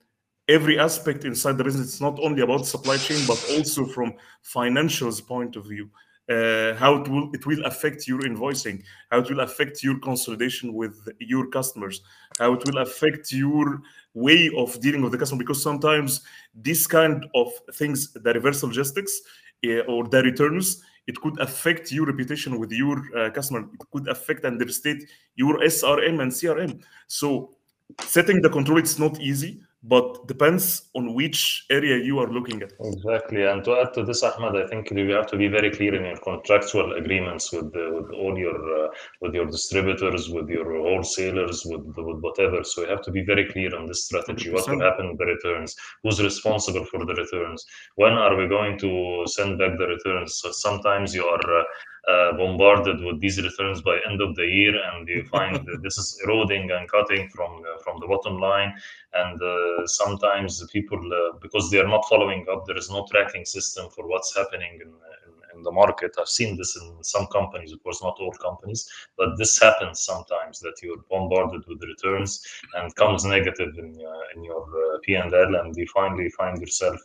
every 0.47 0.79
aspect 0.79 1.25
inside 1.25 1.57
the 1.57 1.63
business. 1.63 1.87
It's 1.87 2.01
not 2.01 2.19
only 2.21 2.41
about 2.41 2.65
supply 2.65 2.97
chain 2.97 3.25
but 3.27 3.43
also 3.51 3.85
from 3.85 4.13
financials 4.43 5.25
point 5.25 5.55
of 5.55 5.65
view 5.65 5.89
uh, 6.29 6.73
how 6.75 6.95
it 6.95 7.07
will 7.07 7.29
it 7.33 7.45
will 7.45 7.63
affect 7.65 8.07
your 8.07 8.21
invoicing, 8.21 8.83
how 9.11 9.19
it 9.19 9.29
will 9.29 9.41
affect 9.41 9.83
your 9.83 9.99
consolidation 9.99 10.73
with 10.73 11.07
your 11.19 11.47
customers, 11.47 12.01
how 12.39 12.53
it 12.53 12.63
will 12.65 12.79
affect 12.79 13.31
your 13.31 13.81
way 14.15 14.49
of 14.57 14.79
dealing 14.79 15.03
with 15.03 15.11
the 15.11 15.17
customer. 15.17 15.39
Because 15.39 15.61
sometimes 15.61 16.21
this 16.55 16.87
kind 16.87 17.27
of 17.35 17.51
things, 17.73 18.11
the 18.13 18.33
reverse 18.33 18.63
logistics 18.63 19.21
uh, 19.65 19.81
or 19.81 20.07
the 20.07 20.23
returns, 20.23 20.81
it 21.05 21.21
could 21.21 21.39
affect 21.39 21.91
your 21.91 22.07
reputation 22.07 22.59
with 22.59 22.71
your 22.71 22.97
uh, 23.15 23.29
customer. 23.29 23.59
It 23.59 23.79
could 23.91 24.07
affect 24.07 24.43
and 24.45 24.57
devastate 24.57 25.03
your 25.35 25.59
SRM 25.59 26.21
and 26.21 26.31
CRM. 26.31 26.81
So 27.07 27.51
setting 28.01 28.41
the 28.41 28.49
control 28.49 28.79
it's 28.79 28.97
not 28.97 29.19
easy 29.21 29.61
but 29.87 30.27
depends 30.27 30.89
on 30.95 31.13
which 31.13 31.65
area 31.69 31.97
you 32.03 32.17
are 32.19 32.31
looking 32.31 32.61
at. 32.63 32.73
Exactly, 32.79 33.43
and 33.43 33.63
to 33.63 33.75
add 33.79 33.93
to 33.93 34.03
this, 34.03 34.23
Ahmed, 34.23 34.55
I 34.55 34.67
think 34.67 34.89
you 34.89 35.11
have 35.11 35.27
to 35.27 35.37
be 35.37 35.47
very 35.47 35.69
clear 35.69 35.93
in 35.93 36.05
your 36.05 36.17
contractual 36.17 36.93
agreements 36.93 37.51
with 37.51 37.71
the, 37.71 37.91
with 37.93 38.11
all 38.11 38.37
your 38.37 38.57
uh, 38.85 38.87
with 39.21 39.35
your 39.35 39.45
distributors, 39.45 40.29
with 40.29 40.49
your 40.49 40.65
wholesalers, 40.81 41.65
with 41.65 41.85
with 41.97 42.19
whatever. 42.21 42.63
So 42.63 42.81
you 42.81 42.89
have 42.89 43.03
to 43.03 43.11
be 43.11 43.23
very 43.23 43.45
clear 43.51 43.75
on 43.75 43.85
this 43.85 44.05
strategy. 44.05 44.49
100%. 44.49 44.53
What 44.53 44.69
will 44.69 44.81
happen 44.81 45.09
with 45.09 45.19
the 45.19 45.25
returns? 45.25 45.75
Who's 46.03 46.21
responsible 46.21 46.85
for 46.85 47.05
the 47.05 47.13
returns? 47.13 47.63
When 47.95 48.13
are 48.13 48.35
we 48.35 48.47
going 48.47 48.79
to 48.79 49.23
send 49.27 49.59
back 49.59 49.77
the 49.77 49.87
returns? 49.87 50.35
So 50.41 50.51
sometimes 50.51 51.13
you 51.13 51.25
are. 51.25 51.59
Uh, 51.59 51.63
uh, 52.07 52.33
bombarded 52.33 53.03
with 53.03 53.19
these 53.19 53.41
returns 53.41 53.81
by 53.81 53.99
end 54.07 54.21
of 54.21 54.35
the 54.35 54.45
year, 54.45 54.75
and 54.91 55.07
you 55.07 55.23
find 55.31 55.55
that 55.55 55.81
this 55.81 55.97
is 55.97 56.19
eroding 56.23 56.69
and 56.69 56.89
cutting 56.89 57.27
from 57.29 57.63
uh, 57.63 57.81
from 57.83 57.99
the 57.99 58.07
bottom 58.07 58.37
line. 58.37 58.73
And 59.13 59.41
uh, 59.41 59.87
sometimes 59.87 60.63
people, 60.71 60.99
uh, 60.99 61.37
because 61.41 61.71
they 61.71 61.79
are 61.79 61.87
not 61.87 62.05
following 62.07 62.45
up, 62.51 62.65
there 62.65 62.77
is 62.77 62.89
no 62.89 63.07
tracking 63.09 63.45
system 63.45 63.89
for 63.89 64.07
what's 64.07 64.35
happening 64.35 64.73
in, 64.75 64.89
in, 64.89 65.57
in, 65.57 65.63
the 65.63 65.71
market. 65.71 66.11
I've 66.19 66.27
seen 66.27 66.57
this 66.57 66.75
in 66.75 67.01
some 67.01 67.27
companies, 67.27 67.71
of 67.71 67.81
course, 67.81 68.03
not 68.03 68.17
all 68.19 68.33
companies, 68.33 68.87
but 69.17 69.37
this 69.37 69.57
happens 69.57 70.01
sometimes 70.01 70.59
that 70.59 70.75
you're 70.83 71.03
bombarded 71.09 71.63
with 71.67 71.81
returns 71.81 72.45
and 72.75 72.93
comes 72.95 73.23
negative 73.25 73.77
in 73.79 73.99
in 74.35 74.43
your 74.43 74.67
P&L, 75.03 75.55
and 75.55 75.75
you 75.75 75.87
finally 75.93 76.29
find 76.29 76.59
yourself 76.59 76.99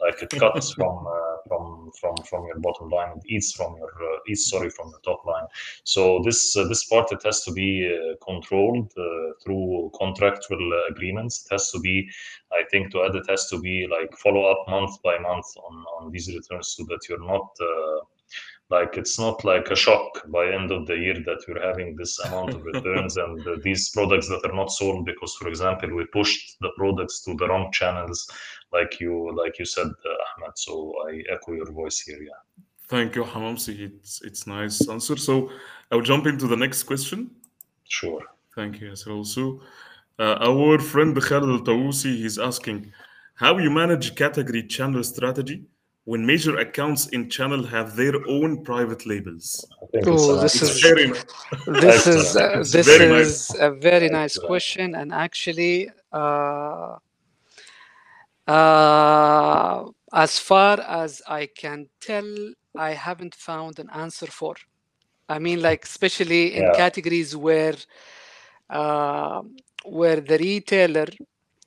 like 0.00 0.22
it 0.22 0.30
cuts 0.30 0.72
from 0.72 1.06
from 1.48 1.90
from 2.00 2.16
from 2.28 2.46
your 2.46 2.58
bottom 2.58 2.88
line, 2.88 3.12
it 3.16 3.22
eats 3.26 3.52
from 3.52 3.76
your 3.76 3.90
eats 4.28 4.50
sorry 4.50 4.70
from 4.70 4.90
the 4.90 4.98
top 5.04 5.24
line. 5.26 5.46
So 5.84 6.20
this 6.24 6.56
uh, 6.56 6.66
this 6.68 6.84
part 6.84 7.12
it 7.12 7.22
has 7.24 7.42
to 7.44 7.52
be 7.52 7.70
uh, 7.86 8.14
controlled 8.24 8.92
uh, 8.96 9.32
through 9.42 9.90
contractual 9.98 10.64
agreements. 10.90 11.44
It 11.44 11.54
has 11.54 11.70
to 11.72 11.80
be 11.80 12.08
i 12.52 12.62
think 12.70 12.90
to 12.92 13.02
add 13.04 13.14
it 13.14 13.28
has 13.28 13.48
to 13.48 13.58
be 13.58 13.86
like 13.90 14.16
follow 14.18 14.44
up 14.44 14.68
month 14.68 15.02
by 15.02 15.18
month 15.18 15.46
on 15.66 15.84
on 15.96 16.10
these 16.10 16.28
returns 16.34 16.74
so 16.76 16.84
that 16.84 17.00
you're 17.08 17.26
not 17.26 17.48
like 18.70 18.96
it's 18.96 19.18
not 19.18 19.44
like 19.44 19.68
a 19.70 19.76
shock 19.76 20.22
by 20.28 20.50
end 20.50 20.70
of 20.70 20.86
the 20.86 20.96
year 20.96 21.14
that 21.26 21.44
we're 21.46 21.60
having 21.60 21.94
this 21.96 22.18
amount 22.20 22.50
of 22.54 22.64
returns 22.64 23.16
and 23.16 23.46
uh, 23.46 23.56
these 23.62 23.90
products 23.90 24.28
that 24.28 24.40
are 24.44 24.54
not 24.54 24.70
sold 24.70 25.04
because 25.04 25.34
for 25.34 25.48
example 25.48 25.94
we 25.94 26.04
pushed 26.06 26.56
the 26.60 26.70
products 26.76 27.22
to 27.22 27.34
the 27.34 27.46
wrong 27.46 27.70
channels 27.72 28.30
like 28.72 28.98
you 29.00 29.30
like 29.36 29.58
you 29.58 29.64
said 29.64 29.86
uh, 29.86 30.24
ahmed 30.26 30.56
so 30.56 30.94
i 31.08 31.22
echo 31.30 31.52
your 31.52 31.70
voice 31.72 32.00
here 32.00 32.22
yeah 32.22 32.42
Thank 32.86 33.16
you, 33.16 33.24
Hamamsi. 33.24 33.80
It's 33.80 34.20
it's 34.22 34.46
nice 34.46 34.86
answer. 34.88 35.16
So 35.16 35.50
I'll 35.90 36.02
jump 36.02 36.26
into 36.26 36.46
the 36.46 36.56
next 36.56 36.82
question. 36.82 37.30
Sure. 37.88 38.22
Thank 38.54 38.80
you, 38.80 38.90
Yasser. 38.90 39.16
Also, 39.16 39.62
uh, 40.18 40.36
our 40.40 40.78
friend 40.78 41.16
Khaled 41.16 41.48
Al 41.48 41.60
Tawusi, 41.60 42.14
he's 42.16 42.38
asking 42.38 42.92
how 43.36 43.56
you 43.58 43.70
manage 43.70 44.14
category 44.14 44.62
channel 44.66 45.02
strategy 45.02 45.64
when 46.04 46.24
major 46.26 46.58
accounts 46.58 47.06
in 47.08 47.30
channel 47.30 47.62
have 47.64 47.96
their 47.96 48.14
own 48.28 48.62
private 48.62 49.06
labels. 49.06 49.66
Oh, 50.06 50.40
this 50.40 50.60
is 50.60 50.80
very, 50.80 51.12
this 51.80 52.06
is 52.06 52.36
uh, 52.36 52.58
this 52.58 52.86
is 52.86 53.10
nice. 53.10 53.54
a 53.58 53.70
very 53.70 54.08
nice 54.08 54.38
question, 54.38 54.94
and 54.94 55.12
actually. 55.12 55.90
Uh, 56.12 56.96
uh, 58.46 59.86
as 60.12 60.38
far 60.38 60.78
as 60.80 61.22
I 61.26 61.46
can 61.46 61.88
tell, 62.00 62.28
I 62.76 62.90
haven't 62.90 63.34
found 63.34 63.78
an 63.78 63.88
answer 63.90 64.26
for. 64.26 64.54
I 65.28 65.38
mean, 65.38 65.62
like 65.62 65.84
especially 65.84 66.54
in 66.54 66.62
yeah. 66.62 66.72
categories 66.76 67.34
where 67.34 67.76
uh, 68.70 69.42
where 69.84 70.20
the 70.20 70.38
retailer 70.38 71.06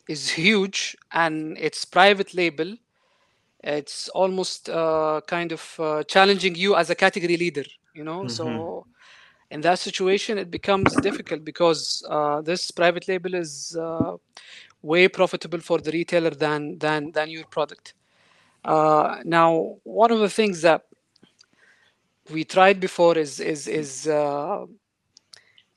is 0.08 0.30
huge 0.30 0.96
and 1.12 1.58
it's 1.60 1.84
private 1.84 2.34
label, 2.34 2.76
it's 3.68 4.10
almost 4.10 4.70
uh, 4.70 5.22
kind 5.28 5.52
of 5.52 5.80
uh, 5.80 6.04
challenging 6.04 6.56
you 6.56 6.76
as 6.76 6.90
a 6.90 6.96
category 6.96 7.38
leader. 7.38 7.66
You 7.94 8.04
know, 8.04 8.20
mm-hmm. 8.22 8.30
so 8.30 8.86
in 9.52 9.62
that 9.62 9.80
situation 9.80 10.38
it 10.38 10.52
becomes 10.52 10.96
difficult 10.98 11.44
because 11.44 12.04
uh, 12.10 12.42
this 12.42 12.72
private 12.72 13.08
label 13.08 13.34
is 13.34 13.78
uh, 13.80 14.16
way 14.82 15.08
profitable 15.08 15.60
for 15.60 15.80
the 15.80 15.92
retailer 15.92 16.30
than 16.30 16.78
than 16.78 17.12
than 17.12 17.30
your 17.30 17.46
product. 17.46 17.94
Uh, 18.64 19.18
now, 19.24 19.76
one 19.84 20.12
of 20.12 20.20
the 20.20 20.30
things 20.30 20.62
that 20.62 20.86
we 22.32 22.44
tried 22.44 22.80
before 22.80 23.18
is 23.18 23.40
is 23.40 23.68
is 23.68 24.08
uh, 24.08 24.66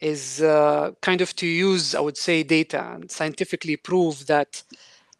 is 0.01 0.43
uh, 0.43 0.91
kind 1.01 1.21
of 1.21 1.35
to 1.37 1.47
use, 1.47 1.95
I 1.95 2.01
would 2.01 2.17
say, 2.17 2.43
data 2.43 2.83
and 2.95 3.11
scientifically 3.11 3.77
prove 3.77 4.27
that 4.27 4.63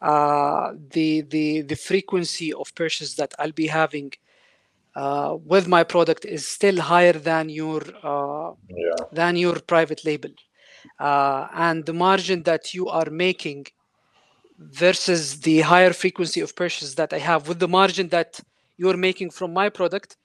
uh, 0.01 0.73
the 0.93 1.23
the 1.23 1.63
the 1.63 1.77
frequency 1.77 2.53
of 2.53 2.75
purchases 2.75 3.17
that 3.17 3.35
I'll 3.39 3.53
be 3.53 3.67
having 3.67 4.13
uh, 4.97 5.37
with 5.45 5.69
my 5.69 5.85
product 5.85 6.25
is 6.25 6.47
still 6.47 6.81
higher 6.81 7.13
than 7.13 7.49
your 7.49 7.83
uh, 8.03 8.53
yeah. 8.69 9.05
than 9.13 9.37
your 9.37 9.61
private 9.61 10.05
label, 10.05 10.31
uh, 10.99 11.49
and 11.55 11.85
the 11.85 11.93
margin 11.93 12.43
that 12.45 12.75
you 12.75 12.89
are 12.89 13.11
making 13.11 13.67
versus 14.59 15.41
the 15.41 15.61
higher 15.61 15.93
frequency 15.93 16.41
of 16.41 16.55
purchases 16.55 16.95
that 16.95 17.13
I 17.13 17.19
have 17.19 17.49
with 17.49 17.59
the 17.59 17.69
margin 17.69 18.09
that 18.09 18.41
you're 18.77 18.97
making 18.97 19.31
from 19.31 19.53
my 19.53 19.69
product 19.69 20.17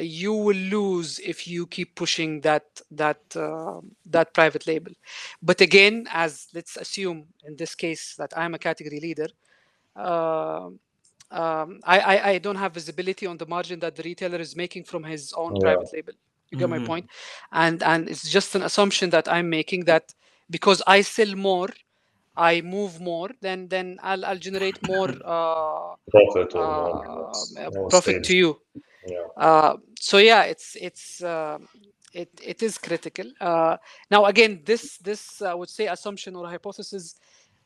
you 0.00 0.32
will 0.32 0.56
lose 0.56 1.18
if 1.20 1.46
you 1.46 1.66
keep 1.66 1.94
pushing 1.94 2.40
that 2.40 2.64
that 2.90 3.20
uh, 3.36 3.80
that 4.04 4.34
private 4.34 4.66
label 4.66 4.92
but 5.42 5.60
again 5.60 6.06
as 6.12 6.48
let's 6.54 6.76
assume 6.76 7.24
in 7.44 7.56
this 7.56 7.74
case 7.74 8.14
that 8.16 8.32
i'm 8.36 8.54
a 8.54 8.58
category 8.58 9.00
leader 9.00 9.28
uh, 9.96 10.68
um, 11.32 11.80
I, 11.84 11.98
I, 11.98 12.28
I 12.30 12.38
don't 12.38 12.56
have 12.56 12.72
visibility 12.72 13.26
on 13.26 13.36
the 13.36 13.46
margin 13.46 13.80
that 13.80 13.96
the 13.96 14.02
retailer 14.04 14.38
is 14.38 14.54
making 14.54 14.84
from 14.84 15.02
his 15.02 15.32
own 15.32 15.56
yeah. 15.56 15.60
private 15.62 15.92
label 15.92 16.12
you 16.50 16.58
get 16.58 16.68
mm-hmm. 16.68 16.80
my 16.82 16.86
point 16.86 17.08
and 17.52 17.82
and 17.82 18.08
it's 18.08 18.28
just 18.28 18.54
an 18.54 18.62
assumption 18.62 19.10
that 19.10 19.28
i'm 19.28 19.48
making 19.48 19.84
that 19.84 20.14
because 20.50 20.82
i 20.86 21.00
sell 21.00 21.34
more 21.34 21.68
I 22.36 22.60
move 22.60 23.00
more, 23.00 23.30
then 23.40 23.66
then 23.68 23.98
I'll 24.02 24.22
I'll 24.24 24.38
generate 24.38 24.86
more 24.86 25.08
uh, 25.24 25.94
profit 26.10 26.54
uh, 26.54 27.88
profit 27.88 28.24
to 28.24 28.36
you. 28.36 28.60
Yeah. 29.06 29.26
Uh, 29.36 29.76
so 30.00 30.18
yeah, 30.18 30.42
it's 30.42 30.76
it's 30.80 31.22
uh, 31.22 31.58
it 32.12 32.28
it 32.42 32.62
is 32.62 32.78
critical. 32.78 33.30
Uh, 33.40 33.76
now 34.10 34.24
again, 34.26 34.62
this 34.64 34.98
this 34.98 35.42
I 35.42 35.54
would 35.54 35.70
say 35.70 35.86
assumption 35.86 36.36
or 36.36 36.46
hypothesis 36.48 37.16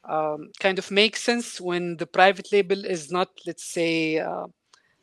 um, 0.05 0.50
kind 0.59 0.79
of 0.79 0.90
makes 0.90 1.22
sense 1.22 1.61
when 1.61 1.96
the 1.96 2.07
private 2.07 2.53
label 2.53 2.85
is 2.85 3.11
not, 3.11 3.29
let's 3.46 3.64
say, 3.64 4.18
uh, 4.18 4.46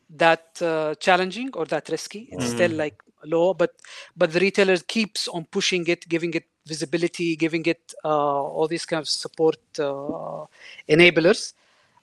that 0.10 0.62
uh, 0.62 0.96
challenging 0.96 1.50
or 1.54 1.66
that 1.66 1.90
risky. 1.90 2.30
It's 2.32 2.46
mm. 2.46 2.56
still 2.56 2.72
like 2.72 3.02
low, 3.26 3.54
but 3.54 3.72
but 4.16 4.32
the 4.32 4.40
retailer 4.40 4.78
keeps 4.78 5.28
on 5.28 5.46
pushing 5.46 5.86
it, 5.88 6.08
giving 6.08 6.34
it 6.34 6.46
visibility, 6.66 7.36
giving 7.36 7.66
it 7.66 7.94
uh, 8.04 8.08
all 8.08 8.68
these 8.68 8.86
kind 8.86 9.00
of 9.00 9.08
support 9.08 9.58
uh, 9.80 10.46
enablers, 10.90 11.54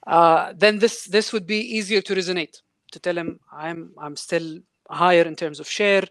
uh, 0.06 0.52
then 0.56 0.78
this 0.78 1.04
this 1.04 1.32
would 1.32 1.46
be 1.46 1.58
easier 1.58 2.00
to 2.02 2.14
resonate 2.14 2.60
to 2.94 2.98
tell 3.06 3.16
him 3.22 3.30
I'm 3.64 3.80
I'm 4.04 4.16
still 4.26 4.48
higher 5.04 5.26
in 5.32 5.36
terms 5.42 5.58
of 5.60 5.66
share. 5.78 6.04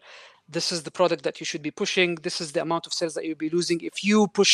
This 0.55 0.67
is 0.75 0.79
the 0.83 0.91
product 0.99 1.23
that 1.27 1.39
you 1.39 1.45
should 1.49 1.63
be 1.69 1.71
pushing. 1.83 2.09
This 2.27 2.37
is 2.43 2.51
the 2.51 2.61
amount 2.67 2.85
of 2.87 2.93
sales 2.93 3.13
that 3.15 3.23
you'll 3.25 3.45
be 3.47 3.55
losing 3.57 3.79
if 3.81 4.03
you 4.09 4.27
push 4.27 4.53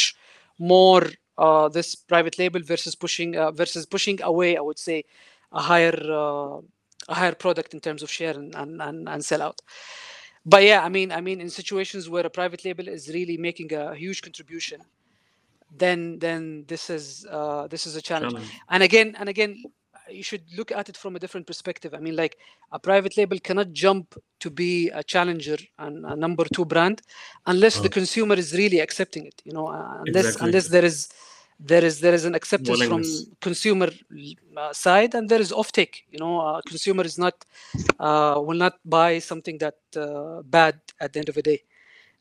more 0.73 1.03
uh, 1.37 1.67
this 1.77 1.95
private 1.95 2.35
label 2.41 2.61
versus 2.73 2.95
pushing 2.95 3.35
uh, 3.35 3.51
versus 3.61 3.85
pushing 3.85 4.17
away. 4.31 4.51
I 4.57 4.61
would 4.61 4.79
say 4.79 4.97
a 5.51 5.61
higher 5.71 5.97
uh, 6.23 6.57
a 7.07 7.15
higher 7.21 7.35
product 7.45 7.73
in 7.73 7.79
terms 7.79 8.01
of 8.03 8.09
share 8.11 8.35
and 8.41 8.55
and, 8.55 8.81
and, 8.81 9.09
and 9.09 9.23
sell 9.23 9.41
out 9.41 9.59
but 10.45 10.63
yeah 10.63 10.81
i 10.83 10.89
mean 10.89 11.11
i 11.11 11.21
mean 11.21 11.41
in 11.41 11.49
situations 11.49 12.09
where 12.09 12.25
a 12.25 12.29
private 12.29 12.63
label 12.65 12.87
is 12.87 13.09
really 13.09 13.37
making 13.37 13.71
a 13.73 13.95
huge 13.95 14.21
contribution 14.21 14.79
then 15.83 16.19
then 16.19 16.65
this 16.67 16.89
is 16.89 17.25
uh, 17.29 17.67
this 17.67 17.85
is 17.85 17.95
a 17.95 18.01
challenge. 18.01 18.33
challenge 18.33 18.51
and 18.69 18.83
again 18.83 19.15
and 19.19 19.29
again 19.29 19.51
you 20.11 20.23
should 20.23 20.43
look 20.57 20.71
at 20.71 20.89
it 20.89 20.97
from 20.97 21.15
a 21.15 21.19
different 21.19 21.47
perspective. 21.47 21.93
I 21.93 21.99
mean 21.99 22.15
like 22.15 22.37
a 22.71 22.79
private 22.79 23.17
label 23.17 23.39
cannot 23.39 23.73
jump 23.73 24.15
to 24.39 24.49
be 24.49 24.89
a 24.89 25.03
challenger 25.03 25.57
and 25.77 26.05
a 26.05 26.15
number 26.15 26.45
two 26.45 26.65
brand 26.65 27.01
unless 27.45 27.75
the 27.75 27.81
uh-huh. 27.81 27.89
consumer 27.89 28.35
is 28.35 28.53
really 28.53 28.79
accepting 28.79 29.25
it 29.25 29.41
you 29.43 29.51
know 29.51 29.67
uh, 29.67 30.03
unless 30.05 30.25
exactly. 30.25 30.47
unless 30.47 30.67
there 30.67 30.85
is 30.85 31.09
there 31.59 31.83
is 31.83 31.99
there 31.99 32.13
is 32.13 32.23
an 32.25 32.35
acceptance 32.35 32.81
from 32.85 33.03
consumer 33.41 33.89
uh, 34.55 34.71
side 34.71 35.13
and 35.13 35.27
there 35.27 35.41
is 35.41 35.51
offtake 35.51 36.03
you 36.09 36.19
know 36.19 36.39
uh, 36.39 36.61
consumer 36.65 37.03
is 37.03 37.17
not 37.17 37.35
uh, 37.99 38.35
will 38.47 38.57
not 38.57 38.75
buy 38.85 39.19
something 39.19 39.57
that 39.57 39.77
uh, 39.97 40.41
bad 40.43 40.79
at 41.01 41.13
the 41.13 41.19
end 41.19 41.29
of 41.29 41.35
the 41.35 41.41
day. 41.41 41.61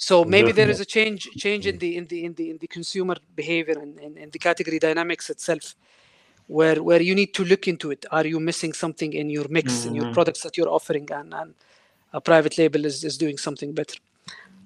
So 0.01 0.25
maybe 0.25 0.53
there 0.53 0.71
is 0.71 0.81
a 0.81 0.85
change 0.85 1.29
change 1.37 1.67
in 1.67 1.79
the 1.79 1.97
in 1.97 2.07
the 2.07 2.25
in 2.25 2.35
the 2.35 2.51
in 2.51 2.59
the 2.59 2.69
consumer 2.69 3.17
behavior 3.35 3.77
and 3.81 3.99
in 3.99 4.31
the 4.31 4.39
category 4.39 4.79
dynamics 4.79 5.29
itself 5.29 5.75
where 6.49 6.83
where 6.83 7.01
you 7.01 7.15
need 7.15 7.33
to 7.35 7.45
look 7.45 7.69
into 7.69 7.91
it 7.91 8.05
are 8.11 8.27
you 8.27 8.41
missing 8.41 8.73
something 8.73 9.13
in 9.13 9.31
your 9.31 9.47
mix 9.49 9.73
mm-hmm. 9.73 9.89
in 9.89 9.95
your 9.95 10.05
mm-hmm. 10.07 10.15
products 10.15 10.43
that 10.43 10.57
you're 10.57 10.69
offering 10.69 11.09
and 11.13 11.33
and 11.35 11.55
a 12.15 12.21
private 12.21 12.57
label 12.59 12.85
is, 12.85 13.05
is 13.05 13.19
doing 13.19 13.37
something 13.37 13.73
better 13.73 13.99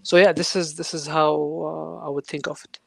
so 0.02 0.16
yeah 0.16 0.32
this 0.32 0.56
is 0.56 0.76
this 0.76 0.94
is 0.94 1.06
how 1.06 1.34
uh, 1.70 2.06
i 2.06 2.08
would 2.08 2.26
think 2.26 2.46
of 2.46 2.62
it 2.64 2.78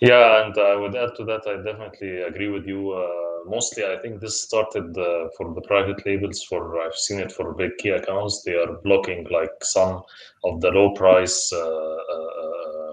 Yeah, 0.00 0.44
and 0.44 0.56
I 0.58 0.76
would 0.76 0.94
add 0.94 1.14
to 1.16 1.24
that, 1.24 1.42
I 1.46 1.56
definitely 1.62 2.22
agree 2.22 2.48
with 2.48 2.66
you. 2.66 2.92
Uh, 2.92 3.48
mostly, 3.48 3.84
I 3.84 3.96
think 4.02 4.20
this 4.20 4.40
started 4.42 4.96
uh, 4.96 5.28
for 5.36 5.54
the 5.54 5.62
private 5.62 6.04
labels. 6.06 6.42
For 6.44 6.80
I've 6.80 6.94
seen 6.94 7.20
it 7.20 7.32
for 7.32 7.54
big 7.54 7.76
key 7.78 7.90
accounts. 7.90 8.42
They 8.42 8.54
are 8.54 8.78
blocking 8.84 9.26
like 9.30 9.50
some 9.62 10.02
of 10.44 10.60
the 10.60 10.70
low 10.70 10.94
price 10.94 11.50
uh, 11.52 11.58
uh, 11.58 12.30
uh, 12.44 12.92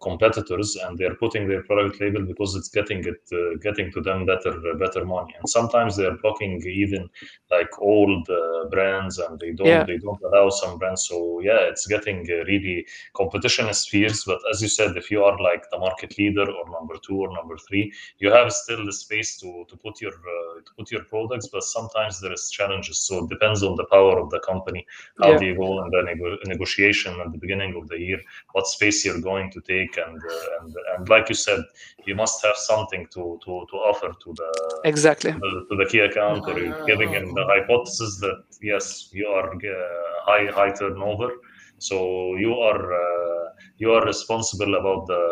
competitors, 0.00 0.76
and 0.84 0.98
they're 0.98 1.14
putting 1.14 1.48
their 1.48 1.62
private 1.62 2.00
label 2.00 2.22
because 2.22 2.54
it's 2.56 2.68
getting 2.68 3.00
it 3.06 3.20
uh, 3.32 3.56
getting 3.62 3.90
to 3.92 4.00
them 4.00 4.26
better 4.26 4.52
better 4.78 5.04
money. 5.04 5.34
And 5.38 5.48
sometimes 5.48 5.96
they're 5.96 6.16
blocking 6.22 6.62
even 6.66 7.08
like 7.50 7.68
old 7.80 8.28
uh, 8.30 8.68
brands, 8.70 9.18
and 9.18 9.38
they 9.38 9.52
don't 9.52 9.66
Yeah. 9.68 9.84
they 9.84 9.98
don't 9.98 10.22
allow 10.22 10.48
some 10.50 10.78
brands. 10.78 11.06
So 11.08 11.40
yeah, 11.40 11.60
it's 11.70 11.86
getting 11.86 12.18
uh, 12.30 12.44
really 12.44 12.86
competition 13.14 13.68
is 13.68 13.86
fierce. 13.86 14.24
But 14.24 14.40
as 14.50 14.60
you 14.62 14.68
said, 14.68 14.96
if 14.96 15.10
you 15.10 15.24
are 15.24 15.36
like 15.40 15.62
the 15.70 15.78
market 15.78 16.16
leader 16.18 16.46
or 16.50 16.64
number 16.70 16.94
two 17.06 17.18
or 17.20 17.32
number 17.32 17.56
three, 17.68 17.92
you 18.18 18.30
have 18.30 18.52
still 18.52 18.84
the 18.84 18.92
space 18.92 19.38
to 19.40 19.64
to 19.68 19.76
put 19.76 20.00
your 20.00 20.12
uh, 20.34 20.60
to 20.66 20.70
put 20.76 20.90
your 20.90 21.04
products. 21.04 21.48
But 21.48 21.62
sometimes 21.64 22.20
there 22.20 22.32
is 22.32 22.50
challenges. 22.50 22.98
So 23.06 23.24
it 23.24 23.28
depends 23.30 23.62
on 23.62 23.76
the 23.76 23.86
power 23.96 24.18
of 24.18 24.30
the 24.30 24.40
company. 24.40 24.86
How 25.22 25.32
Yeah. 25.32 25.40
you 25.40 25.54
go 25.56 25.70
in 25.84 25.90
the 25.90 26.02
nego- 26.02 26.38
negotiation 26.46 27.12
at 27.20 27.30
the 27.32 27.38
beginning 27.38 27.76
of 27.76 27.88
the 27.88 27.98
year? 27.98 28.20
What 28.52 28.66
space 28.66 29.04
you're 29.04 29.20
going 29.20 29.50
to 29.52 29.59
take, 29.60 29.96
and 29.96 30.20
uh, 30.22 30.60
and 30.60 30.74
and 30.96 31.08
like 31.08 31.28
you 31.28 31.34
said, 31.34 31.60
you 32.06 32.14
must 32.14 32.44
have 32.44 32.56
something 32.56 33.06
to 33.14 33.38
to 33.44 33.66
to 33.70 33.76
offer 33.76 34.08
to 34.24 34.34
the 34.34 34.50
Exactly. 34.84 35.32
to 35.32 35.38
the, 35.38 35.66
to 35.70 35.76
the 35.76 35.86
key 35.90 36.00
account, 36.00 36.46
or 36.48 36.58
you're 36.58 36.84
giving 36.86 37.12
him 37.12 37.34
the 37.34 37.44
hypothesis 37.46 38.18
that 38.20 38.42
yes, 38.62 39.10
you 39.12 39.26
are 39.26 39.52
uh, 39.52 39.80
high 40.24 40.46
high 40.52 40.72
turnover, 40.72 41.30
so 41.78 42.36
you 42.36 42.54
are 42.54 42.92
uh, 42.92 43.50
you 43.78 43.92
are 43.92 44.04
responsible 44.04 44.74
about 44.74 45.06
the 45.06 45.22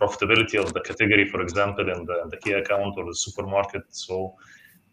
profitability 0.00 0.58
of 0.58 0.72
the 0.74 0.80
category, 0.80 1.28
for 1.28 1.40
example, 1.40 1.88
in 1.88 2.04
the, 2.04 2.22
in 2.22 2.28
the 2.28 2.36
key 2.38 2.52
account 2.52 2.94
or 2.96 3.04
the 3.04 3.14
supermarket. 3.14 3.82
So 3.90 4.34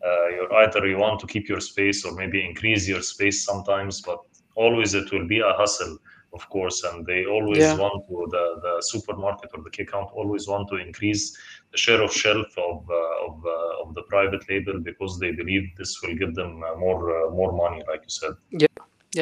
uh, 0.05 0.27
you're 0.29 0.53
either 0.63 0.87
you 0.87 0.97
want 0.97 1.19
to 1.21 1.27
keep 1.27 1.49
your 1.49 1.59
space 1.59 2.05
or 2.05 2.13
maybe 2.13 2.45
increase 2.45 2.87
your 2.87 3.01
space 3.01 3.43
sometimes, 3.43 4.01
but 4.01 4.19
always 4.55 4.93
it 4.93 5.11
will 5.11 5.27
be 5.27 5.39
a 5.39 5.53
hustle, 5.53 5.97
of 6.33 6.47
course, 6.49 6.83
and 6.83 7.05
they 7.05 7.25
always 7.25 7.59
Yeah. 7.59 7.77
want 7.77 8.07
to 8.07 8.27
the, 8.31 8.59
the 8.61 8.81
supermarket 8.81 9.49
or 9.55 9.63
the 9.63 9.69
key 9.69 9.83
account 9.83 10.09
always 10.13 10.47
want 10.47 10.67
to 10.69 10.75
increase 10.75 11.37
the 11.71 11.77
share 11.77 12.01
of 12.01 12.11
shelf 12.13 12.47
of 12.57 12.89
uh, 12.89 13.27
of, 13.27 13.43
uh, 13.45 13.83
of 13.83 13.95
the 13.95 14.03
private 14.03 14.47
label 14.49 14.79
because 14.79 15.19
they 15.19 15.31
believe 15.31 15.63
this 15.77 16.01
will 16.01 16.15
give 16.15 16.35
them 16.35 16.61
uh, 16.63 16.75
more 16.75 17.01
uh, 17.27 17.31
more 17.31 17.51
money, 17.51 17.83
like 17.87 18.01
you 18.03 18.09
said. 18.09 18.33
Yeah, 18.51 18.67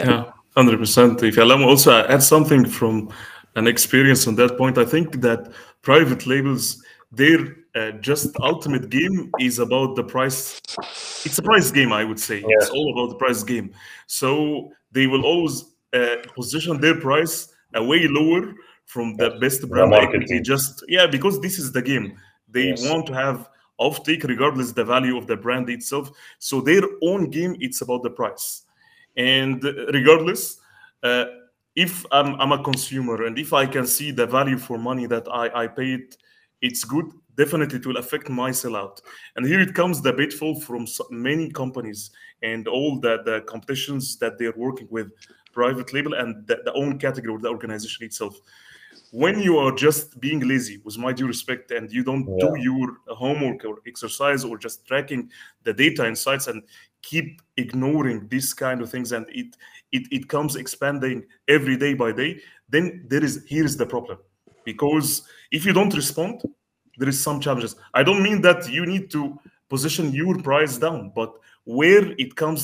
yeah, 0.04 0.32
hundred 0.56 0.80
percent. 0.80 1.24
If 1.24 1.38
you 1.38 1.44
allow 1.44 1.58
me 1.58 1.66
also 1.66 1.92
add 2.06 2.24
something 2.24 2.66
from 2.66 3.10
an 3.56 3.68
experience 3.68 4.28
on 4.28 4.36
that 4.36 4.58
point, 4.58 4.78
I 4.78 4.86
think 4.86 5.22
that 5.22 5.52
private 5.82 6.28
labels, 6.28 6.84
their 7.12 7.40
uh, 7.76 7.92
just 8.02 8.36
ultimate 8.42 8.90
game 8.90 9.32
is 9.40 9.60
about 9.60 9.96
the 9.96 10.04
price. 10.04 10.62
It's 11.26 11.38
a 11.38 11.42
price 11.42 11.72
game, 11.72 11.92
I 11.92 12.04
would 12.04 12.20
say. 12.20 12.44
It's 12.48 12.70
all 12.70 12.92
about 12.94 13.10
the 13.10 13.16
price 13.16 13.44
game. 13.44 13.74
So 14.08 14.72
they 14.92 15.08
will 15.08 15.26
always 15.26 15.77
position 16.36 16.80
their 16.80 17.00
price 17.00 17.54
a 17.74 17.84
way 17.84 18.08
lower 18.08 18.54
from 18.86 19.16
the 19.18 19.32
best 19.42 19.68
brand 19.70 19.92
market 19.92 20.24
equity. 20.24 20.42
Just 20.42 20.84
yeah, 20.88 21.08
because 21.08 21.40
this 21.42 21.60
is 21.60 21.72
the 21.72 21.82
game. 21.82 22.18
They 22.50 22.70
Yes. 22.70 22.90
want 22.90 23.06
to 23.08 23.14
have 23.14 23.50
offtake 23.80 24.24
regardless 24.24 24.72
the 24.72 24.86
value 24.86 25.18
of 25.18 25.28
the 25.28 25.36
brand 25.36 25.70
itself. 25.70 26.10
So 26.40 26.62
their 26.62 26.82
own 27.04 27.30
game, 27.30 27.56
it's 27.60 27.82
about 27.82 28.04
the 28.04 28.10
price 28.10 28.64
and 29.18 29.64
regardless 29.94 30.60
uh, 31.04 31.26
if 31.76 32.06
I'm, 32.12 32.40
I'm 32.40 32.52
a 32.52 32.64
consumer 32.64 33.26
and 33.26 33.38
if 33.38 33.52
i 33.52 33.66
can 33.66 33.86
see 33.86 34.12
the 34.12 34.26
value 34.26 34.58
for 34.58 34.78
money 34.78 35.08
that 35.08 35.28
i, 35.30 35.64
I 35.64 35.68
paid 35.68 36.16
it's 36.62 36.84
good 36.84 37.06
definitely 37.36 37.80
it 37.80 37.86
will 37.86 37.98
affect 37.98 38.30
my 38.30 38.52
sellout 38.52 39.02
and 39.36 39.46
here 39.46 39.60
it 39.60 39.74
comes 39.74 40.02
the 40.02 40.14
pitfall 40.14 40.60
from 40.62 40.88
so 40.88 41.06
many 41.10 41.50
companies 41.50 42.12
and 42.44 42.68
all 42.68 43.00
the, 43.00 43.24
the 43.26 43.42
competitions 43.48 44.18
that 44.18 44.38
they're 44.38 44.54
working 44.56 44.88
with 44.90 45.12
private 45.58 45.92
label 45.92 46.14
and 46.14 46.46
the, 46.46 46.58
the 46.66 46.74
own 46.74 47.00
category 47.00 47.34
or 47.34 47.40
the 47.40 47.50
organization 47.50 48.06
itself. 48.06 48.40
When 49.12 49.40
you 49.42 49.58
are 49.58 49.74
just 49.86 50.20
being 50.20 50.42
lazy 50.48 50.78
with 50.86 50.98
my 51.00 51.12
due 51.14 51.28
respect 51.28 51.72
and 51.72 51.92
you 51.92 52.04
don't 52.04 52.26
do 52.46 52.52
your 52.60 52.88
homework 53.08 53.66
or 53.66 53.76
exercise 53.88 54.44
or 54.44 54.58
just 54.58 54.86
tracking 54.86 55.32
the 55.64 55.74
data 55.74 56.06
insights 56.06 56.46
and 56.48 56.62
keep 57.02 57.42
ignoring 57.56 58.28
these 58.28 58.54
kind 58.54 58.82
of 58.82 58.90
things 58.94 59.12
and 59.14 59.26
it 59.42 59.50
it, 59.92 60.04
it 60.12 60.24
comes 60.28 60.58
expanding 60.58 61.26
every 61.48 61.78
day 61.86 61.94
by 61.94 62.12
day 62.12 62.32
then 62.70 62.86
there 63.12 63.24
is 63.24 63.36
here 63.48 63.66
is 63.66 63.78
the 63.78 63.86
problem. 63.96 64.18
Because 64.64 65.10
if 65.52 65.66
you 65.66 65.74
don't 65.74 65.96
respond 65.96 66.42
there 67.00 67.10
is 67.10 67.20
some 67.28 67.40
challenges. 67.40 67.76
I 67.94 68.04
don't 68.04 68.24
mean 68.28 68.42
that 68.42 68.70
you 68.78 68.86
need 68.86 69.10
to 69.12 69.22
position 69.70 70.06
your 70.12 70.36
price 70.50 70.78
down 70.86 71.12
but 71.20 71.32
where 71.64 72.06
it 72.24 72.36
comes 72.36 72.62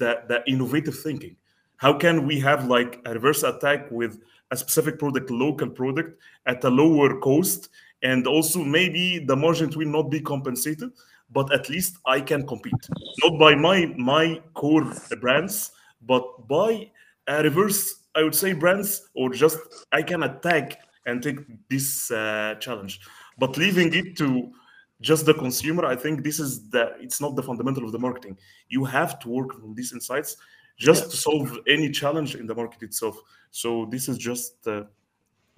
the 0.00 0.10
the 0.30 0.38
innovative 0.52 0.98
thinking 1.06 1.36
how 1.82 1.92
can 1.92 2.28
we 2.28 2.38
have 2.38 2.68
like 2.68 3.00
a 3.06 3.12
reverse 3.12 3.42
attack 3.42 3.90
with 3.90 4.20
a 4.52 4.56
specific 4.56 5.00
product 5.00 5.28
local 5.30 5.68
product 5.68 6.16
at 6.46 6.62
a 6.62 6.70
lower 6.70 7.18
cost? 7.18 7.70
And 8.04 8.24
also 8.28 8.62
maybe 8.62 9.18
the 9.18 9.34
margin 9.34 9.70
will 9.76 9.88
not 9.88 10.08
be 10.08 10.20
compensated 10.20 10.92
but 11.32 11.52
at 11.52 11.68
least 11.68 11.96
i 12.06 12.20
can 12.20 12.46
compete. 12.46 12.82
Not 13.24 13.38
by 13.38 13.54
my 13.56 13.86
my 13.98 14.40
core 14.54 14.86
brands 15.20 15.72
but 16.02 16.24
by 16.46 16.90
a 17.26 17.42
reverse 17.42 17.80
i 18.14 18.22
would 18.22 18.34
say 18.34 18.52
brands 18.52 19.10
or 19.14 19.30
just 19.30 19.58
i 19.90 20.02
can 20.02 20.22
attack 20.22 20.78
and 21.06 21.20
take 21.20 21.38
this 21.68 22.10
uh, 22.12 22.54
challenge. 22.60 23.00
But 23.38 23.56
leaving 23.56 23.92
it 23.92 24.16
to 24.18 24.52
just 25.00 25.26
the 25.26 25.34
consumer 25.34 25.84
i 25.84 25.96
think 25.96 26.22
this 26.22 26.38
is 26.38 26.70
the 26.70 26.92
it's 27.00 27.20
not 27.20 27.34
the 27.34 27.42
fundamental 27.42 27.84
of 27.84 27.90
the 27.90 27.98
marketing. 27.98 28.38
You 28.68 28.84
have 28.84 29.18
to 29.20 29.28
work 29.28 29.50
on 29.64 29.74
these 29.74 29.92
insights 29.92 30.36
just 30.78 31.04
Yeah. 31.04 31.10
to 31.10 31.16
solve 31.16 31.58
any 31.66 31.90
challenge 31.90 32.34
in 32.34 32.46
the 32.46 32.54
market 32.54 32.82
itself 32.82 33.16
so 33.50 33.86
this 33.90 34.08
is 34.08 34.18
just 34.18 34.66
uh, 34.66 34.84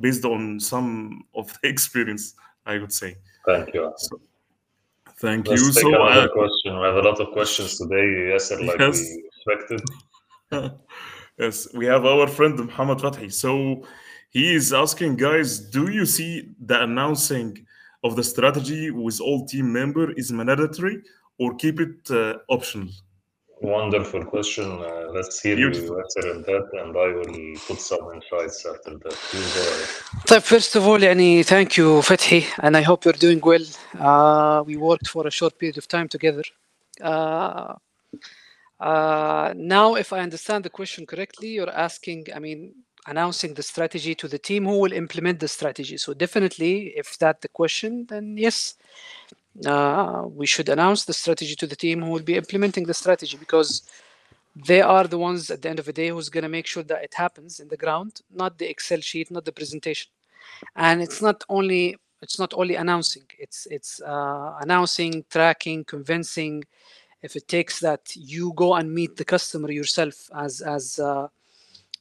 based 0.00 0.24
on 0.24 0.58
some 0.60 1.24
of 1.34 1.46
the 1.62 1.68
experience 1.74 2.34
i 2.66 2.78
would 2.78 2.92
say 2.92 3.16
Thank 3.46 3.74
you. 3.74 3.92
so, 3.96 4.20
thank 5.20 5.46
Let's 5.46 5.62
you 5.62 5.72
take 5.72 5.82
so 5.82 6.02
another 6.02 6.28
uh, 6.30 6.32
question. 6.32 6.78
We 6.80 6.84
have 6.86 6.96
a 6.96 7.02
lot 7.02 7.20
of 7.20 7.28
questions 7.32 7.76
today, 7.78 8.32
Yasser, 8.32 8.58
like 8.66 8.78
Yes. 8.80 9.00
we 9.00 9.22
expected. 9.30 9.80
yes, 11.38 11.68
we 11.74 11.84
have 11.86 12.04
our 12.06 12.26
friend 12.26 12.58
Muhammad 12.58 12.98
Fathi. 12.98 13.30
So 13.32 13.84
he 14.30 14.54
is 14.54 14.72
asking, 14.72 15.16
guys, 15.16 15.58
do 15.58 15.90
you 15.92 16.06
see 16.06 16.48
the 16.64 16.82
announcing 16.82 17.66
of 18.02 18.16
the 18.16 18.24
strategy 18.24 18.90
with 18.90 19.20
all 19.20 19.46
team 19.46 19.70
member 19.72 20.10
is 20.12 20.32
mandatory 20.32 21.02
or 21.38 21.54
keep 21.56 21.80
it 21.80 22.10
uh, 22.10 22.38
optional? 22.48 22.88
Wonderful 23.64 24.26
question. 24.26 24.64
Uh, 24.72 25.08
let's 25.14 25.40
hear 25.40 25.56
you 25.58 25.70
after 25.70 26.34
that, 26.48 26.66
and 26.82 26.94
I 26.94 27.08
will 27.16 27.58
put 27.66 27.80
some 27.80 28.12
insights 28.12 28.66
after 28.66 28.98
that. 28.98 29.16
So, 30.28 30.40
first 30.40 30.76
of 30.76 30.86
all, 30.86 30.98
يعني, 30.98 31.42
thank 31.46 31.78
you, 31.78 32.02
Fathi, 32.02 32.44
and 32.58 32.76
I 32.76 32.82
hope 32.82 33.06
you're 33.06 33.14
doing 33.14 33.40
well. 33.40 33.64
Uh, 33.98 34.62
we 34.66 34.76
worked 34.76 35.08
for 35.08 35.26
a 35.26 35.30
short 35.30 35.58
period 35.58 35.78
of 35.78 35.88
time 35.88 36.08
together. 36.08 36.42
Uh, 37.00 37.76
uh, 38.80 39.54
now, 39.56 39.94
if 39.94 40.12
I 40.12 40.20
understand 40.20 40.64
the 40.64 40.70
question 40.70 41.06
correctly, 41.06 41.48
you're 41.48 41.74
asking, 41.74 42.26
I 42.36 42.40
mean, 42.40 42.74
announcing 43.06 43.54
the 43.54 43.62
strategy 43.62 44.14
to 44.14 44.28
the 44.28 44.38
team 44.38 44.66
who 44.66 44.78
will 44.78 44.92
implement 44.92 45.40
the 45.40 45.48
strategy. 45.48 45.96
So, 45.96 46.12
definitely, 46.12 46.92
if 46.96 47.16
that 47.20 47.40
the 47.40 47.48
question, 47.48 48.04
then 48.10 48.36
yes, 48.36 48.74
uh, 49.66 50.22
we 50.26 50.46
should 50.46 50.68
announce 50.68 51.04
the 51.04 51.12
strategy 51.12 51.54
to 51.54 51.66
the 51.66 51.76
team 51.76 52.02
who 52.02 52.10
will 52.10 52.22
be 52.22 52.36
implementing 52.36 52.84
the 52.84 52.94
strategy 52.94 53.36
because 53.36 53.82
they 54.56 54.80
are 54.80 55.06
the 55.06 55.18
ones 55.18 55.50
at 55.50 55.62
the 55.62 55.68
end 55.68 55.78
of 55.78 55.86
the 55.86 55.92
day 55.92 56.08
who's 56.08 56.28
going 56.28 56.42
to 56.42 56.48
make 56.48 56.66
sure 56.66 56.82
that 56.84 57.02
it 57.02 57.14
happens 57.14 57.60
in 57.60 57.68
the 57.68 57.76
ground, 57.76 58.20
not 58.32 58.58
the 58.58 58.68
Excel 58.68 59.00
sheet, 59.00 59.30
not 59.30 59.44
the 59.44 59.52
presentation. 59.52 60.10
And 60.76 61.02
it's 61.02 61.20
not 61.22 61.42
only 61.48 61.96
it's 62.22 62.38
not 62.38 62.54
only 62.54 62.76
announcing; 62.76 63.24
it's 63.38 63.66
it's 63.70 64.00
uh, 64.00 64.56
announcing, 64.60 65.24
tracking, 65.30 65.84
convincing. 65.84 66.64
If 67.22 67.36
it 67.36 67.48
takes 67.48 67.80
that 67.80 68.14
you 68.14 68.52
go 68.54 68.74
and 68.74 68.92
meet 68.92 69.16
the 69.16 69.24
customer 69.24 69.70
yourself 69.70 70.30
as 70.36 70.60
as 70.60 70.98
uh, 70.98 71.28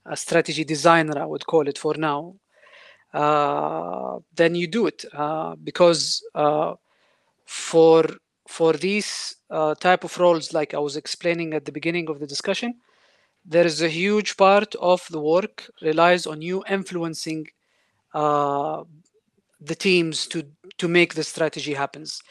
a 0.05 0.17
strategy 0.17 0.63
designer, 0.63 1.19
I 1.19 1.25
would 1.25 1.45
call 1.45 1.67
it 1.67 1.77
for 1.77 1.95
now. 1.95 2.35
Uh, 3.13 4.19
then 4.35 4.55
you 4.55 4.67
do 4.67 4.87
it 4.87 5.05
uh, 5.13 5.55
because 5.63 6.23
uh, 6.33 6.73
for 7.45 8.05
for 8.47 8.73
these 8.73 9.35
uh, 9.49 9.73
type 9.75 10.03
of 10.03 10.17
roles, 10.19 10.53
like 10.53 10.73
I 10.73 10.79
was 10.79 10.95
explaining 10.95 11.53
at 11.53 11.65
the 11.65 11.71
beginning 11.71 12.09
of 12.09 12.19
the 12.19 12.27
discussion, 12.27 12.75
there 13.45 13.65
is 13.65 13.81
a 13.81 13.89
huge 13.89 14.37
part 14.37 14.75
of 14.75 15.05
the 15.09 15.19
work 15.19 15.69
relies 15.81 16.27
on 16.27 16.41
you 16.41 16.63
influencing 16.69 17.47
uh, 18.13 18.83
the 19.59 19.75
teams 19.75 20.27
to 20.27 20.43
to 20.77 20.87
make 20.87 21.13
the 21.13 21.23
strategy 21.23 21.73
happens. 21.73 22.21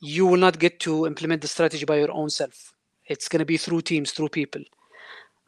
You 0.00 0.26
will 0.26 0.38
not 0.38 0.58
get 0.58 0.80
to 0.80 1.06
implement 1.06 1.42
the 1.42 1.48
strategy 1.48 1.84
by 1.84 1.98
your 1.98 2.12
own 2.12 2.30
self. 2.30 2.72
It's 3.06 3.28
going 3.28 3.40
to 3.40 3.46
be 3.46 3.56
through 3.56 3.82
teams, 3.82 4.12
through 4.12 4.30
people. 4.30 4.62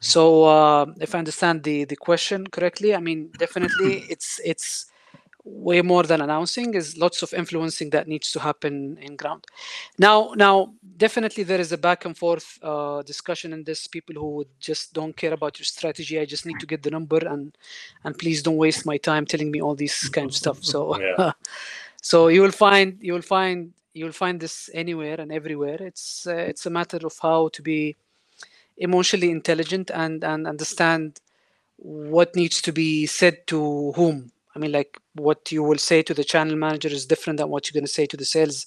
So 0.01 0.45
uh, 0.45 0.87
if 1.01 1.14
I 1.14 1.19
understand 1.19 1.62
the 1.62 1.85
the 1.85 1.97
question 1.97 2.47
correctly, 2.47 2.95
I 2.95 3.01
mean 3.01 3.31
definitely 3.39 4.05
it's 4.09 4.41
it's 4.45 4.87
way 5.47 5.81
more 5.81 6.03
than 6.03 6.21
announcing 6.21 6.75
is 6.75 6.97
lots 6.99 7.23
of 7.23 7.33
influencing 7.33 7.91
that 7.91 8.09
needs 8.09 8.33
to 8.33 8.41
happen 8.41 8.99
in 9.01 9.15
ground. 9.17 9.45
Now 9.99 10.33
now 10.35 10.75
definitely 10.97 11.45
there 11.45 11.61
is 11.61 11.71
a 11.71 11.79
back 11.79 12.05
and 12.05 12.19
forth 12.19 12.59
uh, 12.63 13.03
discussion 13.03 13.53
in 13.53 13.63
this. 13.63 13.87
People 13.87 14.17
who 14.17 14.45
just 14.59 14.93
don't 14.93 15.17
care 15.17 15.33
about 15.33 15.59
your 15.59 15.65
strategy 15.65 16.19
i 16.19 16.25
just 16.25 16.47
need 16.47 16.59
to 16.59 16.67
get 16.67 16.83
the 16.83 16.91
number 16.91 17.19
and 17.19 17.57
and 18.05 18.19
please 18.19 18.43
don't 18.43 18.57
waste 18.57 18.85
my 18.85 18.97
time 18.97 19.25
telling 19.25 19.51
me 19.51 19.63
all 19.63 19.77
these 19.77 20.09
kind 20.09 20.29
of 20.29 20.35
stuff. 20.35 20.63
So 20.63 20.99
Yeah. 21.07 21.33
so 22.03 22.29
you 22.29 22.43
will 22.43 22.59
find 22.67 22.99
you 23.01 23.13
will 23.13 23.23
find 23.23 23.73
you 23.95 24.05
will 24.05 24.13
find 24.13 24.41
this 24.41 24.69
anywhere 24.75 25.21
and 25.21 25.33
everywhere. 25.33 25.79
It's 25.81 26.27
uh, 26.27 26.35
it's 26.51 26.67
a 26.67 26.71
matter 26.71 26.99
of 27.05 27.15
how 27.23 27.49
to 27.49 27.63
be 27.63 27.97
emotionally 28.77 29.31
intelligent 29.31 29.91
and 29.91 30.25
and 30.25 30.47
understand 30.47 31.21
what 31.77 32.35
needs 32.35 32.61
to 32.63 32.73
be 32.73 33.07
said 33.07 33.47
to 33.47 33.93
whom 33.93 34.33
i 34.57 34.59
mean 34.59 34.73
like 34.73 34.99
what 35.15 35.53
you 35.53 35.63
will 35.63 35.83
say 35.91 36.03
to 36.03 36.15
the 36.15 36.25
channel 36.33 36.57
manager 36.57 36.89
is 36.89 37.07
different 37.07 37.37
than 37.39 37.49
what 37.49 37.63
you're 37.65 37.79
going 37.79 37.91
to 37.91 37.99
say 37.99 38.07
to 38.07 38.17
the 38.17 38.31
sales 38.37 38.67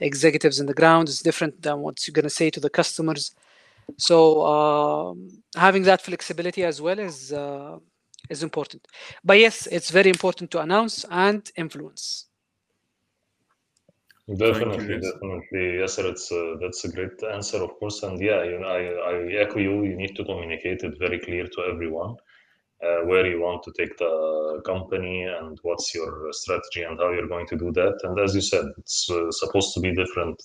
executives 0.00 0.58
in 0.60 0.66
the 0.66 0.78
ground 0.80 1.08
is 1.08 1.20
different 1.20 1.62
than 1.62 1.78
what 1.84 1.96
you're 2.06 2.18
going 2.18 2.30
to 2.32 2.38
say 2.40 2.50
to 2.50 2.60
the 2.60 2.70
customers 2.80 3.24
so 3.96 4.16
um, 4.54 5.42
having 5.56 5.84
that 5.84 6.02
flexibility 6.02 6.64
as 6.64 6.80
well 6.80 6.98
is 6.98 7.32
uh, 7.32 7.76
is 8.28 8.42
important 8.42 8.82
but 9.24 9.38
yes 9.38 9.66
it's 9.76 9.90
very 9.90 10.10
important 10.10 10.50
to 10.50 10.60
announce 10.60 11.04
and 11.10 11.50
influence 11.56 12.26
Definitely, 14.38 15.00
definitely. 15.00 15.80
Yes, 15.80 15.94
sir. 15.94 16.06
It's 16.06 16.30
a, 16.30 16.54
that's 16.60 16.84
a 16.84 16.92
great 16.92 17.20
answer, 17.32 17.56
of 17.64 17.70
course. 17.80 18.04
And 18.04 18.22
yeah, 18.22 18.44
you 18.44 18.60
know, 18.60 18.68
I, 18.68 18.82
I 19.12 19.14
echo 19.42 19.58
you. 19.58 19.82
You 19.82 19.96
need 19.96 20.14
to 20.14 20.24
communicate 20.24 20.84
it 20.84 20.94
very 21.00 21.18
clear 21.18 21.48
to 21.48 21.62
everyone 21.72 22.14
uh, 22.82 23.04
where 23.04 23.26
you 23.26 23.40
want 23.40 23.62
to 23.62 23.72
take 23.72 23.96
the 23.98 24.62
company 24.64 25.24
and 25.24 25.58
what's 25.62 25.94
your 25.94 26.28
strategy 26.32 26.82
and 26.82 26.98
how 26.98 27.10
you're 27.12 27.28
going 27.28 27.46
to 27.46 27.56
do 27.56 27.70
that. 27.72 27.98
And 28.04 28.18
as 28.18 28.34
you 28.34 28.40
said, 28.40 28.64
it's 28.78 29.10
uh, 29.10 29.30
supposed 29.30 29.74
to 29.74 29.80
be 29.80 29.94
different 29.94 30.42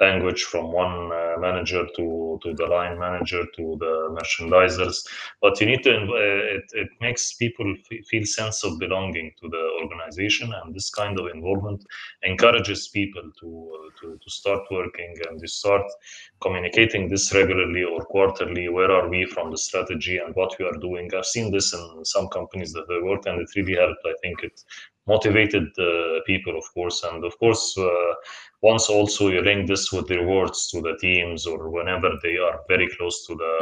language 0.00 0.44
from 0.44 0.72
one 0.72 1.10
uh, 1.12 1.36
manager 1.38 1.86
to 1.96 2.38
to 2.42 2.54
the 2.54 2.66
line 2.66 2.98
manager 2.98 3.44
to 3.56 3.76
the 3.78 3.92
merchandisers. 4.18 4.96
But 5.42 5.60
you 5.60 5.66
need 5.66 5.82
to 5.84 5.92
uh, 5.94 6.56
it, 6.56 6.64
it 6.72 6.88
makes 7.00 7.34
people 7.34 7.74
f- 7.90 8.04
feel 8.08 8.24
sense 8.24 8.64
of 8.64 8.78
belonging 8.78 9.32
to 9.40 9.48
the 9.48 9.64
organization 9.82 10.52
and 10.62 10.74
this 10.74 10.90
kind 10.90 11.18
of 11.18 11.26
involvement 11.34 11.84
encourages 12.22 12.88
people 12.88 13.22
to 13.40 13.90
to, 14.00 14.18
to 14.22 14.30
start 14.30 14.62
working 14.70 15.14
and 15.28 15.40
to 15.40 15.48
start 15.48 15.82
communicating 16.40 17.08
this 17.08 17.32
regularly 17.34 17.84
or 17.84 18.04
quarterly 18.06 18.68
where 18.68 18.90
are 18.90 19.08
we 19.08 19.24
from 19.26 19.50
the 19.50 19.58
strategy 19.58 20.18
and 20.18 20.34
what 20.34 20.56
we 20.58 20.64
are 20.64 20.78
doing. 20.80 21.10
I've 21.14 21.26
seen 21.26 21.50
this 21.50 21.72
in 21.74 22.04
some 22.04 22.28
companies 22.28 22.72
that 22.72 22.86
i 22.90 23.02
worked 23.04 23.26
and 23.26 23.40
it 23.40 23.48
really 23.56 23.74
helped. 23.76 24.00
I 24.06 24.14
think 24.22 24.42
it 24.42 24.62
motivated 25.12 25.66
uh, 25.78 26.20
people 26.30 26.54
of 26.56 26.66
course 26.74 26.98
and 27.08 27.24
of 27.24 27.34
course 27.38 27.64
uh, 27.78 28.12
once 28.62 28.88
also 28.96 29.28
you 29.34 29.40
link 29.42 29.66
this 29.66 29.84
with 29.92 30.06
the 30.08 30.18
rewards 30.22 30.68
to 30.70 30.80
the 30.86 30.96
teams 31.00 31.46
or 31.46 31.70
whenever 31.76 32.10
they 32.22 32.36
are 32.46 32.60
very 32.68 32.88
close 32.96 33.26
to 33.26 33.34
the 33.42 33.52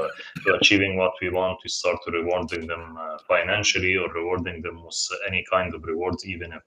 to 0.42 0.56
achieving 0.58 0.96
what 0.96 1.12
we 1.22 1.28
want 1.38 1.64
we 1.64 1.70
start 1.70 1.98
to 2.04 2.10
rewarding 2.10 2.66
them 2.66 2.84
uh, 2.98 3.16
financially 3.32 3.94
or 3.96 4.08
rewarding 4.20 4.60
them 4.62 4.76
with 4.84 5.00
any 5.28 5.44
kind 5.50 5.74
of 5.74 5.84
rewards 5.84 6.26
even 6.26 6.52
if 6.52 6.62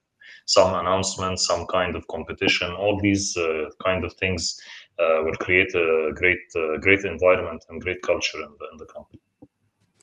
some 0.45 0.73
announcements 0.81 1.47
some 1.51 1.65
kind 1.67 1.95
of 1.95 2.07
competition 2.07 2.71
all 2.71 2.99
these 3.07 3.25
uh, 3.37 3.65
kind 3.83 4.03
of 4.03 4.13
things 4.13 4.59
uh, 4.99 5.17
will 5.25 5.39
create 5.45 5.73
a 5.75 6.11
great 6.15 6.45
uh, 6.55 6.77
great 6.85 7.03
environment 7.05 7.61
and 7.69 7.81
great 7.81 8.01
culture 8.01 8.41
in 8.47 8.51
the, 8.59 8.65
in 8.71 8.77
the 8.77 8.89
company 8.95 9.21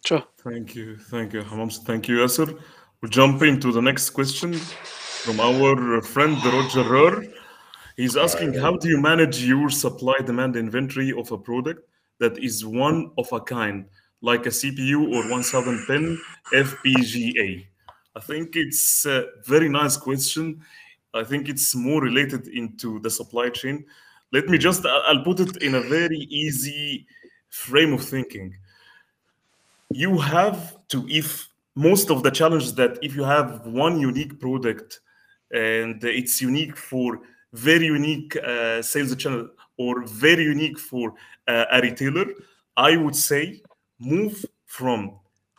sure 0.06 0.24
Thank 0.48 0.74
you. 0.74 0.96
Thank 0.96 1.32
you, 1.34 1.42
Hamams. 1.42 1.78
Thank 1.84 2.08
you, 2.08 2.18
Yasser. 2.18 2.58
We'll 3.00 3.10
jump 3.10 3.42
into 3.42 3.70
the 3.70 3.80
next 3.80 4.10
question 4.10 4.54
from 4.54 5.38
our 5.38 6.02
friend 6.02 6.36
Roger 6.44 6.82
Rur. 6.82 7.26
He's 7.96 8.16
asking, 8.16 8.54
how 8.54 8.76
do 8.76 8.88
you 8.88 9.00
manage 9.00 9.44
your 9.44 9.70
supply 9.70 10.16
demand 10.26 10.56
inventory 10.56 11.12
of 11.12 11.30
a 11.30 11.38
product 11.38 11.88
that 12.18 12.36
is 12.38 12.66
one 12.66 13.12
of 13.16 13.32
a 13.32 13.40
kind, 13.40 13.84
like 14.20 14.46
a 14.46 14.48
CPU 14.48 15.14
or 15.14 15.30
1000 15.30 15.86
pin 15.86 16.18
FPGA? 16.52 17.64
I 18.16 18.20
think 18.20 18.56
it's 18.56 19.06
a 19.06 19.26
very 19.44 19.68
nice 19.68 19.96
question. 19.96 20.60
I 21.14 21.22
think 21.22 21.48
it's 21.48 21.76
more 21.76 22.02
related 22.02 22.48
into 22.48 22.98
the 22.98 23.10
supply 23.10 23.50
chain. 23.50 23.84
Let 24.32 24.48
me 24.48 24.58
just, 24.58 24.84
I'll 24.84 25.22
put 25.22 25.38
it 25.38 25.62
in 25.62 25.76
a 25.76 25.82
very 25.82 26.18
easy 26.18 27.06
frame 27.48 27.92
of 27.92 28.02
thinking 28.02 28.56
you 29.90 30.18
have 30.18 30.76
to 30.88 31.06
if 31.08 31.48
most 31.78 32.10
of 32.10 32.22
the 32.22 32.30
challenges 32.30 32.74
that 32.74 32.98
if 33.02 33.14
you 33.14 33.24
have 33.24 33.66
one 33.66 34.00
unique 34.00 34.34
product 34.40 35.00
and 35.52 36.02
it's 36.02 36.40
unique 36.42 36.76
for 36.76 37.20
very 37.52 37.86
unique 37.86 38.36
uh, 38.36 38.82
sales 38.82 39.14
channel 39.16 39.48
or 39.76 40.04
very 40.04 40.44
unique 40.44 40.78
for 40.78 41.14
uh, 41.46 41.64
a 41.76 41.80
retailer 41.80 42.26
i 42.76 42.96
would 42.96 43.16
say 43.16 43.42
move 43.98 44.44
from 44.66 45.00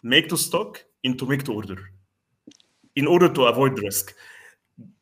make 0.03 0.27
to 0.29 0.37
stock 0.37 0.83
into 1.03 1.25
make 1.25 1.43
to 1.43 1.53
order 1.53 1.79
in 2.95 3.07
order 3.07 3.29
to 3.29 3.45
avoid 3.45 3.79
risk. 3.79 4.13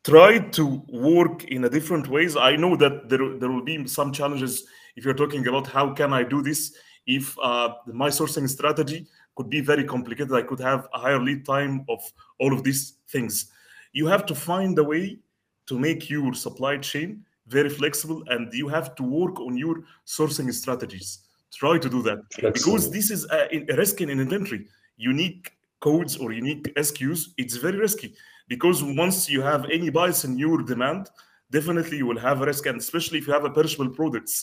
Try 0.04 0.38
to 0.38 0.82
work 0.88 1.44
in 1.44 1.64
a 1.64 1.68
different 1.68 2.08
ways. 2.08 2.36
I 2.36 2.56
know 2.56 2.76
that 2.76 3.08
there, 3.08 3.36
there 3.38 3.50
will 3.50 3.64
be 3.64 3.86
some 3.86 4.12
challenges 4.12 4.64
if 4.96 5.04
you're 5.04 5.14
talking 5.14 5.46
about 5.46 5.66
how 5.66 5.92
can 5.94 6.12
i 6.12 6.22
do 6.24 6.42
this 6.42 6.74
if 7.06 7.38
uh, 7.38 7.68
my 7.86 8.08
sourcing 8.08 8.48
strategy 8.48 9.06
could 9.38 9.48
be 9.48 9.60
very 9.60 9.84
complicated. 9.84 10.32
I 10.32 10.42
could 10.42 10.58
have 10.58 10.88
a 10.92 10.98
higher 10.98 11.20
lead 11.20 11.46
time 11.46 11.84
of 11.88 12.00
all 12.40 12.52
of 12.52 12.64
these 12.64 12.94
things. 13.08 13.52
You 13.92 14.08
have 14.08 14.26
to 14.26 14.34
find 14.34 14.76
a 14.76 14.82
way 14.82 15.20
to 15.68 15.78
make 15.78 16.10
your 16.10 16.34
supply 16.34 16.78
chain 16.78 17.24
very 17.46 17.68
flexible 17.68 18.24
and 18.26 18.52
you 18.52 18.66
have 18.66 18.96
to 18.96 19.04
work 19.04 19.38
on 19.38 19.56
your 19.56 19.76
sourcing 20.04 20.52
strategies. 20.52 21.20
Try 21.54 21.78
to 21.78 21.88
do 21.88 22.02
that. 22.02 22.18
Because 22.52 22.90
this 22.90 23.12
is 23.12 23.26
uh, 23.26 23.46
a, 23.52 23.64
a 23.72 23.76
risk 23.76 24.00
in 24.00 24.10
inventory. 24.10 24.66
Unique 24.96 25.52
codes 25.78 26.16
or 26.16 26.32
unique 26.32 26.64
skus 26.74 27.20
it's 27.36 27.56
very 27.56 27.78
risky. 27.78 28.14
Because 28.48 28.82
once 28.82 29.30
you 29.30 29.40
have 29.40 29.62
any 29.70 29.88
bias 29.88 30.24
in 30.24 30.36
your 30.36 30.62
demand 30.62 31.10
definitely 31.50 31.96
you 31.98 32.06
will 32.06 32.18
have 32.28 32.42
a 32.42 32.46
risk 32.46 32.66
and 32.66 32.78
especially 32.80 33.18
if 33.18 33.26
you 33.28 33.32
have 33.32 33.44
a 33.44 33.50
perishable 33.50 33.88
products 33.88 34.34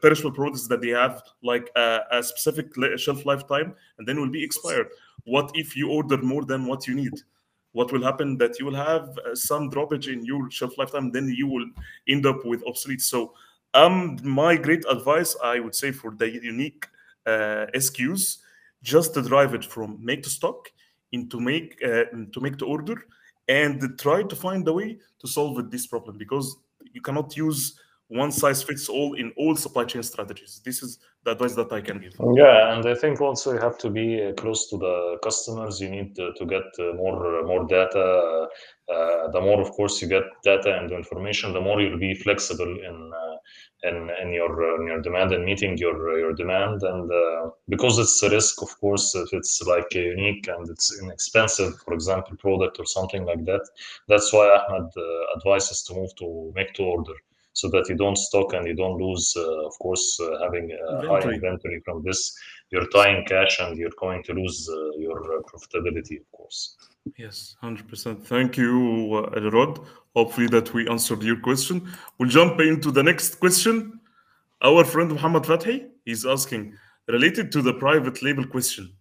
perishable 0.00 0.32
products 0.32 0.66
that 0.68 0.80
they 0.80 0.88
have 0.88 1.22
like 1.42 1.70
a, 1.76 2.00
a 2.12 2.22
specific 2.22 2.72
shelf 2.96 3.24
lifetime 3.24 3.74
and 3.98 4.06
then 4.06 4.20
will 4.20 4.30
be 4.30 4.42
expired. 4.42 4.88
What 5.24 5.50
if 5.54 5.76
you 5.76 5.90
order 5.90 6.18
more 6.18 6.44
than 6.44 6.66
what 6.66 6.86
you 6.86 6.94
need? 6.94 7.14
What 7.72 7.92
will 7.92 8.02
happen 8.02 8.38
that 8.38 8.58
you 8.58 8.66
will 8.66 8.74
have 8.74 9.16
uh, 9.18 9.34
some 9.34 9.70
droppage 9.70 10.12
in 10.12 10.24
your 10.24 10.50
shelf 10.50 10.78
lifetime 10.78 11.12
then 11.12 11.28
you 11.28 11.46
will 11.46 11.66
end 12.08 12.26
up 12.26 12.44
with 12.44 12.62
obsolete. 12.66 13.02
So 13.02 13.34
um 13.74 14.16
my 14.22 14.56
great 14.56 14.84
advice 14.88 15.36
i 15.42 15.60
would 15.60 15.74
say 15.74 15.92
for 15.92 16.12
the 16.12 16.28
unique 16.30 16.86
uh, 17.26 17.66
skus 17.74 18.38
just 18.82 19.12
to 19.12 19.22
drive 19.22 19.54
it 19.54 19.64
from 19.64 19.98
make 20.02 20.22
to 20.22 20.30
stock 20.30 20.70
into 21.12 21.40
make 21.40 21.76
uh, 21.84 22.04
to 22.32 22.40
make 22.40 22.56
to 22.56 22.66
order 22.66 22.96
and 23.48 23.98
try 23.98 24.22
to 24.22 24.36
find 24.36 24.66
a 24.68 24.72
way 24.72 24.98
to 25.18 25.26
solve 25.26 25.70
this 25.70 25.86
problem 25.86 26.16
because 26.16 26.56
you 26.92 27.00
cannot 27.00 27.36
use 27.36 27.78
one 28.08 28.32
size 28.32 28.62
fits 28.62 28.88
all 28.88 29.14
in 29.14 29.32
all 29.36 29.54
supply 29.54 29.84
chain 29.84 30.02
strategies 30.02 30.60
this 30.64 30.82
is 30.82 30.98
the 31.24 31.32
advice 31.32 31.54
that 31.54 31.70
i 31.72 31.80
can 31.80 31.98
give 31.98 32.14
Yeah, 32.34 32.74
and 32.74 32.86
I 32.86 32.94
think 32.94 33.20
also 33.20 33.52
you 33.52 33.60
have 33.60 33.76
to 33.78 33.90
be 33.90 34.22
uh, 34.22 34.32
close 34.32 34.68
to 34.70 34.78
the 34.78 35.18
customers. 35.22 35.80
You 35.80 35.90
need 35.90 36.14
to, 36.16 36.46
get 36.46 36.66
uh, 36.78 36.94
more 36.94 37.44
more 37.44 37.66
data. 37.66 38.48
Uh, 38.88 39.28
the 39.32 39.40
more, 39.40 39.60
of 39.60 39.70
course, 39.72 40.00
you 40.00 40.08
get 40.08 40.22
data 40.42 40.78
and 40.78 40.90
information, 40.90 41.52
the 41.52 41.60
more 41.60 41.80
you'll 41.80 41.98
be 41.98 42.14
flexible 42.14 42.72
in 42.88 43.12
uh, 43.22 43.36
in, 43.88 44.10
in 44.22 44.32
your 44.32 44.52
uh, 44.68 44.80
in 44.80 44.86
your 44.86 45.02
demand 45.02 45.32
and 45.32 45.44
meeting 45.44 45.76
your 45.76 46.18
your 46.18 46.32
demand. 46.32 46.82
And 46.82 47.10
uh, 47.10 47.50
because 47.68 47.98
it's 47.98 48.22
a 48.22 48.30
risk, 48.30 48.62
of 48.62 48.70
course, 48.80 49.14
if 49.14 49.28
it's 49.32 49.60
like 49.62 49.92
unique 49.94 50.48
and 50.48 50.68
it's 50.68 50.98
inexpensive, 51.02 51.78
for 51.84 51.92
example, 51.94 52.36
product 52.38 52.78
or 52.78 52.86
something 52.86 53.24
like 53.24 53.44
that, 53.44 53.64
that's 54.08 54.32
why 54.32 54.46
Ahmed 54.48 54.90
uh, 54.96 55.36
advises 55.36 55.82
to 55.84 55.94
move 55.94 56.14
to 56.16 56.52
make 56.54 56.72
to 56.74 56.84
order 56.84 57.14
so 57.58 57.68
that 57.70 57.88
you 57.88 57.96
don't 57.96 58.16
stock 58.16 58.52
and 58.54 58.68
you 58.68 58.76
don't 58.82 58.98
lose, 59.02 59.34
uh, 59.36 59.66
of 59.66 59.76
course, 59.80 60.06
uh, 60.20 60.26
having 60.44 60.70
a 60.70 61.08
high 61.08 61.16
Inventory. 61.16 61.34
inventory 61.34 61.80
from 61.84 62.04
this. 62.04 62.20
You're 62.70 62.88
tying 62.90 63.24
cash 63.26 63.58
and 63.58 63.76
you're 63.76 63.98
going 63.98 64.22
to 64.28 64.32
lose 64.32 64.58
uh, 64.72 64.76
your 64.96 65.18
uh, 65.24 65.42
profitability, 65.50 66.20
of 66.20 66.30
course. 66.30 66.76
Yes, 67.16 67.56
100%. 67.64 68.22
Thank 68.22 68.56
you, 68.56 68.72
uh, 69.12 69.38
Elrod. 69.40 69.80
Hopefully 70.14 70.46
that 70.48 70.72
we 70.72 70.88
answered 70.88 71.22
your 71.24 71.40
question. 71.40 71.76
We'll 72.18 72.28
jump 72.28 72.60
into 72.60 72.92
the 72.92 73.02
next 73.02 73.40
question. 73.40 73.98
Our 74.62 74.84
friend 74.84 75.10
Muhammad 75.10 75.42
Fathi 75.42 75.88
is 76.06 76.24
asking, 76.24 76.74
related 77.08 77.50
to 77.52 77.60
the 77.62 77.74
private 77.74 78.22
label 78.22 78.46
question, 78.46 78.92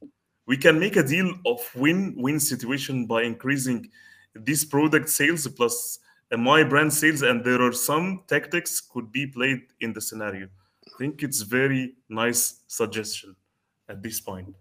we 0.48 0.58
can 0.58 0.80
make 0.80 0.96
a 0.96 1.04
deal 1.04 1.32
of 1.46 1.60
win-win 1.76 2.40
situation 2.40 3.06
by 3.06 3.22
increasing 3.22 3.88
this 4.34 4.66
product 4.66 5.10
sales 5.10 5.48
plus 5.48 6.00
uh, 6.02 6.07
my 6.36 6.64
brand 6.64 6.92
sales, 6.92 7.22
and 7.22 7.44
there 7.44 7.62
are 7.62 7.72
some 7.72 8.24
tactics 8.28 8.82
could 8.82 9.12
be 9.12 9.28
played 9.28 9.62
in 9.80 9.94
the 9.94 10.02
scenario. 10.02 10.48
I 10.86 10.90
think 10.98 11.24
it's 11.24 11.42
very 11.42 11.94
nice 12.10 12.64
suggestion 12.68 13.36
at 13.88 14.02
this 14.02 14.20
point. 14.20 14.54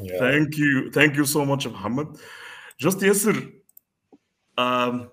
Yeah. 0.00 0.18
Thank 0.18 0.56
you. 0.56 0.90
Thank 0.90 1.16
you 1.16 1.24
so 1.24 1.44
much, 1.44 1.66
Muhammad. 1.66 2.08
Just 2.78 2.98
Yasser, 2.98 3.52
um, 4.56 5.10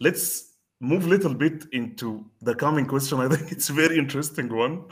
let's 0.00 0.52
move 0.80 1.06
a 1.06 1.08
little 1.08 1.34
bit 1.34 1.66
into 1.72 2.24
the 2.40 2.54
coming 2.54 2.86
question. 2.86 3.18
I 3.20 3.28
think 3.28 3.52
it's 3.52 3.70
a 3.70 3.72
very 3.72 3.98
interesting 3.98 4.54
one. 4.54 4.84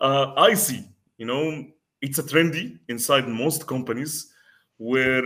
Uh, 0.00 0.32
I 0.36 0.54
see, 0.54 0.88
you 1.18 1.26
know, 1.26 1.66
it's 2.00 2.18
a 2.18 2.22
trendy 2.22 2.78
inside 2.88 3.28
most 3.28 3.66
companies 3.66 4.32
where 4.78 5.22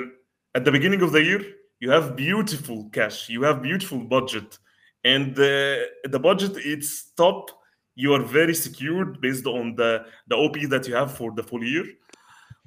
at 0.55 0.65
the 0.65 0.73
beginning 0.73 1.03
of 1.03 1.13
the 1.13 1.23
year 1.23 1.43
you 1.81 1.91
have 1.91 2.17
beautiful 2.17 2.89
cash, 2.93 3.29
you 3.29 3.43
have 3.43 3.63
beautiful 3.63 3.99
budget, 3.99 4.59
and 5.05 5.35
the 5.35 5.87
the 6.05 6.19
budget 6.19 6.53
it's 6.57 7.11
top. 7.17 7.51
You 7.95 8.13
are 8.13 8.23
very 8.23 8.55
secured 8.55 9.21
based 9.21 9.47
on 9.47 9.75
the 9.75 10.05
the 10.29 10.37
OP 10.37 10.57
that 10.69 10.87
you 10.87 10.95
have 10.95 11.13
for 11.17 11.33
the 11.33 11.43
full 11.43 11.65
year, 11.65 11.85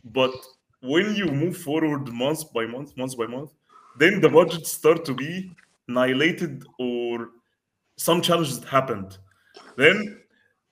but 0.03 0.33
when 0.81 1.15
you 1.15 1.25
move 1.25 1.57
forward 1.57 2.07
month 2.13 2.51
by 2.53 2.65
month, 2.65 2.95
month 2.97 3.17
by 3.17 3.27
month, 3.27 3.51
then 3.97 4.21
the 4.21 4.29
budget 4.29 4.65
start 4.65 5.05
to 5.05 5.13
be 5.13 5.51
annihilated 5.87 6.63
or 6.79 7.29
some 7.97 8.21
challenges 8.21 8.63
happened. 8.63 9.17
Then, 9.75 10.21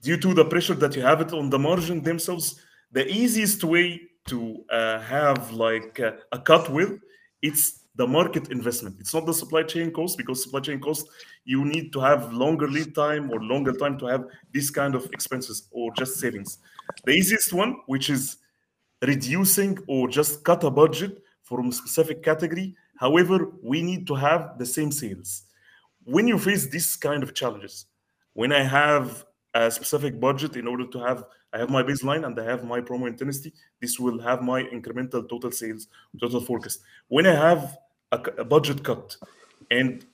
due 0.01 0.17
to 0.17 0.33
the 0.33 0.45
pressure 0.45 0.75
that 0.75 0.95
you 0.95 1.01
have 1.01 1.21
it 1.21 1.33
on 1.33 1.49
the 1.49 1.59
margin 1.59 2.01
themselves, 2.01 2.61
the 2.91 3.05
easiest 3.07 3.63
way 3.63 4.01
to 4.27 4.63
uh, 4.69 4.99
have 4.99 5.51
like 5.51 5.99
uh, 5.99 6.11
a 6.31 6.39
cut 6.39 6.69
with 6.71 6.99
it's 7.41 7.86
the 7.97 8.05
market 8.07 8.51
investment. 8.51 8.95
It's 8.99 9.13
not 9.13 9.25
the 9.25 9.33
supply 9.33 9.63
chain 9.63 9.91
cost 9.91 10.17
because 10.17 10.43
supply 10.43 10.59
chain 10.61 10.79
cost 10.79 11.09
you 11.45 11.65
need 11.65 11.91
to 11.93 11.99
have 11.99 12.31
longer 12.31 12.67
lead 12.67 12.93
time 12.93 13.31
or 13.31 13.41
longer 13.41 13.73
time 13.73 13.97
to 13.99 14.05
have 14.05 14.25
this 14.53 14.69
kind 14.69 14.93
of 14.95 15.05
expenses 15.11 15.67
or 15.71 15.91
just 15.93 16.19
savings. 16.19 16.59
The 17.05 17.11
easiest 17.11 17.53
one, 17.53 17.77
which 17.87 18.09
is 18.09 18.37
reducing 19.01 19.77
or 19.87 20.07
just 20.07 20.43
cut 20.43 20.63
a 20.63 20.69
budget 20.69 21.23
from 21.43 21.69
a 21.69 21.71
specific 21.71 22.21
category. 22.23 22.75
However, 22.97 23.51
we 23.63 23.81
need 23.81 24.05
to 24.07 24.15
have 24.15 24.59
the 24.59 24.65
same 24.65 24.91
sales. 24.91 25.43
When 26.03 26.27
you 26.27 26.37
face 26.37 26.67
this 26.67 26.95
kind 26.95 27.23
of 27.23 27.33
challenges, 27.33 27.87
when 28.33 28.53
I 28.53 28.61
have 28.63 29.25
a 29.55 29.71
specific 29.71 30.19
budget 30.19 30.55
in 30.55 30.67
order 30.67 30.85
to 30.85 30.99
have 30.99 31.23
I 31.53 31.59
have 31.59 31.69
my 31.69 31.81
baseline 31.81 32.25
and 32.25 32.37
I 32.39 32.43
have 32.43 32.65
my 32.65 32.81
promo 32.81 33.07
intensity, 33.07 33.53
this 33.81 33.99
will 33.99 34.19
have 34.19 34.41
my 34.41 34.63
incremental 34.63 35.27
total 35.27 35.49
sales, 35.49 35.87
total 36.19 36.41
forecast. 36.41 36.81
When 37.07 37.25
I 37.25 37.33
have 37.33 37.77
a, 38.11 38.19
a 38.37 38.45
budget 38.45 38.83
cut 38.83 39.15
and 39.71 40.05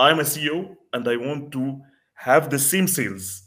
I'm 0.00 0.18
a 0.18 0.22
CEO 0.22 0.76
and 0.94 1.06
I 1.06 1.16
want 1.16 1.52
to 1.52 1.80
have 2.14 2.48
the 2.48 2.58
same 2.58 2.88
sales, 2.88 3.42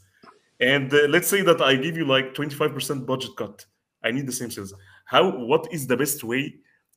and 0.60 0.92
uh, 0.94 1.08
let's 1.08 1.28
say 1.28 1.42
that 1.42 1.60
I 1.60 1.74
give 1.74 1.96
you 1.96 2.06
like 2.06 2.34
25% 2.34 3.06
budget 3.06 3.32
cut, 3.36 3.66
I 4.04 4.12
need 4.12 4.26
the 4.26 4.32
same 4.32 4.50
sales. 4.52 4.72
How? 5.04 5.30
What 5.30 5.66
is 5.72 5.86
the 5.88 5.96
best 5.96 6.22
way 6.22 6.54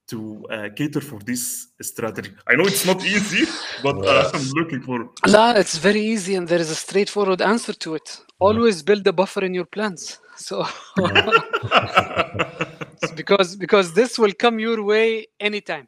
to 0.10 0.46
uh, 0.52 0.70
cater 0.76 1.02
for 1.02 1.20
this 1.20 1.70
strategy? 1.82 2.32
I 2.48 2.56
know 2.56 2.66
it's 2.66 2.86
not 2.86 3.04
easy, 3.04 3.52
but 3.84 3.98
uh, 4.06 4.30
I'm 4.34 4.48
looking 4.52 4.82
for. 4.84 5.10
No, 5.28 5.52
it's 5.56 5.78
very 5.80 6.02
easy, 6.02 6.36
and 6.36 6.48
there 6.48 6.60
is 6.60 6.70
a 6.70 6.76
straightforward 6.76 7.42
answer 7.42 7.74
to 7.74 7.96
it. 7.96 8.22
Always 8.40 8.84
build 8.84 9.08
a 9.08 9.14
buffer 9.14 9.44
in 9.44 9.54
your 9.54 9.66
plans. 9.66 10.20
So, 10.40 10.68
because 13.16 13.56
because 13.56 13.94
this 13.94 14.20
will 14.20 14.34
come 14.34 14.60
your 14.60 14.84
way 14.84 15.26
anytime. 15.40 15.88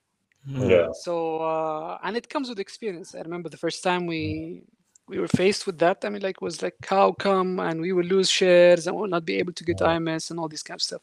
Yeah. 0.56 0.88
So, 0.94 1.38
uh, 1.40 1.98
and 2.04 2.18
it 2.18 2.30
comes 2.30 2.50
with 2.50 2.60
experience. 2.60 3.16
I 3.16 3.22
remember 3.22 3.50
the 3.50 3.58
first 3.58 3.84
time 3.84 4.08
we 4.08 4.64
we 5.08 5.20
were 5.20 5.28
faced 5.28 5.66
with 5.66 5.80
that. 5.80 6.06
I 6.06 6.10
mean, 6.10 6.22
like, 6.22 6.42
was 6.42 6.62
like, 6.62 6.76
how 6.88 7.14
come? 7.14 7.60
And 7.60 7.82
we 7.82 7.94
will 7.94 8.06
lose 8.06 8.30
shares 8.30 8.88
and 8.88 8.96
we'll 8.96 9.10
not 9.10 9.26
be 9.26 9.38
able 9.38 9.54
to 9.54 9.64
get 9.64 9.80
IMS 9.80 10.30
and 10.32 10.40
all 10.40 10.48
this 10.48 10.64
kind 10.64 10.78
of 10.78 10.84
stuff. 10.84 11.02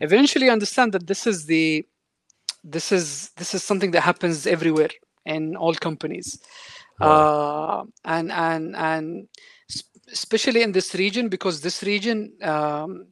Eventually, 0.00 0.48
understand 0.50 0.92
that 0.92 1.06
this 1.06 1.26
is 1.26 1.46
the 1.46 1.86
this 2.64 2.92
is 2.92 3.30
this 3.36 3.54
is 3.54 3.62
something 3.62 3.90
that 3.92 4.02
happens 4.02 4.46
everywhere 4.46 4.90
in 5.26 5.56
all 5.56 5.74
companies, 5.74 6.38
uh, 7.00 7.84
and 8.04 8.32
and 8.32 8.76
and 8.76 9.28
especially 10.12 10.62
in 10.62 10.72
this 10.72 10.94
region 10.94 11.28
because 11.28 11.60
this 11.60 11.82
region 11.82 12.32
um, 12.42 13.06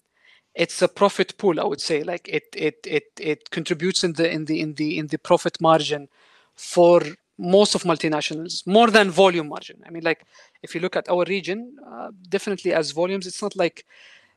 it's 0.54 0.82
a 0.82 0.88
profit 0.88 1.36
pool 1.38 1.58
i 1.60 1.64
would 1.64 1.80
say. 1.80 2.02
Like 2.02 2.28
it 2.28 2.44
it 2.54 2.76
it 2.86 3.04
it 3.18 3.50
contributes 3.50 4.04
in 4.04 4.12
the 4.14 4.30
in 4.30 4.44
the 4.44 4.60
in 4.60 4.74
the 4.74 4.98
in 4.98 5.06
the 5.08 5.18
profit 5.18 5.60
margin 5.60 6.08
for 6.56 7.00
most 7.38 7.74
of 7.74 7.82
multinationals 7.84 8.66
more 8.66 8.90
than 8.90 9.10
volume 9.10 9.48
margin. 9.48 9.82
I 9.86 9.90
mean 9.90 10.04
like 10.04 10.24
if 10.62 10.74
you 10.74 10.80
look 10.80 10.96
at 10.96 11.08
our 11.08 11.24
region 11.24 11.76
uh, 11.90 12.10
definitely 12.28 12.72
as 12.74 12.90
volumes 12.92 13.26
it's 13.26 13.42
not 13.42 13.56
like 13.56 13.84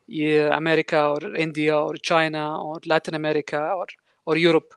yeah, 0.08 0.56
america 0.56 1.00
or 1.08 1.36
india 1.36 1.76
or 1.78 1.96
china 1.96 2.62
or 2.64 2.80
latin 2.86 3.16
america 3.16 3.60
or 3.60 3.88
or 4.26 4.38
europe. 4.38 4.74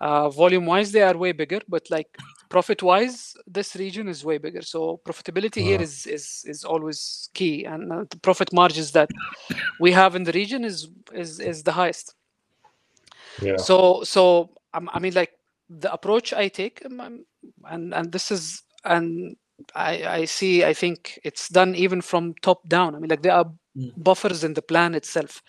Uh, 0.00 0.28
volume 0.30 0.64
wise 0.66 0.92
they 0.92 1.02
are 1.02 1.16
way 1.16 1.32
bigger 1.32 1.60
but 1.68 1.90
like 1.90 2.16
profit 2.48 2.82
wise 2.82 3.34
this 3.46 3.76
region 3.76 4.08
is 4.08 4.24
way 4.24 4.38
bigger 4.38 4.62
so 4.62 5.00
profitability 5.06 5.62
here 5.62 5.80
is 5.80 6.06
is 6.06 6.44
is 6.46 6.64
always 6.64 7.30
key 7.34 7.64
and 7.64 7.92
uh, 7.92 8.04
the 8.10 8.18
profit 8.20 8.52
margins 8.52 8.92
that 8.92 9.10
we 9.78 9.92
have 9.92 10.16
in 10.16 10.24
the 10.24 10.32
region 10.32 10.64
is 10.64 10.88
is 11.12 11.40
is 11.40 11.62
the 11.64 11.72
highest 11.72 12.14
Yeah. 13.42 13.56
so 13.58 14.02
so 14.04 14.50
um, 14.74 14.90
i 14.92 14.98
mean 14.98 15.14
like 15.14 15.32
the 15.70 15.92
approach 15.92 16.32
i 16.32 16.48
take 16.48 16.82
um, 16.86 17.00
um, 17.00 17.24
and 17.70 17.94
and 17.94 18.12
this 18.12 18.30
is 18.30 18.62
and 18.84 19.36
i 19.74 20.04
i 20.20 20.24
see 20.24 20.64
i 20.64 20.74
think 20.74 21.20
it's 21.24 21.48
done 21.48 21.74
even 21.74 22.00
from 22.02 22.34
top 22.42 22.66
down 22.68 22.94
i 22.94 22.98
mean 22.98 23.10
like 23.10 23.22
there 23.22 23.34
are 23.34 23.50
Mm. 23.76 23.92
buffers 23.96 24.44
in 24.44 24.54
the 24.54 24.62
plan 24.62 24.94
itself 24.94 25.42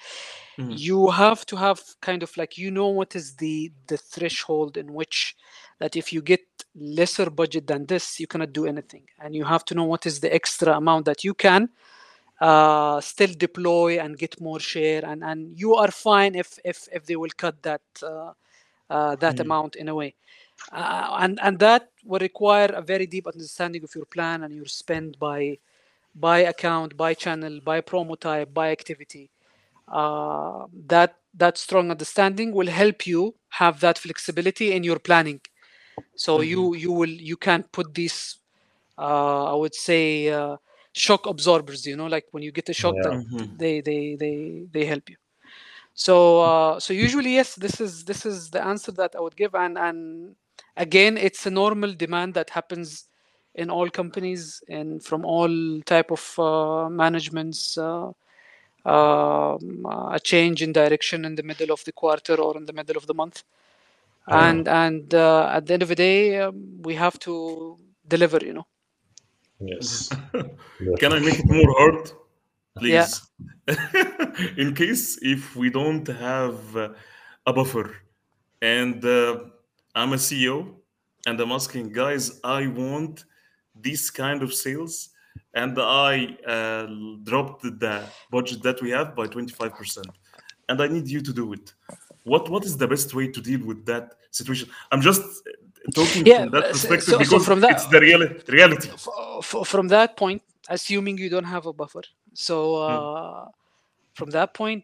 Mhm. 0.59 0.75
you 0.77 1.09
have 1.09 1.45
to 1.47 1.55
have 1.55 1.81
kind 2.01 2.23
of 2.23 2.35
like 2.37 2.57
you 2.57 2.71
know 2.71 2.89
what 2.89 3.15
is 3.15 3.35
the 3.37 3.71
the 3.87 3.97
threshold 3.97 4.77
in 4.77 4.93
which 4.93 5.35
that 5.79 5.95
if 5.95 6.13
you 6.13 6.21
get 6.21 6.41
lesser 6.75 7.29
budget 7.29 7.67
than 7.67 7.85
this 7.85 8.19
you 8.19 8.27
cannot 8.27 8.53
do 8.53 8.65
anything. 8.67 9.03
And 9.19 9.35
you 9.35 9.45
have 9.45 9.65
to 9.65 9.75
know 9.75 9.85
what 9.85 10.05
is 10.05 10.19
the 10.19 10.33
extra 10.33 10.75
amount 10.77 11.05
that 11.05 11.23
you 11.23 11.33
can 11.33 11.69
uh, 12.41 13.01
still 13.01 13.33
deploy 13.37 13.99
and 13.99 14.17
get 14.17 14.39
more 14.41 14.59
share. 14.59 15.05
And 15.05 15.23
and 15.23 15.57
you 15.59 15.75
are 15.75 15.91
fine 15.91 16.35
if 16.35 16.59
if 16.65 16.87
if 16.93 17.05
they 17.05 17.15
will 17.15 17.33
cut 17.37 17.61
that 17.63 17.81
uh, 18.03 18.33
uh, 18.89 19.15
that 19.17 19.39
Mm. 19.39 19.41
amount 19.41 19.75
in 19.75 19.89
a 19.89 19.95
way. 19.95 20.15
Uh, 20.71 21.17
and 21.21 21.39
and 21.41 21.59
that 21.59 21.89
will 22.05 22.19
require 22.19 22.67
a 22.73 22.81
very 22.81 23.07
deep 23.07 23.27
understanding 23.27 23.83
of 23.83 23.95
your 23.95 24.05
plan 24.05 24.43
and 24.43 24.53
your 24.55 24.65
spend 24.65 25.17
by 25.19 25.57
by 26.15 26.39
account 26.39 26.97
by 26.97 27.13
channel 27.13 27.59
by 27.63 27.81
promo 27.81 28.19
type 28.19 28.53
by 28.53 28.71
activity. 28.71 29.29
Uh, 29.87 30.67
that 30.87 31.15
that 31.33 31.57
strong 31.57 31.91
understanding 31.91 32.53
will 32.53 32.67
help 32.67 33.07
you 33.07 33.35
have 33.49 33.79
that 33.81 33.97
flexibility 33.97 34.71
in 34.73 34.83
your 34.83 34.99
planning 34.99 35.41
so 36.15 36.41
you 36.41 36.75
you 36.75 36.91
will 36.91 37.09
you 37.31 37.37
can 37.37 37.63
put 37.71 37.93
these 37.93 38.37
uh, 38.97 39.45
i 39.53 39.55
would 39.55 39.75
say 39.75 40.29
uh, 40.29 40.57
shock 40.93 41.25
absorbers 41.27 41.85
you 41.85 41.95
know 41.95 42.07
like 42.07 42.25
when 42.31 42.43
you 42.43 42.51
get 42.51 42.69
a 42.69 42.73
shock 42.73 42.97
Yeah. 42.97 43.03
that 43.03 43.19
Mhm. 43.19 43.57
they 43.61 43.81
they 43.81 44.15
they 44.15 44.35
they 44.71 44.85
help 44.85 45.09
you 45.09 45.17
so 45.93 46.15
uh, 46.41 46.79
so 46.79 46.93
usually 46.93 47.33
yes 47.35 47.55
this 47.55 47.79
is 47.81 48.05
this 48.05 48.25
is 48.25 48.49
the 48.51 48.63
answer 48.65 48.91
that 48.91 49.15
i 49.15 49.19
would 49.19 49.35
give 49.35 49.53
and 49.55 49.77
and 49.77 50.35
again 50.77 51.17
it's 51.17 51.45
a 51.45 51.49
normal 51.51 51.93
demand 51.93 52.33
that 52.33 52.49
happens 52.51 53.07
in 53.55 53.69
all 53.69 53.89
companies 53.89 54.61
and 54.69 55.03
from 55.03 55.25
all 55.25 55.53
type 55.85 56.11
of 56.11 56.23
uh, 56.39 56.89
managements 56.89 57.77
uh, 57.77 58.11
um, 58.85 59.85
uh, 59.85 60.09
a 60.13 60.19
change 60.23 60.61
in 60.61 60.71
direction 60.71 61.25
in 61.25 61.35
the 61.35 61.43
middle 61.43 61.71
of 61.71 61.83
the 61.85 61.91
quarter 61.91 62.35
or 62.35 62.57
in 62.57 62.65
the 62.65 62.73
middle 62.73 62.97
of 62.97 63.07
the 63.07 63.13
month 63.13 63.43
Yeah. 64.29 64.49
and 64.49 64.67
and 64.67 65.13
uh, 65.13 65.49
at 65.51 65.65
the 65.65 65.73
end 65.73 65.83
of 65.83 65.89
the 65.89 65.95
day 65.95 66.39
um, 66.39 66.81
we 66.81 66.95
have 66.95 67.17
to 67.19 67.77
deliver 68.07 68.39
you 68.45 68.53
know 68.53 68.67
Yes. 69.59 70.09
Can 70.99 71.13
I 71.13 71.19
make 71.19 71.39
it 71.39 71.45
more 71.49 71.73
hard, 71.77 72.11
please 72.77 72.93
Yeah. 72.93 73.07
please? 73.65 74.57
In 74.57 74.73
case 74.73 75.19
if 75.21 75.55
we 75.55 75.69
don't 75.69 76.07
have 76.07 76.75
uh, 76.75 76.89
a 77.45 77.53
buffer, 77.53 77.95
and 78.61 79.03
uh, 79.03 79.39
I'm 79.95 80.13
a 80.13 80.17
CEO, 80.17 80.75
and 81.27 81.39
I'm 81.39 81.51
asking 81.51 81.91
guys, 81.91 82.39
I 82.43 82.67
want 82.67 83.25
this 83.75 84.09
kind 84.09 84.41
of 84.43 84.53
sales, 84.53 85.09
and 85.53 85.77
I 85.77 86.37
uh, 86.47 86.87
dropped 87.23 87.63
the 87.63 88.03
budget 88.31 88.63
that 88.63 88.81
we 88.81 88.91
have 88.91 89.15
by 89.15 89.27
25%, 89.27 90.05
and 90.69 90.81
I 90.81 90.87
need 90.87 91.07
you 91.09 91.21
to 91.21 91.33
do 91.33 91.53
it. 91.53 91.73
What 92.31 92.43
what 92.53 92.63
is 92.69 92.75
the 92.83 92.87
best 92.93 93.09
way 93.17 93.25
to 93.35 93.39
deal 93.49 93.61
with 93.69 93.79
that 93.91 94.05
situation? 94.39 94.67
I'm 94.91 95.01
just 95.09 95.21
talking 95.99 96.21
Yeah, 96.31 96.41
from 96.43 96.51
that 96.55 96.65
so- 96.65 96.71
perspective 96.73 97.09
so- 97.13 97.17
so 97.17 97.23
because 97.25 97.45
from 97.49 97.59
that- 97.63 97.71
it's 97.75 97.87
the 97.95 97.99
reali- 98.07 98.35
reality. 98.57 98.89
From 99.73 99.85
that 99.95 100.09
point 100.21 100.41
assuming 100.77 101.15
you 101.23 101.29
don't 101.35 101.51
have 101.55 101.65
a 101.65 101.73
buffer 101.81 102.03
so 102.47 102.55
uh, 102.87 103.45
from 104.17 104.29
that 104.37 104.49
point 104.59 104.81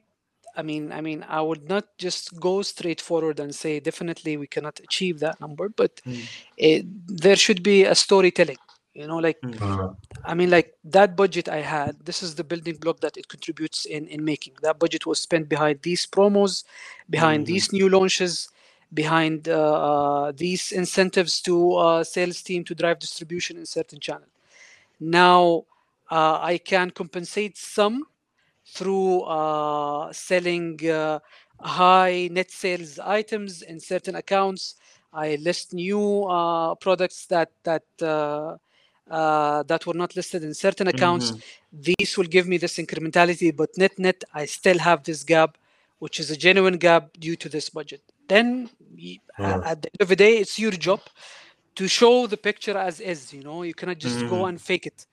i 0.59 0.61
mean 0.69 0.83
i 0.97 0.99
mean 1.07 1.19
i 1.37 1.39
would 1.47 1.63
not 1.73 1.85
just 2.05 2.23
go 2.47 2.53
straight 2.73 3.01
forward 3.09 3.37
and 3.43 3.51
say 3.63 3.73
definitely 3.89 4.33
we 4.43 4.47
cannot 4.55 4.75
achieve 4.87 5.15
that 5.25 5.35
number 5.45 5.65
but 5.81 5.91
Mm. 6.07 6.23
it, 6.69 6.81
there 7.25 7.35
should 7.45 7.61
be 7.71 7.77
a 7.83 7.95
storytelling 8.05 8.61
you 8.95 9.07
know 9.07 9.17
like 9.19 9.39
Uh, 9.61 9.93
I 10.25 10.35
mean, 10.35 10.51
like 10.51 10.75
that 10.85 11.15
budget 11.15 11.49
I 11.49 11.61
had, 11.61 12.05
this 12.05 12.23
is 12.23 12.35
the 12.35 12.43
building 12.43 12.77
block 12.77 13.01
that 13.01 13.17
it 13.17 13.27
contributes 13.29 13.85
in 13.85 14.07
in 14.07 14.23
making. 14.25 14.53
That 14.61 14.79
budget 14.79 15.05
was 15.05 15.19
spent 15.21 15.49
behind 15.49 15.81
these 15.83 16.05
promos, 16.05 16.63
behind 17.09 17.45
Mhm. 17.45 17.47
these 17.47 17.71
new 17.71 17.89
launches, 17.89 18.49
behind 18.93 19.47
uh, 19.49 19.53
uh, 19.89 20.31
these 20.35 20.71
incentives 20.71 21.41
to 21.43 21.73
uh, 21.75 22.03
sales 22.03 22.41
team 22.41 22.63
to 22.65 22.75
drive 22.75 22.99
distribution 22.99 23.57
in 23.57 23.65
certain 23.65 23.99
channel. 23.99 24.27
Now 24.99 25.65
uh, 26.11 26.39
I 26.41 26.57
can 26.57 26.91
compensate 26.91 27.57
some 27.57 28.05
through 28.65 29.21
uh, 29.21 30.11
selling 30.13 30.79
uh, 30.89 31.19
high 31.59 32.29
net 32.31 32.51
sales 32.51 32.99
items 32.99 33.61
in 33.61 33.79
certain 33.79 34.15
accounts. 34.15 34.75
I 35.13 35.35
list 35.35 35.73
new 35.73 36.23
uh, 36.25 36.75
products 36.75 37.25
that 37.27 37.51
that 37.63 37.83
uh, 39.09 39.63
that 39.63 39.85
were 39.85 39.93
not 39.93 40.15
listed 40.15 40.43
in 40.43 40.53
certain 40.53 40.87
accounts. 40.87 41.33
These 41.71 42.17
will 42.17 42.25
give 42.25 42.47
me 42.47 42.57
this 42.57 42.77
incrementality, 42.77 43.55
but 43.55 43.69
net 43.77 43.97
net, 43.99 44.23
I 44.33 44.45
still 44.45 44.79
have 44.79 45.03
this 45.03 45.23
gap, 45.23 45.57
which 45.99 46.19
is 46.19 46.31
a 46.31 46.37
genuine 46.37 46.77
gap 46.77 47.03
due 47.19 47.35
to 47.35 47.49
this 47.49 47.69
budget. 47.69 48.01
Then, 48.27 48.69
y- 48.97 49.19
a- 49.37 49.41
Mm. 49.41 49.65
at 49.71 49.81
the 49.83 49.89
end 49.93 50.01
of 50.01 50.07
the 50.07 50.15
day, 50.15 50.37
it's 50.37 50.57
your 50.57 50.71
job 50.71 51.01
to 51.75 51.87
show 51.87 52.25
the 52.27 52.37
picture 52.37 52.77
as 52.77 52.99
is. 52.99 53.31
You 53.33 53.43
know, 53.43 53.63
you 53.63 53.73
cannot 53.73 53.99
just 53.99 54.19
go 54.29 54.37
Mhm. 54.43 54.49
and 54.49 54.61
fake 54.61 54.85
it. 54.91 55.05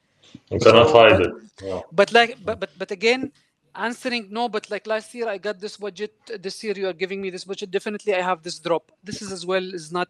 You 0.51 0.59
cannot 0.61 0.89
So, 0.89 0.93
hide 0.99 1.19
but- 1.19 1.27
it. 1.27 1.33
Yeah. 1.69 1.81
but 1.93 2.09
like 2.13 2.39
but 2.47 2.57
but 2.61 2.71
but 2.79 2.91
again 2.91 3.33
answering 3.75 4.29
no 4.31 4.49
but 4.49 4.71
like 4.71 4.87
last 4.87 5.15
year 5.15 5.29
i 5.29 5.39
got 5.39 5.59
this 5.61 5.77
budget. 5.77 6.13
This 6.41 6.63
year 6.65 6.75
you 6.77 6.89
are 6.89 6.93
giving 6.93 7.21
me 7.21 7.31
this 7.31 7.45
budget. 7.45 7.71
Definitely 7.71 8.15
i 8.15 8.21
have 8.23 8.43
this 8.43 8.59
drop. 8.59 8.93
This 9.03 9.23
is 9.23 9.33
as 9.33 9.47
well 9.47 9.63
is 9.75 9.93
not 9.93 10.09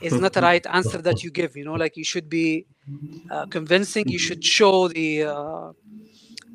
is 0.00 0.18
not 0.18 0.36
a 0.36 0.40
right 0.40 0.66
answer 0.66 0.98
that 1.02 1.22
you 1.22 1.30
give 1.30 1.56
you 1.56 1.64
know? 1.64 1.74
Like 1.74 1.96
you 1.96 2.04
should 2.04 2.28
be 2.28 2.66
uh, 3.30 3.46
convincing. 3.46 4.04
You 4.08 4.18
should 4.18 4.42
show 4.44 4.88
the 4.88 5.24
uh, 5.24 5.72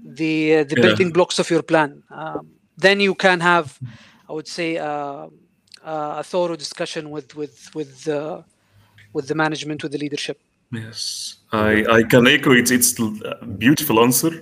the 0.03 0.57
uh, 0.57 0.63
the 0.63 0.75
Yeah. 0.75 0.81
building 0.83 1.11
blocks 1.11 1.39
of 1.39 1.49
your 1.49 1.63
plan. 1.63 2.03
Um, 2.09 2.51
then 2.77 2.99
you 2.99 3.15
can 3.15 3.39
have 3.41 3.79
i 4.29 4.33
would 4.33 4.47
say 4.47 4.77
uh, 4.77 5.27
uh, 5.83 6.21
a 6.21 6.23
thorough 6.23 6.55
discussion 6.55 7.09
with 7.09 7.35
with 7.35 7.69
with 7.75 8.07
uh, 8.07 8.41
with 9.13 9.27
the 9.27 9.35
management 9.35 9.83
with 9.83 9.91
the 9.91 9.97
leadership. 9.97 10.39
Yes, 10.71 11.35
I, 11.51 11.83
I 11.89 12.03
can 12.03 12.27
echo. 12.27 12.51
It. 12.53 12.71
It's 12.71 12.97
a 12.99 13.45
beautiful 13.45 14.01
answer, 14.03 14.41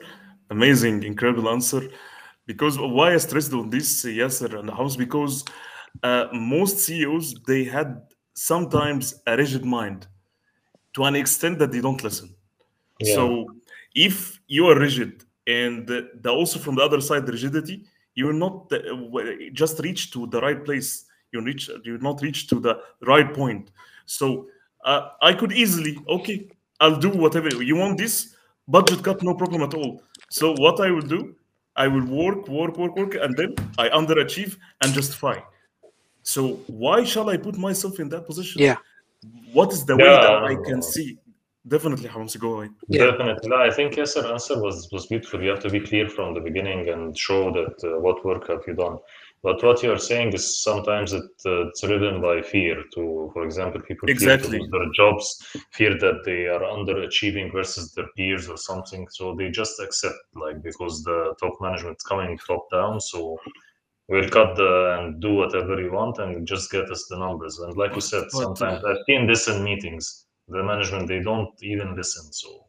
amazing, 0.50 1.04
incredible 1.04 1.50
answer. 1.50 1.90
Because 2.46 2.80
why 2.80 3.14
I 3.14 3.18
stressed 3.18 3.54
on 3.54 3.70
this, 3.70 4.06
uh, 4.06 4.08
Yasser 4.08 4.58
and 4.60 4.68
the 4.68 4.74
House, 4.74 4.96
because 4.96 5.46
uh, 6.04 6.26
most 6.34 6.80
CEOs 6.80 7.36
they 7.48 7.64
had 7.64 8.02
sometimes 8.34 9.22
a 9.28 9.38
rigid 9.38 9.66
mind 9.66 10.08
to 10.94 11.04
an 11.04 11.16
extent 11.16 11.60
that 11.60 11.72
they 11.72 11.82
don't 11.82 12.04
listen. 12.04 12.34
Yeah. 13.00 13.16
So 13.16 13.46
if 13.94 14.40
you 14.48 14.68
are 14.68 14.80
rigid 14.80 15.24
and 15.46 15.86
the, 15.86 16.10
the 16.22 16.30
also 16.30 16.60
from 16.60 16.76
the 16.76 16.82
other 16.82 17.02
side 17.02 17.26
the 17.26 17.34
rigidity, 17.34 17.86
you 18.16 18.26
will 18.28 18.34
not 18.34 18.72
uh, 18.72 19.32
just 19.54 19.80
reach 19.80 20.12
to 20.12 20.28
the 20.28 20.42
right 20.42 20.64
place. 20.64 21.06
You 21.32 21.44
reach 21.44 21.70
you 21.84 21.94
will 21.94 22.02
not 22.02 22.22
reach 22.22 22.48
to 22.48 22.60
the 22.60 22.80
right 23.02 23.34
point. 23.34 23.72
So 24.06 24.48
uh, 24.84 25.10
I 25.22 25.34
could 25.34 25.52
easily 25.52 25.98
okay, 26.08 26.50
I'll 26.80 27.00
do 27.00 27.10
whatever 27.10 27.50
you 27.64 27.76
want. 27.76 27.98
This 27.98 28.36
budget 28.68 29.04
cut, 29.04 29.22
no 29.22 29.36
problem 29.36 29.62
at 29.62 29.74
all. 29.74 30.02
So 30.30 30.54
what 30.58 30.80
I 30.80 30.92
will 30.92 31.02
do, 31.18 31.36
I 31.76 31.88
will 31.88 32.06
work, 32.06 32.48
work, 32.48 32.78
work, 32.78 32.96
work, 32.96 33.16
and 33.16 33.36
then 33.36 33.56
I 33.78 33.90
underachieve 33.90 34.58
and 34.82 34.94
justify. 34.94 35.40
So 36.24 36.60
why 36.68 37.04
shall 37.04 37.30
I 37.30 37.38
put 37.38 37.58
myself 37.58 38.00
in 38.00 38.10
that 38.10 38.26
position? 38.26 38.62
yeah 38.62 38.78
What 39.54 39.74
is 39.74 39.86
the 39.86 39.96
way 39.98 40.04
that 40.04 40.44
I 40.44 40.56
can 40.68 40.82
see? 40.82 41.18
Definitely, 41.68 42.08
Hamza, 42.08 42.38
go 42.38 42.62
ahead. 42.62 42.74
Yeah. 42.88 43.12
Definitely. 43.12 43.52
I 43.54 43.70
think 43.70 43.94
Yasser 43.94 44.26
answer 44.32 44.62
was, 44.62 44.90
was 44.92 45.06
beautiful. 45.08 45.42
You 45.42 45.50
have 45.50 45.60
to 45.60 45.70
be 45.70 45.80
clear 45.80 46.08
from 46.10 46.34
the 46.34 46.40
beginning 46.40 46.90
and 46.90 47.18
show 47.18 47.52
that 47.52 47.76
uh, 47.84 48.00
what 48.00 48.26
work 48.26 48.48
have 48.48 48.62
you 48.66 48.76
done. 48.76 48.98
But 49.42 49.64
what 49.64 49.82
you're 49.82 49.98
saying 49.98 50.34
is 50.34 50.62
sometimes 50.62 51.14
it, 51.14 51.24
uh, 51.46 51.68
it's 51.68 51.82
driven 51.82 52.22
by 52.22 52.42
fear. 52.42 52.84
To, 52.96 53.30
for 53.34 53.46
example, 53.46 53.82
people 53.82 54.08
fear 54.08 54.38
to 54.38 54.48
lose 54.48 54.70
their 54.70 54.92
jobs, 54.94 55.46
fear 55.72 55.98
that 55.98 56.24
they 56.26 56.48
are 56.48 56.60
underachieving 56.60 57.52
versus 57.54 57.94
their 57.94 58.08
peers 58.18 58.50
or 58.50 58.58
something. 58.58 59.08
So 59.10 59.36
they 59.36 59.50
just 59.50 59.80
accept, 59.80 60.18
like 60.36 60.62
because 60.62 61.04
the 61.04 61.36
top 61.40 61.54
management 61.62 61.98
is 62.00 62.04
coming 62.04 62.38
top 62.46 62.70
down. 62.70 63.00
So 63.00 63.40
we'll 64.10 64.30
cut 64.30 64.58
the 64.58 64.98
and 65.00 65.22
do 65.22 65.36
whatever 65.36 65.82
you 65.82 65.94
want 65.94 66.18
and 66.18 66.46
just 66.46 66.70
get 66.70 66.92
us 66.92 67.08
the 67.10 67.18
numbers. 67.18 67.60
And 67.60 67.78
like 67.78 67.96
you 67.96 68.02
said, 68.02 68.24
uh, 68.24 68.30
sometimes 68.30 68.84
I've 68.84 68.98
seen 69.06 69.26
this 69.26 69.48
in 69.48 69.64
meetings. 69.64 70.26
The 70.50 70.64
management 70.64 71.08
they 71.08 71.22
don't 71.22 71.52
even 71.62 71.96
listen. 71.96 72.34
So 72.34 72.66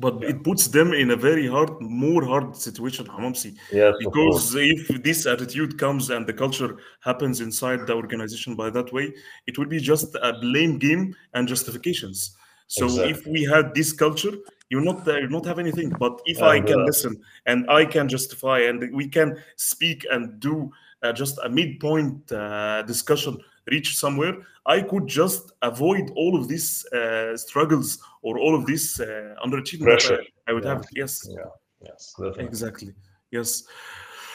But 0.00 0.22
it 0.22 0.44
puts 0.44 0.68
them 0.68 0.92
in 0.92 1.10
a 1.10 1.16
very 1.16 1.48
hard, 1.48 1.70
more 1.80 2.24
hard 2.24 2.54
situation, 2.56 3.06
Hamamsi. 3.06 3.56
yes. 3.72 3.94
Because 3.98 4.54
if 4.56 5.02
this 5.02 5.26
attitude 5.26 5.76
comes 5.76 6.10
and 6.10 6.24
the 6.24 6.32
culture 6.32 6.78
happens 7.00 7.40
inside 7.40 7.86
the 7.86 7.94
organization 7.94 8.54
by 8.54 8.70
that 8.70 8.92
way, 8.92 9.12
it 9.48 9.58
will 9.58 9.66
be 9.66 9.80
just 9.80 10.14
a 10.22 10.34
blame 10.40 10.78
game 10.78 11.16
and 11.34 11.48
justifications. 11.48 12.36
So 12.68 12.84
Exactly. 12.84 13.10
if 13.10 13.26
we 13.26 13.44
had 13.44 13.74
this 13.74 13.92
culture, 13.92 14.34
you 14.68 14.80
not 14.80 15.08
uh, 15.08 15.16
you 15.16 15.28
not 15.28 15.46
have 15.46 15.58
anything. 15.58 15.90
But 15.98 16.20
if 16.26 16.42
I 16.42 16.60
can 16.60 16.80
uh, 16.80 16.84
listen 16.84 17.20
and 17.46 17.68
I 17.70 17.84
can 17.84 18.08
justify 18.08 18.60
and 18.60 18.94
we 18.94 19.08
can 19.08 19.36
speak 19.56 20.06
and 20.10 20.38
do 20.38 20.70
uh, 21.02 21.12
just 21.12 21.38
a 21.42 21.48
midpoint 21.48 22.30
uh, 22.30 22.82
discussion, 22.82 23.38
reach 23.70 23.96
somewhere, 23.96 24.34
I 24.66 24.82
could 24.82 25.06
just 25.06 25.52
avoid 25.62 26.10
all 26.16 26.36
of 26.38 26.48
these 26.48 26.84
uh, 26.92 27.36
struggles 27.36 27.98
or 28.22 28.38
all 28.38 28.54
of 28.54 28.66
this 28.66 29.00
uh, 29.00 29.34
underachievement 29.44 29.84
Pressure. 29.84 30.22
I, 30.46 30.50
I 30.50 30.52
would 30.54 30.64
Yeah. 30.64 30.74
have. 30.74 30.84
Yes. 30.94 31.26
Yeah, 31.28 31.50
yes, 31.82 32.14
definitely. 32.18 32.44
Exactly. 32.44 32.94
Yes. 33.30 33.64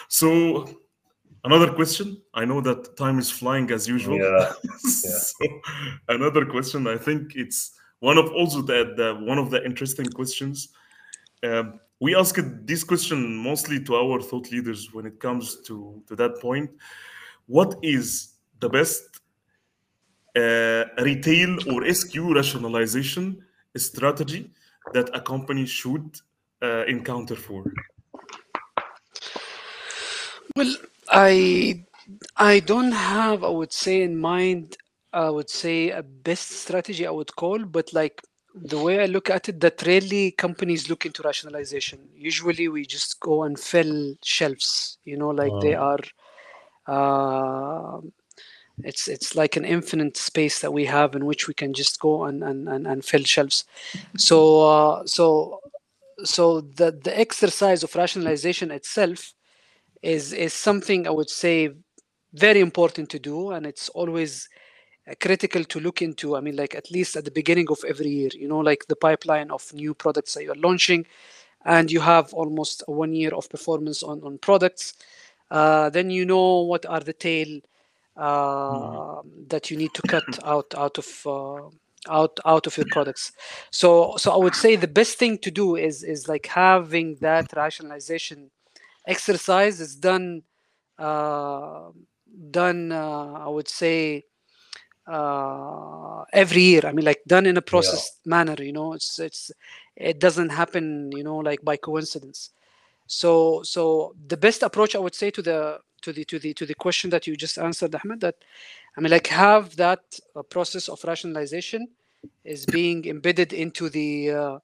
So 0.07 0.67
another 1.43 1.71
question. 1.73 2.21
I 2.33 2.45
know 2.45 2.61
that 2.61 2.95
time 2.97 3.19
is 3.19 3.29
flying 3.29 3.71
as 3.71 3.87
usual. 3.87 4.17
Yeah, 4.23 4.53
so 4.83 5.45
another 6.09 6.45
question. 6.45 6.87
I 6.87 6.97
think 6.97 7.35
it's 7.35 7.71
one 7.99 8.17
of 8.17 8.31
also 8.31 8.61
the, 8.61 8.93
the 8.97 9.15
one 9.25 9.37
of 9.39 9.49
the 9.49 9.63
interesting 9.65 10.05
questions. 10.05 10.69
Um, 11.43 11.79
we 11.99 12.15
asked 12.15 12.65
this 12.65 12.83
question 12.83 13.37
mostly 13.37 13.81
to 13.83 13.95
our 13.95 14.21
thought 14.21 14.51
leaders 14.51 14.93
when 14.93 15.05
it 15.05 15.19
comes 15.19 15.61
to 15.67 16.01
to 16.07 16.15
that 16.15 16.39
point. 16.41 16.69
What 17.47 17.75
is 17.81 18.33
the 18.59 18.69
best 18.69 19.21
uh, 20.35 20.85
retail 21.03 21.51
or 21.73 21.83
SKU 21.83 22.33
rationalization 22.33 23.43
strategy 23.75 24.51
that 24.93 25.09
a 25.13 25.21
company 25.21 25.65
should 25.65 26.19
uh, 26.61 26.85
encounter 26.85 27.35
for? 27.35 27.63
Well, 30.55 30.75
I 31.09 31.83
I 32.37 32.59
don't 32.59 32.91
have, 32.91 33.43
I 33.43 33.49
would 33.49 33.73
say, 33.73 34.01
in 34.01 34.17
mind, 34.17 34.77
I 35.11 35.29
would 35.29 35.49
say 35.49 35.91
a 35.91 36.03
best 36.03 36.51
strategy 36.51 37.05
I 37.05 37.11
would 37.11 37.35
call, 37.35 37.63
but 37.65 37.93
like 37.93 38.21
the 38.55 38.79
way 38.79 39.01
I 39.01 39.05
look 39.05 39.29
at 39.29 39.49
it, 39.49 39.59
that 39.61 39.83
rarely 39.85 40.31
companies 40.31 40.89
look 40.89 41.05
into 41.05 41.23
rationalization. 41.23 41.99
Usually 42.15 42.67
we 42.67 42.85
just 42.85 43.19
go 43.19 43.43
and 43.43 43.59
fill 43.59 44.15
shelves, 44.23 44.97
you 45.05 45.17
know, 45.17 45.29
like 45.29 45.53
they 45.61 45.75
are 45.75 45.99
uh, 46.87 47.99
it's 48.83 49.07
it's 49.07 49.35
like 49.35 49.55
an 49.55 49.65
infinite 49.65 50.17
space 50.17 50.59
that 50.59 50.73
we 50.73 50.85
have 50.85 51.15
in 51.15 51.25
which 51.25 51.47
we 51.47 51.53
can 51.53 51.73
just 51.73 51.99
go 51.99 52.25
and 52.25 52.43
and, 52.43 52.67
and, 52.69 52.87
and 52.87 53.05
fill 53.05 53.23
shelves. 53.23 53.65
So 54.17 54.61
uh, 54.69 55.05
so 55.05 55.59
so 56.23 56.61
the 56.61 56.91
the 57.03 57.17
exercise 57.17 57.83
of 57.83 57.95
rationalization 57.95 58.71
itself 58.71 59.33
is 60.01 60.33
is 60.33 60.53
something 60.53 61.07
I 61.07 61.11
would 61.11 61.29
say 61.29 61.69
very 62.33 62.59
important 62.59 63.09
to 63.11 63.19
do, 63.19 63.51
and 63.51 63.65
it's 63.65 63.89
always 63.89 64.49
uh, 65.09 65.13
critical 65.19 65.63
to 65.63 65.79
look 65.79 66.01
into. 66.01 66.35
I 66.35 66.41
mean, 66.41 66.55
like 66.55 66.75
at 66.75 66.91
least 66.91 67.15
at 67.15 67.25
the 67.25 67.31
beginning 67.31 67.67
of 67.69 67.79
every 67.87 68.09
year, 68.09 68.29
you 68.33 68.47
know, 68.47 68.59
like 68.59 68.85
the 68.87 68.95
pipeline 68.95 69.51
of 69.51 69.71
new 69.73 69.93
products 69.93 70.33
that 70.33 70.43
you 70.43 70.51
are 70.51 70.55
launching, 70.55 71.05
and 71.65 71.91
you 71.91 72.01
have 72.01 72.33
almost 72.33 72.83
one 72.87 73.13
year 73.13 73.33
of 73.33 73.49
performance 73.49 74.03
on 74.03 74.21
on 74.23 74.37
products. 74.37 74.93
Uh, 75.51 75.89
then 75.89 76.09
you 76.09 76.25
know 76.25 76.61
what 76.61 76.85
are 76.85 77.01
the 77.01 77.13
tail 77.13 77.59
uh, 78.17 79.21
that 79.47 79.71
you 79.71 79.77
need 79.77 79.93
to 79.93 80.01
cut 80.03 80.23
out 80.45 80.73
out 80.75 80.97
of 80.97 81.07
uh, 81.25 81.69
out 82.09 82.39
out 82.45 82.67
of 82.67 82.77
your 82.77 82.85
products. 82.91 83.31
So 83.71 84.15
so 84.17 84.31
I 84.31 84.37
would 84.37 84.55
say 84.55 84.75
the 84.75 84.87
best 84.87 85.17
thing 85.17 85.37
to 85.39 85.51
do 85.51 85.75
is 85.75 86.03
is 86.03 86.27
like 86.27 86.45
having 86.47 87.15
that 87.21 87.51
rationalization 87.55 88.51
exercise 89.07 89.79
is 89.79 89.95
done 89.95 90.43
uh, 90.97 91.89
done 92.51 92.91
uh, 92.91 93.33
i 93.45 93.49
would 93.49 93.67
say 93.67 94.23
uh, 95.07 96.23
every 96.31 96.61
year. 96.61 96.81
I 96.85 96.93
mean 96.93 97.05
like 97.05 97.21
done 97.27 97.45
in 97.45 97.57
a 97.57 97.61
processed 97.61 98.19
manner 98.25 98.55
you 98.59 98.71
know? 98.71 98.93
It's 98.93 99.19
it's 99.19 99.51
it 99.95 100.19
doesn't 100.19 100.49
happen 100.49 101.11
you 101.11 101.23
know 101.23 101.37
like 101.37 101.61
by 101.63 101.77
coincidence 101.77 102.51
so 103.13 103.61
so 103.63 104.15
the 104.27 104.37
best 104.37 104.63
approach 104.63 104.95
i 104.95 104.99
would 104.99 105.15
say 105.15 105.29
to 105.31 105.41
the 105.41 105.79
to 106.01 106.11
the 106.11 106.25
to 106.25 106.39
the 106.39 106.53
to 106.53 106.65
the 106.65 106.75
question 106.75 107.09
that 107.09 107.27
you 107.27 107.35
just 107.35 107.57
answered 107.57 107.93
ahmed 107.95 108.19
that 108.21 108.35
i 108.97 109.01
mean 109.01 109.11
like 109.11 109.27
have 109.27 109.75
that 109.75 110.03
uh, 110.35 110.41
process 110.43 110.89
of 110.89 111.03
rationalization 111.03 111.87
is 112.43 112.65
being 112.65 113.05
embedded 113.05 113.53
into 113.53 113.89
the 113.89 114.31
uh, 114.31 114.57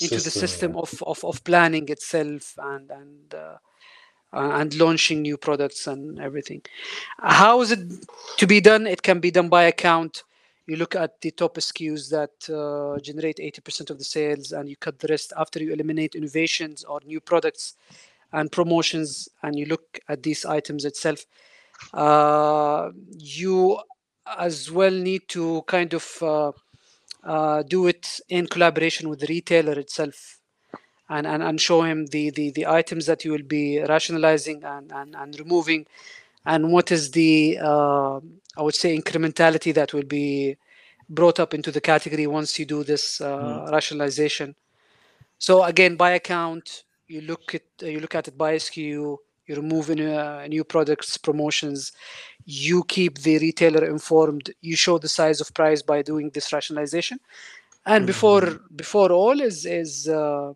into 0.00 0.16
the 0.16 0.30
System, 0.30 0.72
system 0.72 0.76
of, 0.76 1.02
of 1.02 1.24
of 1.24 1.42
planning 1.44 1.88
itself 1.88 2.54
and 2.58 2.90
and 2.90 3.34
uh, 3.34 3.56
uh, 4.32 4.50
and 4.60 4.74
launching 4.74 5.22
new 5.22 5.36
products 5.36 5.86
and 5.86 6.20
everything. 6.20 6.62
How 7.20 7.60
is 7.62 7.72
it 7.72 7.80
to 8.36 8.46
be 8.46 8.60
done? 8.60 8.86
It 8.86 9.02
can 9.02 9.20
be 9.20 9.30
done 9.30 9.48
by 9.48 9.64
account. 9.64 10.24
You 10.66 10.76
look 10.76 10.96
at 10.96 11.20
the 11.20 11.30
top 11.30 11.56
SKUs 11.56 12.10
that 12.10 12.52
uh, 12.52 12.98
generate 13.00 13.38
80% 13.38 13.90
of 13.90 13.98
the 13.98 14.04
sales 14.04 14.52
and 14.52 14.68
you 14.68 14.76
cut 14.76 14.98
the 14.98 15.08
rest 15.08 15.32
after 15.36 15.62
you 15.62 15.72
eliminate 15.72 16.14
innovations 16.14 16.82
or 16.84 17.00
new 17.04 17.20
products 17.20 17.74
and 18.32 18.50
promotions 18.50 19.28
and 19.42 19.56
you 19.56 19.66
look 19.66 20.00
at 20.08 20.22
these 20.22 20.44
items 20.44 20.84
itself. 20.84 21.24
Uh, 21.94 22.90
you 23.16 23.78
as 24.38 24.70
well 24.70 24.90
need 24.90 25.28
to 25.28 25.62
kind 25.68 25.94
of 25.94 26.18
uh, 26.20 26.50
uh, 27.22 27.62
do 27.62 27.86
it 27.86 28.20
in 28.28 28.46
collaboration 28.46 29.08
with 29.08 29.20
the 29.20 29.26
retailer 29.28 29.78
itself 29.78 30.40
and, 31.08 31.26
and, 31.26 31.42
and 31.42 31.60
show 31.60 31.82
him 31.82 32.06
the, 32.06 32.30
the, 32.30 32.50
the 32.50 32.66
items 32.66 33.06
that 33.06 33.24
you 33.24 33.30
will 33.30 33.42
be 33.42 33.78
rationalizing 33.80 34.64
and, 34.64 34.90
and, 34.92 35.14
and 35.14 35.38
removing 35.38 35.86
and 36.46 36.72
what 36.72 36.90
is 36.90 37.10
the 37.10 37.58
uh, 37.60 38.20
I 38.56 38.62
would 38.62 38.74
say 38.74 38.96
incrementality 38.96 39.74
that 39.74 39.92
will 39.92 40.04
be 40.04 40.56
brought 41.08 41.38
up 41.38 41.54
into 41.54 41.70
the 41.70 41.80
category 41.80 42.26
once 42.26 42.58
you 42.58 42.64
do 42.64 42.82
this 42.82 43.20
uh, 43.20 43.38
mm. 43.38 43.72
rationalization. 43.72 44.54
So 45.38 45.62
again, 45.62 45.96
by 45.96 46.12
account, 46.12 46.84
you 47.08 47.20
look 47.20 47.54
at 47.54 47.62
you 47.80 48.00
look 48.00 48.14
at 48.14 48.28
it 48.28 48.38
by 48.38 48.56
SKU, 48.56 49.18
you 49.46 49.54
remove 49.54 49.90
uh, 49.90 50.46
new 50.48 50.64
products, 50.64 51.16
promotions, 51.16 51.92
you 52.44 52.82
keep 52.84 53.18
the 53.18 53.38
retailer 53.38 53.84
informed, 53.84 54.50
you 54.60 54.76
show 54.76 54.98
the 54.98 55.08
size 55.08 55.40
of 55.40 55.52
price 55.54 55.82
by 55.82 56.02
doing 56.02 56.30
this 56.30 56.52
rationalization, 56.52 57.18
and 57.84 58.02
mm-hmm. 58.02 58.06
before 58.06 58.60
before 58.74 59.12
all 59.12 59.40
is 59.40 59.66
is 59.66 60.08
uh, 60.08 60.52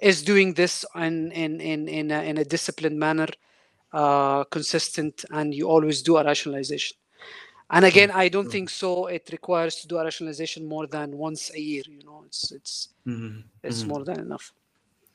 is 0.00 0.22
doing 0.22 0.54
this 0.54 0.84
in 0.96 1.30
in 1.32 1.60
in 1.60 1.88
in 1.88 2.10
a, 2.10 2.22
in 2.22 2.38
a 2.38 2.44
disciplined 2.44 2.98
manner, 2.98 3.28
uh, 3.94 4.42
consistent, 4.44 5.24
and 5.30 5.54
you 5.54 5.68
always 5.68 6.02
do 6.02 6.16
a 6.16 6.24
rationalization. 6.24 6.96
And 7.70 7.84
again, 7.84 8.10
I 8.10 8.28
don't 8.28 8.50
think 8.50 8.68
so. 8.68 9.06
It 9.06 9.28
requires 9.32 9.76
to 9.76 9.88
do 9.88 9.98
a 9.98 10.04
rationalization 10.04 10.66
more 10.66 10.86
than 10.86 11.16
once 11.16 11.50
a 11.54 11.60
year. 11.60 11.84
You 11.88 12.04
know, 12.04 12.22
it's 12.26 12.52
it's 12.52 12.88
mm-hmm. 13.06 13.40
it's 13.62 13.80
mm-hmm. 13.80 13.88
more 13.88 14.04
than 14.04 14.20
enough. 14.20 14.52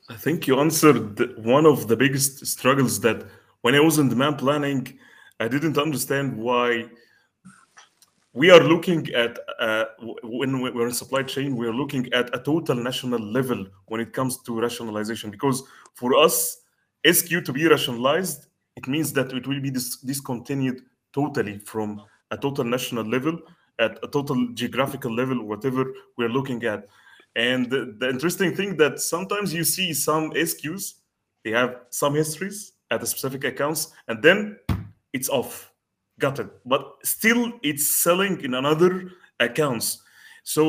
I 0.10 0.16
think 0.16 0.48
you 0.48 0.60
answered 0.60 1.20
one 1.46 1.66
of 1.66 1.88
the 1.88 1.96
biggest 1.96 2.46
struggles 2.48 3.00
that 3.02 3.24
when 3.62 3.76
I 3.76 3.80
was 3.80 4.00
in 4.00 4.10
demand 4.10 4.40
planning, 4.40 4.98
I 5.40 5.48
didn't 5.48 5.78
understand 5.78 6.36
why 6.36 6.86
we 8.34 8.50
are 8.50 8.64
looking 8.64 9.08
at 9.14 9.38
uh, 9.60 9.86
when 10.24 10.62
we're 10.62 10.88
in 10.88 10.94
supply 10.94 11.24
chain, 11.24 11.56
we're 11.56 11.74
looking 11.74 12.12
at 12.14 12.34
a 12.34 12.40
total 12.40 12.76
national 12.76 13.20
level 13.20 13.66
when 13.88 14.00
it 14.00 14.14
comes 14.14 14.38
to 14.44 14.60
rationalization. 14.60 15.30
Because 15.30 15.64
for 15.96 16.18
us, 16.18 16.62
SKU 17.06 17.44
to 17.46 17.54
be 17.54 17.68
rationalized, 17.68 18.48
it 18.80 18.88
means 18.88 19.12
that 19.14 19.34
it 19.34 19.46
will 19.46 19.62
be 19.68 19.72
dis- 19.72 19.98
discontinued 19.98 20.82
totally 21.12 21.58
from 21.60 22.02
a 22.32 22.38
total 22.38 22.64
national 22.64 23.06
level, 23.06 23.38
at 23.78 24.00
a 24.04 24.08
total 24.08 24.38
geographical 24.54 25.14
level, 25.14 25.44
whatever 25.46 25.82
we're 26.18 26.36
looking 26.38 26.64
at. 26.64 26.86
And 27.36 27.70
the, 27.70 27.96
the, 28.00 28.10
interesting 28.10 28.56
thing 28.56 28.78
that 28.78 29.00
sometimes 29.00 29.54
you 29.54 29.64
see 29.64 29.94
some 29.94 30.32
SKUs 30.32 30.96
they 31.44 31.52
have 31.52 31.72
some 31.90 32.16
histories 32.16 32.74
at 32.92 33.00
the 33.00 33.08
specific 33.08 33.44
accounts, 33.46 33.94
and 34.08 34.22
then 34.22 34.58
it's 35.14 35.30
off. 35.30 35.72
Got 36.20 36.40
it. 36.40 36.50
But 36.66 36.84
still, 37.04 37.54
it's 37.64 37.86
selling 38.04 38.42
in 38.42 38.54
another 38.56 39.12
accounts. 39.40 40.02
So 40.44 40.64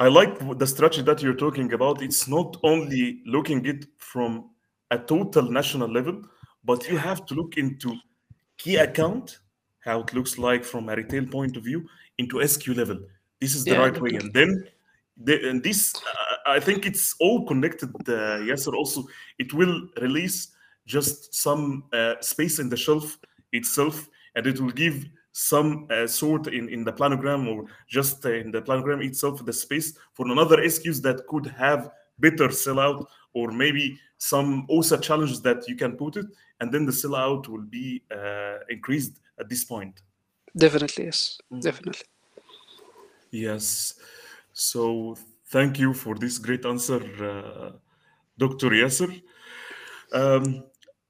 I 0.00 0.08
like 0.08 0.58
the 0.58 0.66
strategy 0.66 1.02
that 1.02 1.22
you're 1.22 1.34
talking 1.34 1.72
about. 1.74 2.00
It's 2.00 2.26
not 2.26 2.56
only 2.62 3.20
looking 3.26 3.66
it 3.66 3.84
from 3.98 4.50
a 4.90 4.98
total 4.98 5.50
national 5.50 5.92
level, 5.92 6.22
but 6.66 6.88
you 6.88 6.98
have 6.98 7.24
to 7.26 7.34
look 7.34 7.56
into 7.56 7.94
key 8.58 8.76
account, 8.76 9.38
how 9.80 10.00
it 10.00 10.12
looks 10.12 10.36
like 10.38 10.64
from 10.64 10.88
a 10.88 10.96
retail 10.96 11.26
point 11.26 11.56
of 11.56 11.64
view, 11.64 11.86
into 12.18 12.36
SKU 12.36 12.76
level. 12.76 12.98
This 13.40 13.54
is 13.54 13.64
the 13.64 13.72
yeah, 13.72 13.78
right 13.78 14.00
way. 14.00 14.10
And 14.14 14.32
then 14.32 14.64
the, 15.24 15.48
and 15.48 15.62
this 15.62 15.94
uh, 15.94 16.50
i 16.50 16.60
think 16.60 16.84
it's 16.84 17.14
all 17.20 17.46
connected 17.46 17.90
uh, 18.08 18.36
yes 18.38 18.66
also 18.66 19.04
it 19.38 19.52
will 19.54 19.88
release 20.02 20.48
just 20.86 21.34
some 21.34 21.84
uh, 21.92 22.14
space 22.20 22.58
in 22.58 22.68
the 22.68 22.76
shelf 22.76 23.18
itself 23.52 24.08
and 24.34 24.46
it 24.46 24.60
will 24.60 24.70
give 24.70 25.04
some 25.32 25.86
uh, 25.90 26.06
sort 26.06 26.46
in, 26.46 26.68
in 26.68 26.84
the 26.84 26.92
planogram 26.92 27.46
or 27.48 27.66
just 27.88 28.24
uh, 28.24 28.32
in 28.32 28.50
the 28.50 28.62
planogram 28.62 29.04
itself 29.04 29.44
the 29.44 29.52
space 29.52 29.96
for 30.14 30.26
another 30.26 30.58
SKUs 30.58 31.02
that 31.02 31.26
could 31.26 31.46
have 31.46 31.90
better 32.18 32.48
sellout 32.48 33.04
or 33.36 33.46
maybe 33.52 33.84
some 34.18 34.66
OSA 34.70 34.98
challenges 34.98 35.40
that 35.42 35.68
you 35.68 35.76
can 35.76 35.92
put 36.02 36.16
it 36.16 36.26
and 36.60 36.72
then 36.72 36.84
the 36.86 36.92
sellout 36.92 37.48
will 37.48 37.66
be 37.80 38.02
uh, 38.10 38.58
increased 38.76 39.14
at 39.40 39.48
this 39.48 39.62
point 39.64 39.94
definitely 40.56 41.04
yes 41.04 41.38
mm. 41.52 41.60
definitely 41.60 42.06
yes 43.30 43.94
so 44.52 45.16
thank 45.48 45.78
you 45.78 45.92
for 45.92 46.14
this 46.14 46.38
great 46.38 46.64
answer, 46.64 47.00
uh, 47.22 47.72
Dr. 48.38 48.70
Yasser. 48.70 49.22
Um, 50.12 50.64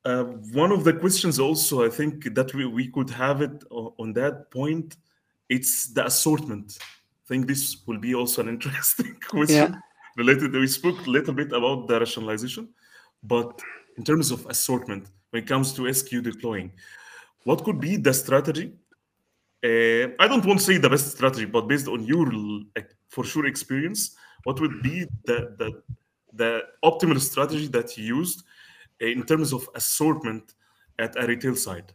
uh, 0.05 0.25
one 0.53 0.73
of 0.73 0.85
the 0.85 0.93
questions 0.93 1.39
also, 1.39 1.85
I 1.85 1.89
think 1.89 2.35
that 2.35 2.55
we, 2.55 2.67
we 2.67 2.89
could 2.89 3.11
have 3.11 3.43
it 3.43 3.65
on 3.71 4.13
that 4.15 4.51
point, 4.51 4.97
it's 5.49 5.93
the 5.93 6.07
assortment. 6.07 6.79
I 6.81 7.29
think 7.29 7.47
this 7.47 7.83
will 7.87 7.99
be 7.99 8.15
also 8.15 8.43
an 8.43 8.49
interesting 8.57 9.17
question 9.29 9.73
yeah. 9.73 9.79
Related. 10.17 10.53
We 10.53 10.67
spoke 10.67 11.07
a 11.07 11.11
little 11.11 11.35
bit 11.35 11.53
about 11.53 11.89
the 11.89 12.01
rationalization, 12.01 12.69
but 13.23 13.61
in 13.97 14.05
terms 14.05 14.31
of 14.31 14.47
assortment, 14.47 15.09
when 15.31 15.43
it 15.43 15.49
comes 15.49 15.73
to 15.75 15.83
SKU 15.83 16.23
deploying, 16.23 16.73
what 17.45 17.65
could 17.65 17.81
be 17.81 17.97
the 17.97 18.13
strategy 18.13 18.73
uh, 19.65 20.13
I 20.21 20.29
don't 20.29 20.45
want 20.45 20.61
to 20.61 20.65
say 20.65 20.77
the 20.79 20.91
best 20.91 21.11
strategy, 21.17 21.47
but 21.47 21.67
based 21.67 21.89
on 21.89 22.05
your 22.05 22.31
for 23.09 23.25
sure 23.25 23.47
experience, 23.47 24.15
what 24.45 24.61
would 24.61 24.83
be 24.83 25.07
the 25.25 25.55
the, 25.59 25.83
the 26.33 26.63
optimal 26.85 27.21
strategy 27.21 27.69
that 27.69 27.97
you 27.97 28.05
used 28.19 28.45
in 29.01 29.25
terms 29.25 29.53
of 29.53 29.69
assortment 29.75 30.55
at 30.99 31.17
a 31.17 31.27
retail 31.27 31.57
side? 31.57 31.93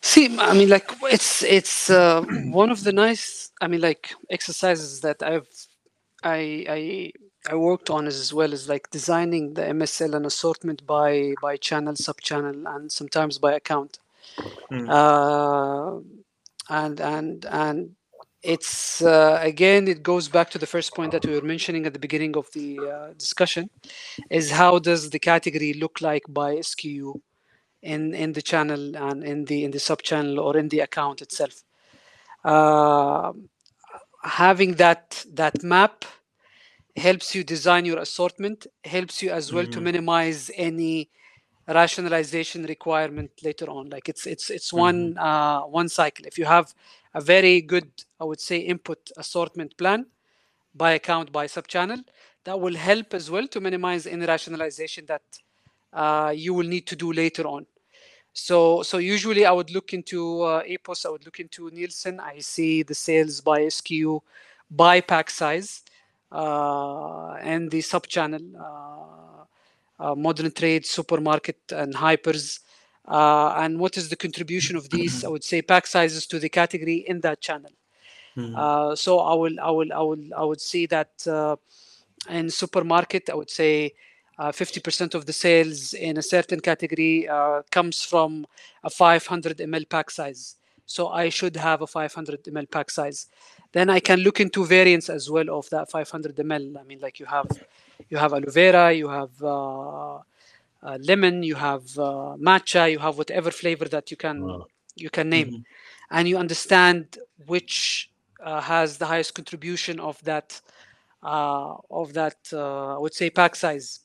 See, 0.00 0.38
I 0.38 0.54
mean, 0.54 0.68
like 0.68 0.90
it's 1.02 1.42
it's 1.42 1.90
uh, 1.90 2.22
one 2.62 2.70
of 2.70 2.84
the 2.84 2.92
nice, 2.92 3.50
I 3.60 3.66
mean, 3.66 3.80
like 3.80 4.14
exercises 4.30 5.00
that 5.00 5.22
I've 5.22 5.48
I 6.22 6.64
I 6.68 7.12
I 7.50 7.54
worked 7.54 7.90
on 7.90 8.06
as 8.06 8.32
well 8.32 8.52
as 8.52 8.68
like 8.68 8.90
designing 8.90 9.54
the 9.54 9.62
MSL 9.62 10.14
and 10.14 10.26
assortment 10.26 10.86
by 10.86 11.34
by 11.40 11.56
channel, 11.56 11.96
sub 11.96 12.20
channel, 12.20 12.66
and 12.66 12.90
sometimes 12.90 13.38
by 13.38 13.54
account. 13.54 13.98
Mm. 14.70 14.88
Uh, 14.88 16.00
and 16.68 17.00
and 17.00 17.46
and 17.46 17.96
it's 18.42 19.02
uh, 19.02 19.38
again 19.42 19.88
it 19.88 20.02
goes 20.02 20.28
back 20.28 20.50
to 20.50 20.58
the 20.58 20.66
first 20.66 20.94
point 20.94 21.12
that 21.12 21.26
we 21.26 21.34
were 21.34 21.46
mentioning 21.46 21.86
at 21.86 21.92
the 21.92 21.98
beginning 21.98 22.36
of 22.36 22.46
the 22.52 22.78
uh, 22.78 23.12
discussion 23.14 23.68
is 24.30 24.50
how 24.50 24.78
does 24.78 25.10
the 25.10 25.18
category 25.18 25.72
look 25.74 26.00
like 26.00 26.22
by 26.28 26.56
SKU 26.56 27.20
in 27.82 28.14
in 28.14 28.32
the 28.32 28.42
channel 28.42 28.96
and 28.96 29.24
in 29.24 29.44
the 29.46 29.64
in 29.64 29.70
the 29.70 29.80
sub 29.80 30.02
channel 30.02 30.40
or 30.40 30.56
in 30.56 30.68
the 30.68 30.80
account 30.80 31.22
itself 31.22 31.62
uh, 32.44 33.32
having 34.22 34.74
that 34.74 35.24
that 35.32 35.62
map 35.62 36.04
helps 36.96 37.34
you 37.34 37.44
design 37.44 37.84
your 37.84 37.98
assortment 37.98 38.66
helps 38.84 39.22
you 39.22 39.30
as 39.30 39.52
well 39.52 39.64
mm-hmm. 39.64 39.72
to 39.72 39.80
minimize 39.80 40.50
any 40.56 41.08
rationalization 41.68 42.64
requirement 42.64 43.30
later 43.42 43.66
on 43.66 43.88
like 43.90 44.08
it's 44.08 44.26
it's 44.26 44.50
it's 44.50 44.68
mm-hmm. 44.68 44.78
one 44.78 45.18
uh, 45.18 45.60
one 45.60 45.88
cycle 45.88 46.24
if 46.26 46.38
you 46.38 46.44
have 46.44 46.74
a 47.14 47.20
very 47.20 47.60
good 47.60 47.90
i 48.20 48.24
would 48.24 48.40
say 48.40 48.58
input 48.58 49.10
assortment 49.16 49.76
plan 49.76 50.06
by 50.74 50.92
account 50.92 51.30
by 51.30 51.46
sub 51.46 51.66
channel 51.66 51.98
that 52.44 52.58
will 52.58 52.74
help 52.74 53.14
as 53.14 53.30
well 53.30 53.46
to 53.46 53.60
minimize 53.60 54.06
any 54.06 54.24
rationalization 54.26 55.04
that 55.06 55.22
uh, 55.92 56.32
you 56.34 56.54
will 56.54 56.66
need 56.66 56.86
to 56.86 56.96
do 56.96 57.12
later 57.12 57.46
on 57.46 57.66
so 58.38 58.82
so 58.82 58.98
usually 58.98 59.44
i 59.44 59.50
would 59.50 59.70
look 59.70 59.92
into 59.92 60.42
uh, 60.42 60.62
epos 60.66 61.04
i 61.04 61.08
would 61.08 61.24
look 61.24 61.40
into 61.40 61.70
nielsen 61.70 62.20
i 62.20 62.38
see 62.38 62.82
the 62.82 62.94
sales 62.94 63.40
by 63.40 63.60
sku 63.66 64.20
by 64.70 65.00
pack 65.00 65.30
size 65.30 65.82
uh, 66.30 67.32
and 67.42 67.70
the 67.70 67.80
sub 67.80 68.06
channel 68.06 68.42
uh, 68.56 69.44
uh, 70.00 70.14
modern 70.14 70.50
trade, 70.52 70.86
supermarket, 70.86 71.56
and 71.72 71.94
hypers. 71.94 72.60
Uh, 73.06 73.54
and 73.56 73.80
what 73.80 73.96
is 73.96 74.08
the 74.08 74.16
contribution 74.16 74.76
of 74.76 74.90
these? 74.90 75.24
I 75.24 75.28
would 75.28 75.42
say 75.42 75.62
pack 75.62 75.86
sizes 75.86 76.26
to 76.28 76.38
the 76.38 76.48
category 76.48 77.04
in 77.08 77.20
that 77.22 77.40
channel. 77.40 77.72
Mm-hmm. 78.36 78.94
so 78.94 79.18
I 79.18 79.34
will, 79.34 79.58
I 79.60 79.70
will, 79.70 79.92
I 79.92 79.98
will, 79.98 80.24
I 80.36 80.44
would 80.44 80.60
say 80.60 80.86
that 80.86 81.10
in 82.30 82.50
supermarket, 82.50 83.28
I 83.30 83.34
would 83.34 83.50
say 83.50 83.86
uh, 83.86 83.90
50% 84.38 85.14
of 85.14 85.26
the 85.26 85.32
sales 85.32 85.92
in 85.94 86.16
a 86.16 86.22
certain 86.22 86.60
category 86.60 87.28
uh, 87.28 87.62
comes 87.70 88.02
from 88.04 88.46
a 88.84 88.90
500 88.90 89.58
ml 89.58 89.88
pack 89.88 90.10
size. 90.10 90.56
So 90.86 91.08
I 91.08 91.28
should 91.28 91.56
have 91.56 91.82
a 91.82 91.86
500 91.86 92.44
ml 92.44 92.70
pack 92.70 92.90
size. 92.90 93.26
Then 93.72 93.90
I 93.90 94.00
can 94.00 94.20
look 94.20 94.40
into 94.40 94.64
variants 94.64 95.08
as 95.10 95.28
well 95.30 95.48
of 95.58 95.68
that 95.70 95.90
500 95.90 96.36
ml. 96.36 96.78
I 96.80 96.84
mean, 96.84 97.00
like 97.00 97.18
you 97.20 97.26
have 97.26 97.48
you 98.10 98.16
have 98.16 98.32
aloe 98.32 98.50
vera, 98.50 98.92
you 98.92 99.08
have 99.08 99.30
uh, 99.42 100.14
uh, 100.16 100.98
lemon, 101.00 101.42
you 101.42 101.56
have 101.56 101.84
uh, 101.98 102.36
matcha, 102.48 102.90
you 102.90 102.98
have 103.00 103.18
whatever 103.18 103.50
flavor 103.50 103.86
that 103.94 104.10
you 104.10 104.16
can 104.16 104.36
Mm. 104.40 104.64
you 105.04 105.10
can 105.10 105.28
name, 105.28 105.50
Mhm. 105.50 105.64
and 106.10 106.28
you 106.28 106.36
understand 106.38 107.18
which 107.46 108.10
uh, 108.40 108.60
has 108.60 108.98
the 108.98 109.06
highest 109.06 109.34
contribution 109.34 109.98
of 110.00 110.16
that 110.24 110.60
uh, 111.22 111.74
of 111.90 112.12
that 112.14 112.38
uh, 112.52 112.96
I 112.96 112.98
would 112.98 113.14
say 113.14 113.30
pack 113.30 113.56
size. 113.56 114.00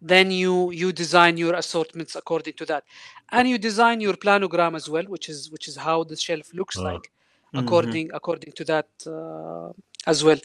Then 0.00 0.30
you 0.30 0.70
you 0.72 0.92
design 0.92 1.36
your 1.38 1.54
assortments 1.54 2.14
according 2.16 2.54
to 2.54 2.66
that, 2.66 2.84
and 3.32 3.48
you 3.48 3.58
design 3.58 4.00
your 4.00 4.14
planogram 4.14 4.76
as 4.76 4.88
well, 4.88 5.04
which 5.04 5.28
is 5.28 5.50
which 5.50 5.68
is 5.68 5.76
how 5.76 6.04
the 6.04 6.16
shelf 6.16 6.52
looks 6.54 6.82
like 6.82 7.10
Mhm. 7.54 7.60
according 7.62 8.10
according 8.12 8.52
to 8.52 8.64
that 8.64 8.88
uh, 9.06 9.70
as 10.06 10.22
well. 10.24 10.40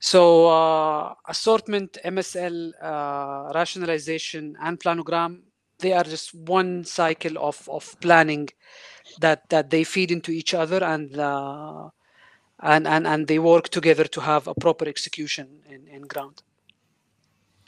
So 0.00 0.48
uh, 0.48 1.14
assortment, 1.28 1.98
MSL, 2.04 2.72
uh, 2.82 3.52
rationalization, 3.54 4.56
and 4.60 4.78
planogram 4.78 5.42
they 5.80 5.92
are 5.92 6.04
just 6.04 6.34
one 6.34 6.84
cycle 6.84 7.36
of 7.38 7.68
of 7.68 7.84
planning 8.00 8.48
that 9.18 9.48
that 9.50 9.70
they 9.70 9.84
feed 9.84 10.10
into 10.10 10.30
each 10.32 10.54
other 10.54 10.82
and 10.84 11.18
uh, 11.18 11.88
and 12.60 12.86
and 12.86 13.06
and 13.06 13.26
they 13.28 13.38
work 13.38 13.68
together 13.68 14.04
to 14.04 14.20
have 14.20 14.46
a 14.48 14.54
proper 14.54 14.86
execution 14.88 15.62
in, 15.68 15.86
in 15.88 16.02
ground. 16.02 16.42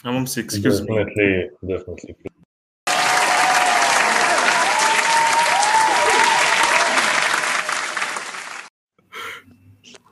Amamsi, 0.04 0.38
excuse 0.38 0.82
me. 0.82 0.88
Definitely, 0.88 1.50
definitely. 1.66 2.16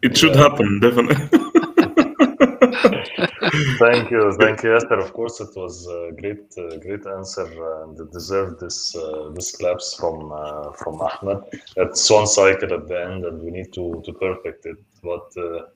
It 0.03 0.17
should 0.17 0.37
happen, 0.37 0.81
definitely. 0.81 1.41
Thank 3.79 4.11
you, 4.11 4.33
thank 4.41 4.63
you, 4.63 4.71
Yasser. 4.71 4.99
Of 5.03 5.13
course, 5.13 5.41
it 5.41 5.51
was 5.57 5.87
a 5.87 6.11
great, 6.21 6.45
uh, 6.59 6.77
great 6.79 7.07
answer, 7.07 7.47
and 7.83 7.99
it 7.99 8.11
deserved 8.13 8.61
this 8.61 8.97
uh, 8.97 9.31
this 9.35 9.55
claps 9.57 9.95
from 9.95 10.33
uh, 10.33 10.73
from 10.73 11.01
Ahmed. 11.01 11.39
It's 11.77 12.11
one 12.11 12.27
cycle 12.27 12.73
at 12.75 12.89
the 12.89 12.99
end, 13.11 13.25
and 13.25 13.43
we 13.43 13.51
need 13.51 13.73
to 13.75 14.03
to 14.05 14.13
perfect 14.15 14.67
it. 14.67 14.79
But 15.03 15.29
uh, 15.37 15.67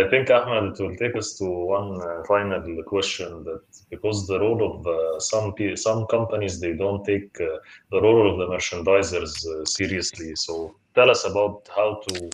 I 0.00 0.08
think 0.10 0.30
Ahmed, 0.30 0.72
it 0.72 0.82
will 0.82 0.96
take 0.96 1.14
us 1.16 1.38
to 1.38 1.44
one 1.48 2.00
uh, 2.02 2.24
final 2.26 2.82
question. 2.84 3.44
That 3.44 3.62
because 3.90 4.26
the 4.26 4.40
role 4.40 4.60
of 4.70 4.86
uh, 4.86 5.20
some 5.20 5.54
some 5.76 6.06
companies 6.06 6.58
they 6.60 6.72
don't 6.72 7.04
take 7.04 7.30
uh, 7.40 7.58
the 7.90 8.00
role 8.00 8.24
of 8.30 8.38
the 8.38 8.46
merchandisers 8.54 9.34
uh, 9.46 9.64
seriously. 9.64 10.34
So 10.34 10.74
tell 10.94 11.10
us 11.10 11.24
about 11.24 11.68
how 11.76 12.00
to 12.08 12.30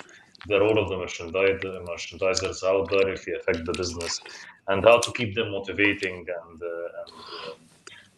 the 0.47 0.59
role 0.59 0.79
of 0.79 0.89
the 0.89 0.97
merchandise, 0.97 1.61
merchandisers, 1.63 2.63
how 2.63 2.85
directly 2.87 3.35
affect 3.35 3.65
the 3.67 3.73
business, 3.73 4.21
and 4.69 4.85
how 4.85 4.99
to 4.99 5.13
keep 5.13 5.35
them 5.35 5.51
motivating 5.51 6.19
and, 6.19 6.63
uh, 6.63 7.03
and 7.03 7.25
uh, 7.49 7.55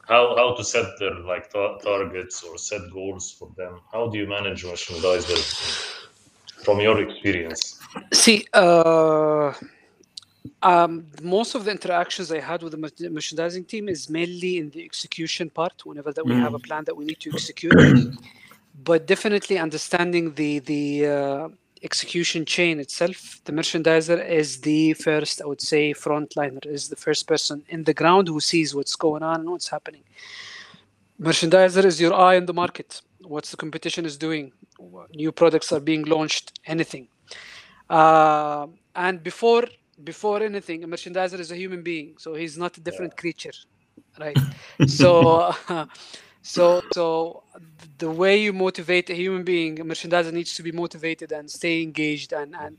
how 0.09 0.37
how 0.37 0.55
to 0.55 0.65
set 0.65 0.87
their 0.99 1.15
like 1.21 1.51
ta- 1.53 1.79
targets 1.79 2.43
or 2.43 2.59
set 2.59 2.83
goals 2.93 3.33
for 3.39 3.51
them. 3.57 3.81
How 3.93 4.09
do 4.09 4.19
you 4.19 4.27
manage 4.27 4.65
merchandisers 4.65 5.47
from 6.65 6.81
your 6.81 7.01
experience? 7.01 7.79
See, 8.13 8.47
uh, 8.53 9.53
um, 10.63 11.07
most 11.23 11.55
of 11.55 11.65
the 11.65 11.71
interactions 11.71 12.31
I 12.31 12.41
had 12.41 12.63
with 12.63 12.73
the 12.73 13.11
merchandising 13.11 13.65
team 13.65 13.89
is 13.89 14.09
mainly 14.09 14.59
in 14.59 14.71
the 14.71 14.85
execution 14.85 15.51
part. 15.51 15.85
Whenever 15.85 16.13
that 16.13 16.25
we 16.25 16.35
have 16.35 16.55
a 16.55 16.59
plan 16.59 16.85
that 16.85 16.97
we 16.97 17.05
need 17.05 17.21
to 17.21 17.31
execute, 17.31 17.73
but 18.85 19.07
definitely 19.07 19.59
understanding 19.59 20.35
the 20.35 20.59
the 20.61 21.07
uh, 21.07 21.49
execution 21.83 22.45
chain 22.45 22.81
itself, 22.81 23.41
the 23.45 23.53
merchandiser 23.53 24.19
is 24.29 24.61
the 24.61 24.95
first, 24.95 25.43
I 25.43 25.47
would 25.47 25.61
say, 25.61 25.93
frontliner, 25.93 26.65
is 26.67 26.89
the 26.89 26.97
first 26.97 27.27
person 27.27 27.65
in 27.69 27.85
the 27.85 27.95
ground 27.95 28.29
who 28.29 28.41
sees 28.41 28.75
what's 28.75 28.97
going 28.97 29.23
on 29.23 29.41
and 29.41 29.51
what's 29.51 29.69
happening. 29.69 30.05
Merchandiser 31.21 31.85
is 31.85 32.01
your 32.01 32.15
eye 32.15 32.37
on 32.37 32.47
the 32.47 32.55
market. 32.55 33.01
What's 33.23 33.51
the 33.51 33.57
competition 33.57 34.05
is 34.07 34.17
doing? 34.17 34.53
What 34.79 35.15
New 35.15 35.33
products 35.33 35.73
are 35.73 35.81
being 35.81 36.05
launched. 36.05 36.59
Anything. 36.67 37.09
Uh, 37.89 38.67
and 38.95 39.23
before 39.23 39.65
before 40.05 40.43
anything, 40.43 40.85
a 40.85 40.89
merchandiser 40.89 41.39
is 41.39 41.51
a 41.51 41.57
human 41.57 41.83
being, 41.83 42.15
so 42.19 42.35
he's 42.35 42.59
not 42.59 42.77
a 42.77 42.81
different 42.81 43.17
creature, 43.17 43.53
right? 44.19 44.39
so, 44.87 45.55
so, 46.43 46.83
so 46.93 47.45
the 47.99 48.11
way 48.11 48.43
you 48.43 48.53
motivate 48.53 49.09
a 49.11 49.15
human 49.15 49.45
being, 49.45 49.81
a 49.81 49.85
merchandiser 49.85 50.33
needs 50.33 50.55
to 50.57 50.63
be 50.63 50.73
motivated 50.73 51.31
and 51.33 51.51
stay 51.51 51.83
engaged, 51.83 52.33
and 52.33 52.55
and 52.57 52.79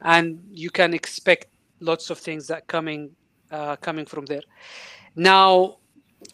and 0.00 0.42
you 0.50 0.70
can 0.70 0.94
expect 0.94 1.46
lots 1.80 2.10
of 2.10 2.18
things 2.18 2.46
that 2.48 2.66
coming 2.66 3.10
uh, 3.50 3.76
coming 3.76 4.06
from 4.06 4.24
there. 4.26 4.42
Now, 5.14 5.76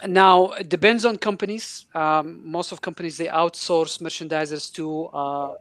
now 0.07 0.53
it 0.53 0.68
depends 0.68 1.05
on 1.05 1.18
companies. 1.18 1.87
Um, 1.95 2.41
most 2.45 2.70
of 2.70 2.81
companies 2.81 3.16
they 3.16 3.26
outsource 3.26 4.01
merchandisers 4.01 4.72
to 4.74 5.07
uh, 5.07 5.55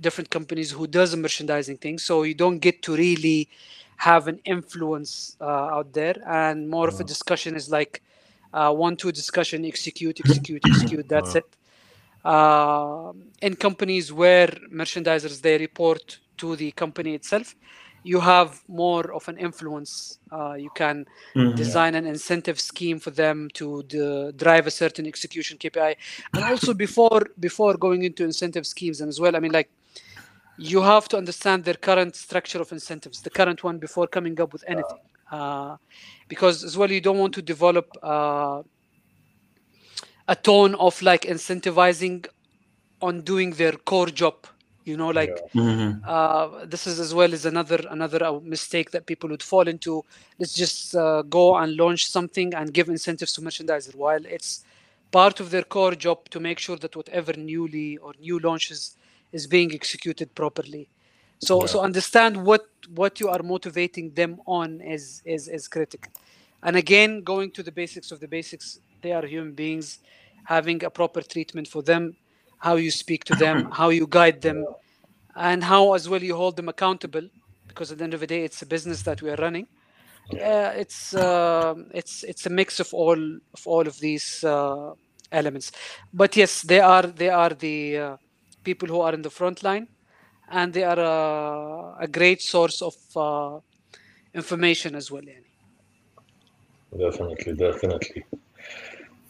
different 0.00 0.30
companies 0.30 0.70
who 0.70 0.86
does 0.86 1.10
the 1.10 1.18
merchandising 1.18 1.76
thing, 1.76 1.98
so 1.98 2.22
you 2.22 2.34
don't 2.34 2.58
get 2.58 2.82
to 2.84 2.96
really 2.96 3.50
have 3.96 4.28
an 4.28 4.40
influence 4.46 5.36
uh, 5.40 5.44
out 5.44 5.92
there, 5.92 6.16
and 6.26 6.70
more 6.70 6.88
of 6.88 6.98
a 7.00 7.04
discussion 7.04 7.54
is 7.54 7.70
like 7.70 8.02
uh, 8.54 8.72
one-two 8.72 9.12
discussion, 9.12 9.66
execute, 9.66 10.20
execute, 10.20 10.66
execute. 10.66 11.08
That's 11.08 11.36
it. 11.36 11.56
Uh, 12.24 13.12
in 13.42 13.56
companies 13.56 14.12
where 14.12 14.48
merchandisers 14.72 15.42
they 15.42 15.58
report 15.58 16.20
to 16.38 16.56
the 16.56 16.72
company 16.72 17.14
itself, 17.14 17.54
you 18.02 18.20
have 18.20 18.62
more 18.68 19.12
of 19.14 19.28
an 19.28 19.38
influence. 19.38 20.18
Uh, 20.32 20.54
you 20.54 20.70
can 20.70 21.06
Mhm. 21.36 21.54
design 21.56 21.94
an 21.94 22.06
incentive 22.06 22.60
scheme 22.60 22.98
for 23.00 23.10
them 23.10 23.48
to 23.54 23.82
d- 23.84 24.32
drive 24.36 24.66
a 24.66 24.70
certain 24.70 25.06
execution 25.06 25.58
KPI, 25.58 25.96
and 26.34 26.44
also 26.44 26.74
before 26.86 27.22
before 27.40 27.74
going 27.76 28.02
into 28.04 28.24
incentive 28.24 28.66
schemes 28.66 29.00
and 29.00 29.08
as 29.10 29.20
well. 29.20 29.36
I 29.36 29.40
mean, 29.40 29.52
like 29.52 29.70
you 30.56 30.82
have 30.82 31.08
to 31.08 31.16
understand 31.18 31.64
their 31.64 31.74
current 31.74 32.16
structure 32.16 32.60
of 32.60 32.72
incentives, 32.72 33.22
the 33.22 33.30
current 33.30 33.64
one 33.64 33.78
before 33.78 34.06
coming 34.08 34.40
up 34.40 34.52
with 34.52 34.64
anything, 34.68 35.00
uh, 35.30 35.76
because 36.28 36.64
as 36.64 36.76
well 36.76 36.90
you 36.90 37.00
don't 37.00 37.18
want 37.18 37.34
to 37.34 37.42
develop 37.42 37.86
uh, 38.02 38.62
a 40.28 40.34
tone 40.36 40.74
of 40.76 41.00
like 41.02 41.22
incentivizing 41.22 42.26
on 43.00 43.22
doing 43.22 43.50
their 43.52 43.72
core 43.72 44.08
job. 44.08 44.34
You 44.84 44.96
know, 44.96 45.08
like 45.08 45.42
Mhm. 45.54 46.04
uh, 46.06 46.64
this 46.66 46.86
is 46.86 47.00
as 47.00 47.14
well 47.14 47.32
as 47.34 47.44
another 47.44 47.80
another 47.90 48.22
uh, 48.24 48.40
mistake 48.40 48.90
that 48.92 49.06
people 49.06 49.30
would 49.30 49.42
fall 49.42 49.68
into. 49.68 50.04
Let's 50.38 50.54
just 50.54 50.94
uh, 50.94 51.22
go 51.22 51.56
and 51.56 51.76
launch 51.76 52.06
something 52.06 52.54
and 52.54 52.72
give 52.72 52.88
incentives 52.88 53.32
to 53.34 53.40
merchandiser, 53.42 53.94
while 53.94 54.24
it's 54.26 54.64
part 55.10 55.40
of 55.40 55.50
their 55.50 55.62
core 55.64 55.94
job 55.94 56.28
to 56.30 56.40
make 56.40 56.58
sure 56.58 56.76
that 56.76 56.96
whatever 56.96 57.32
newly 57.34 57.96
or 57.98 58.12
new 58.18 58.38
launches 58.38 58.96
is 59.32 59.46
being 59.46 59.72
executed 59.74 60.34
properly. 60.34 60.88
So 61.46 61.66
so 61.66 61.80
understand 61.80 62.36
what 62.36 62.62
what 62.88 63.20
you 63.20 63.28
are 63.28 63.42
motivating 63.42 64.14
them 64.14 64.40
on 64.46 64.80
is 64.80 65.22
is 65.24 65.48
is 65.48 65.68
critical. 65.68 66.12
And 66.62 66.76
again, 66.76 67.22
going 67.22 67.50
to 67.52 67.62
the 67.62 67.72
basics 67.72 68.10
of 68.12 68.20
the 68.20 68.28
basics, 68.28 68.80
they 69.02 69.12
are 69.12 69.26
human 69.26 69.54
beings, 69.54 69.98
having 70.44 70.82
a 70.84 70.90
proper 70.90 71.20
treatment 71.22 71.68
for 71.68 71.82
them, 71.82 72.16
how 72.58 72.76
you 72.76 72.90
speak 72.90 73.24
to 73.24 73.34
them, 73.34 73.70
how 73.80 73.90
you 73.90 74.06
guide 74.08 74.40
them, 74.40 74.64
and 75.36 75.62
how 75.64 75.92
as 75.94 76.08
well 76.08 76.22
you 76.22 76.36
hold 76.36 76.56
them 76.56 76.68
accountable. 76.68 77.28
Because 77.68 77.92
at 77.92 77.98
the 77.98 78.04
end 78.04 78.14
of 78.14 78.20
the 78.20 78.26
day, 78.26 78.44
it's 78.44 78.62
a 78.62 78.66
business 78.66 79.02
that 79.02 79.20
we 79.22 79.30
are 79.30 79.36
running. 79.36 79.66
Uh, 80.32 80.72
it's 80.76 81.14
uh, 81.14 81.74
it's 81.92 82.24
it's 82.24 82.46
a 82.46 82.50
mix 82.50 82.80
of 82.80 82.94
all 82.94 83.18
of 83.54 83.66
all 83.66 83.86
of 83.86 83.98
these 84.00 84.42
uh, 84.44 84.92
elements. 85.32 85.72
But 86.12 86.36
yes, 86.36 86.62
they 86.62 86.80
are 86.80 87.02
they 87.06 87.28
are 87.28 87.50
the 87.50 87.98
uh, 87.98 88.16
people 88.64 88.88
who 88.88 89.00
are 89.00 89.12
in 89.12 89.22
the 89.22 89.30
front 89.30 89.62
line, 89.62 89.88
and 90.50 90.72
they 90.72 90.84
are 90.84 90.98
uh, 90.98 91.96
a 91.98 92.08
great 92.08 92.42
source 92.42 92.82
of 92.82 92.94
uh, 93.16 93.58
information 94.34 94.94
as 94.94 95.10
well. 95.10 95.22
Yani. 95.22 95.44
Definitely, 96.98 97.54
definitely. 97.54 98.24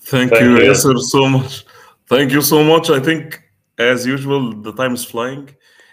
Thank, 0.01 0.31
Thank 0.31 0.43
you, 0.43 0.57
you. 0.59 0.71
Yasser, 0.71 0.99
so 0.99 1.29
much. 1.29 1.65
Thank 2.07 2.33
you 2.33 2.43
so 2.43 2.63
much. 2.63 2.91
I 2.91 3.01
think, 3.01 3.41
as 3.79 4.07
usual, 4.07 4.53
the 4.61 4.73
time 4.73 4.95
is 4.95 5.05
flying. 5.05 5.49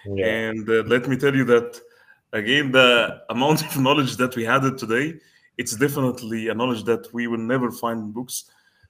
Yeah. 0.06 0.26
And 0.26 0.70
uh, 0.70 0.84
let 0.88 1.08
me 1.08 1.16
tell 1.16 1.34
you 1.34 1.46
that, 1.46 1.80
again, 2.34 2.72
the 2.72 3.22
amount 3.30 3.62
of 3.62 3.78
knowledge 3.86 4.18
that 4.18 4.36
we 4.36 4.44
had 4.44 4.78
today, 4.78 5.20
it's 5.58 5.76
definitely 5.78 6.50
a 6.50 6.54
knowledge 6.54 6.84
that 6.86 7.14
we 7.14 7.28
will 7.28 7.38
never 7.38 7.72
find 7.72 8.00
in 8.02 8.12
books. 8.12 8.46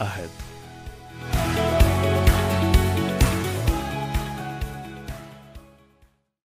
ahead. 0.00 0.30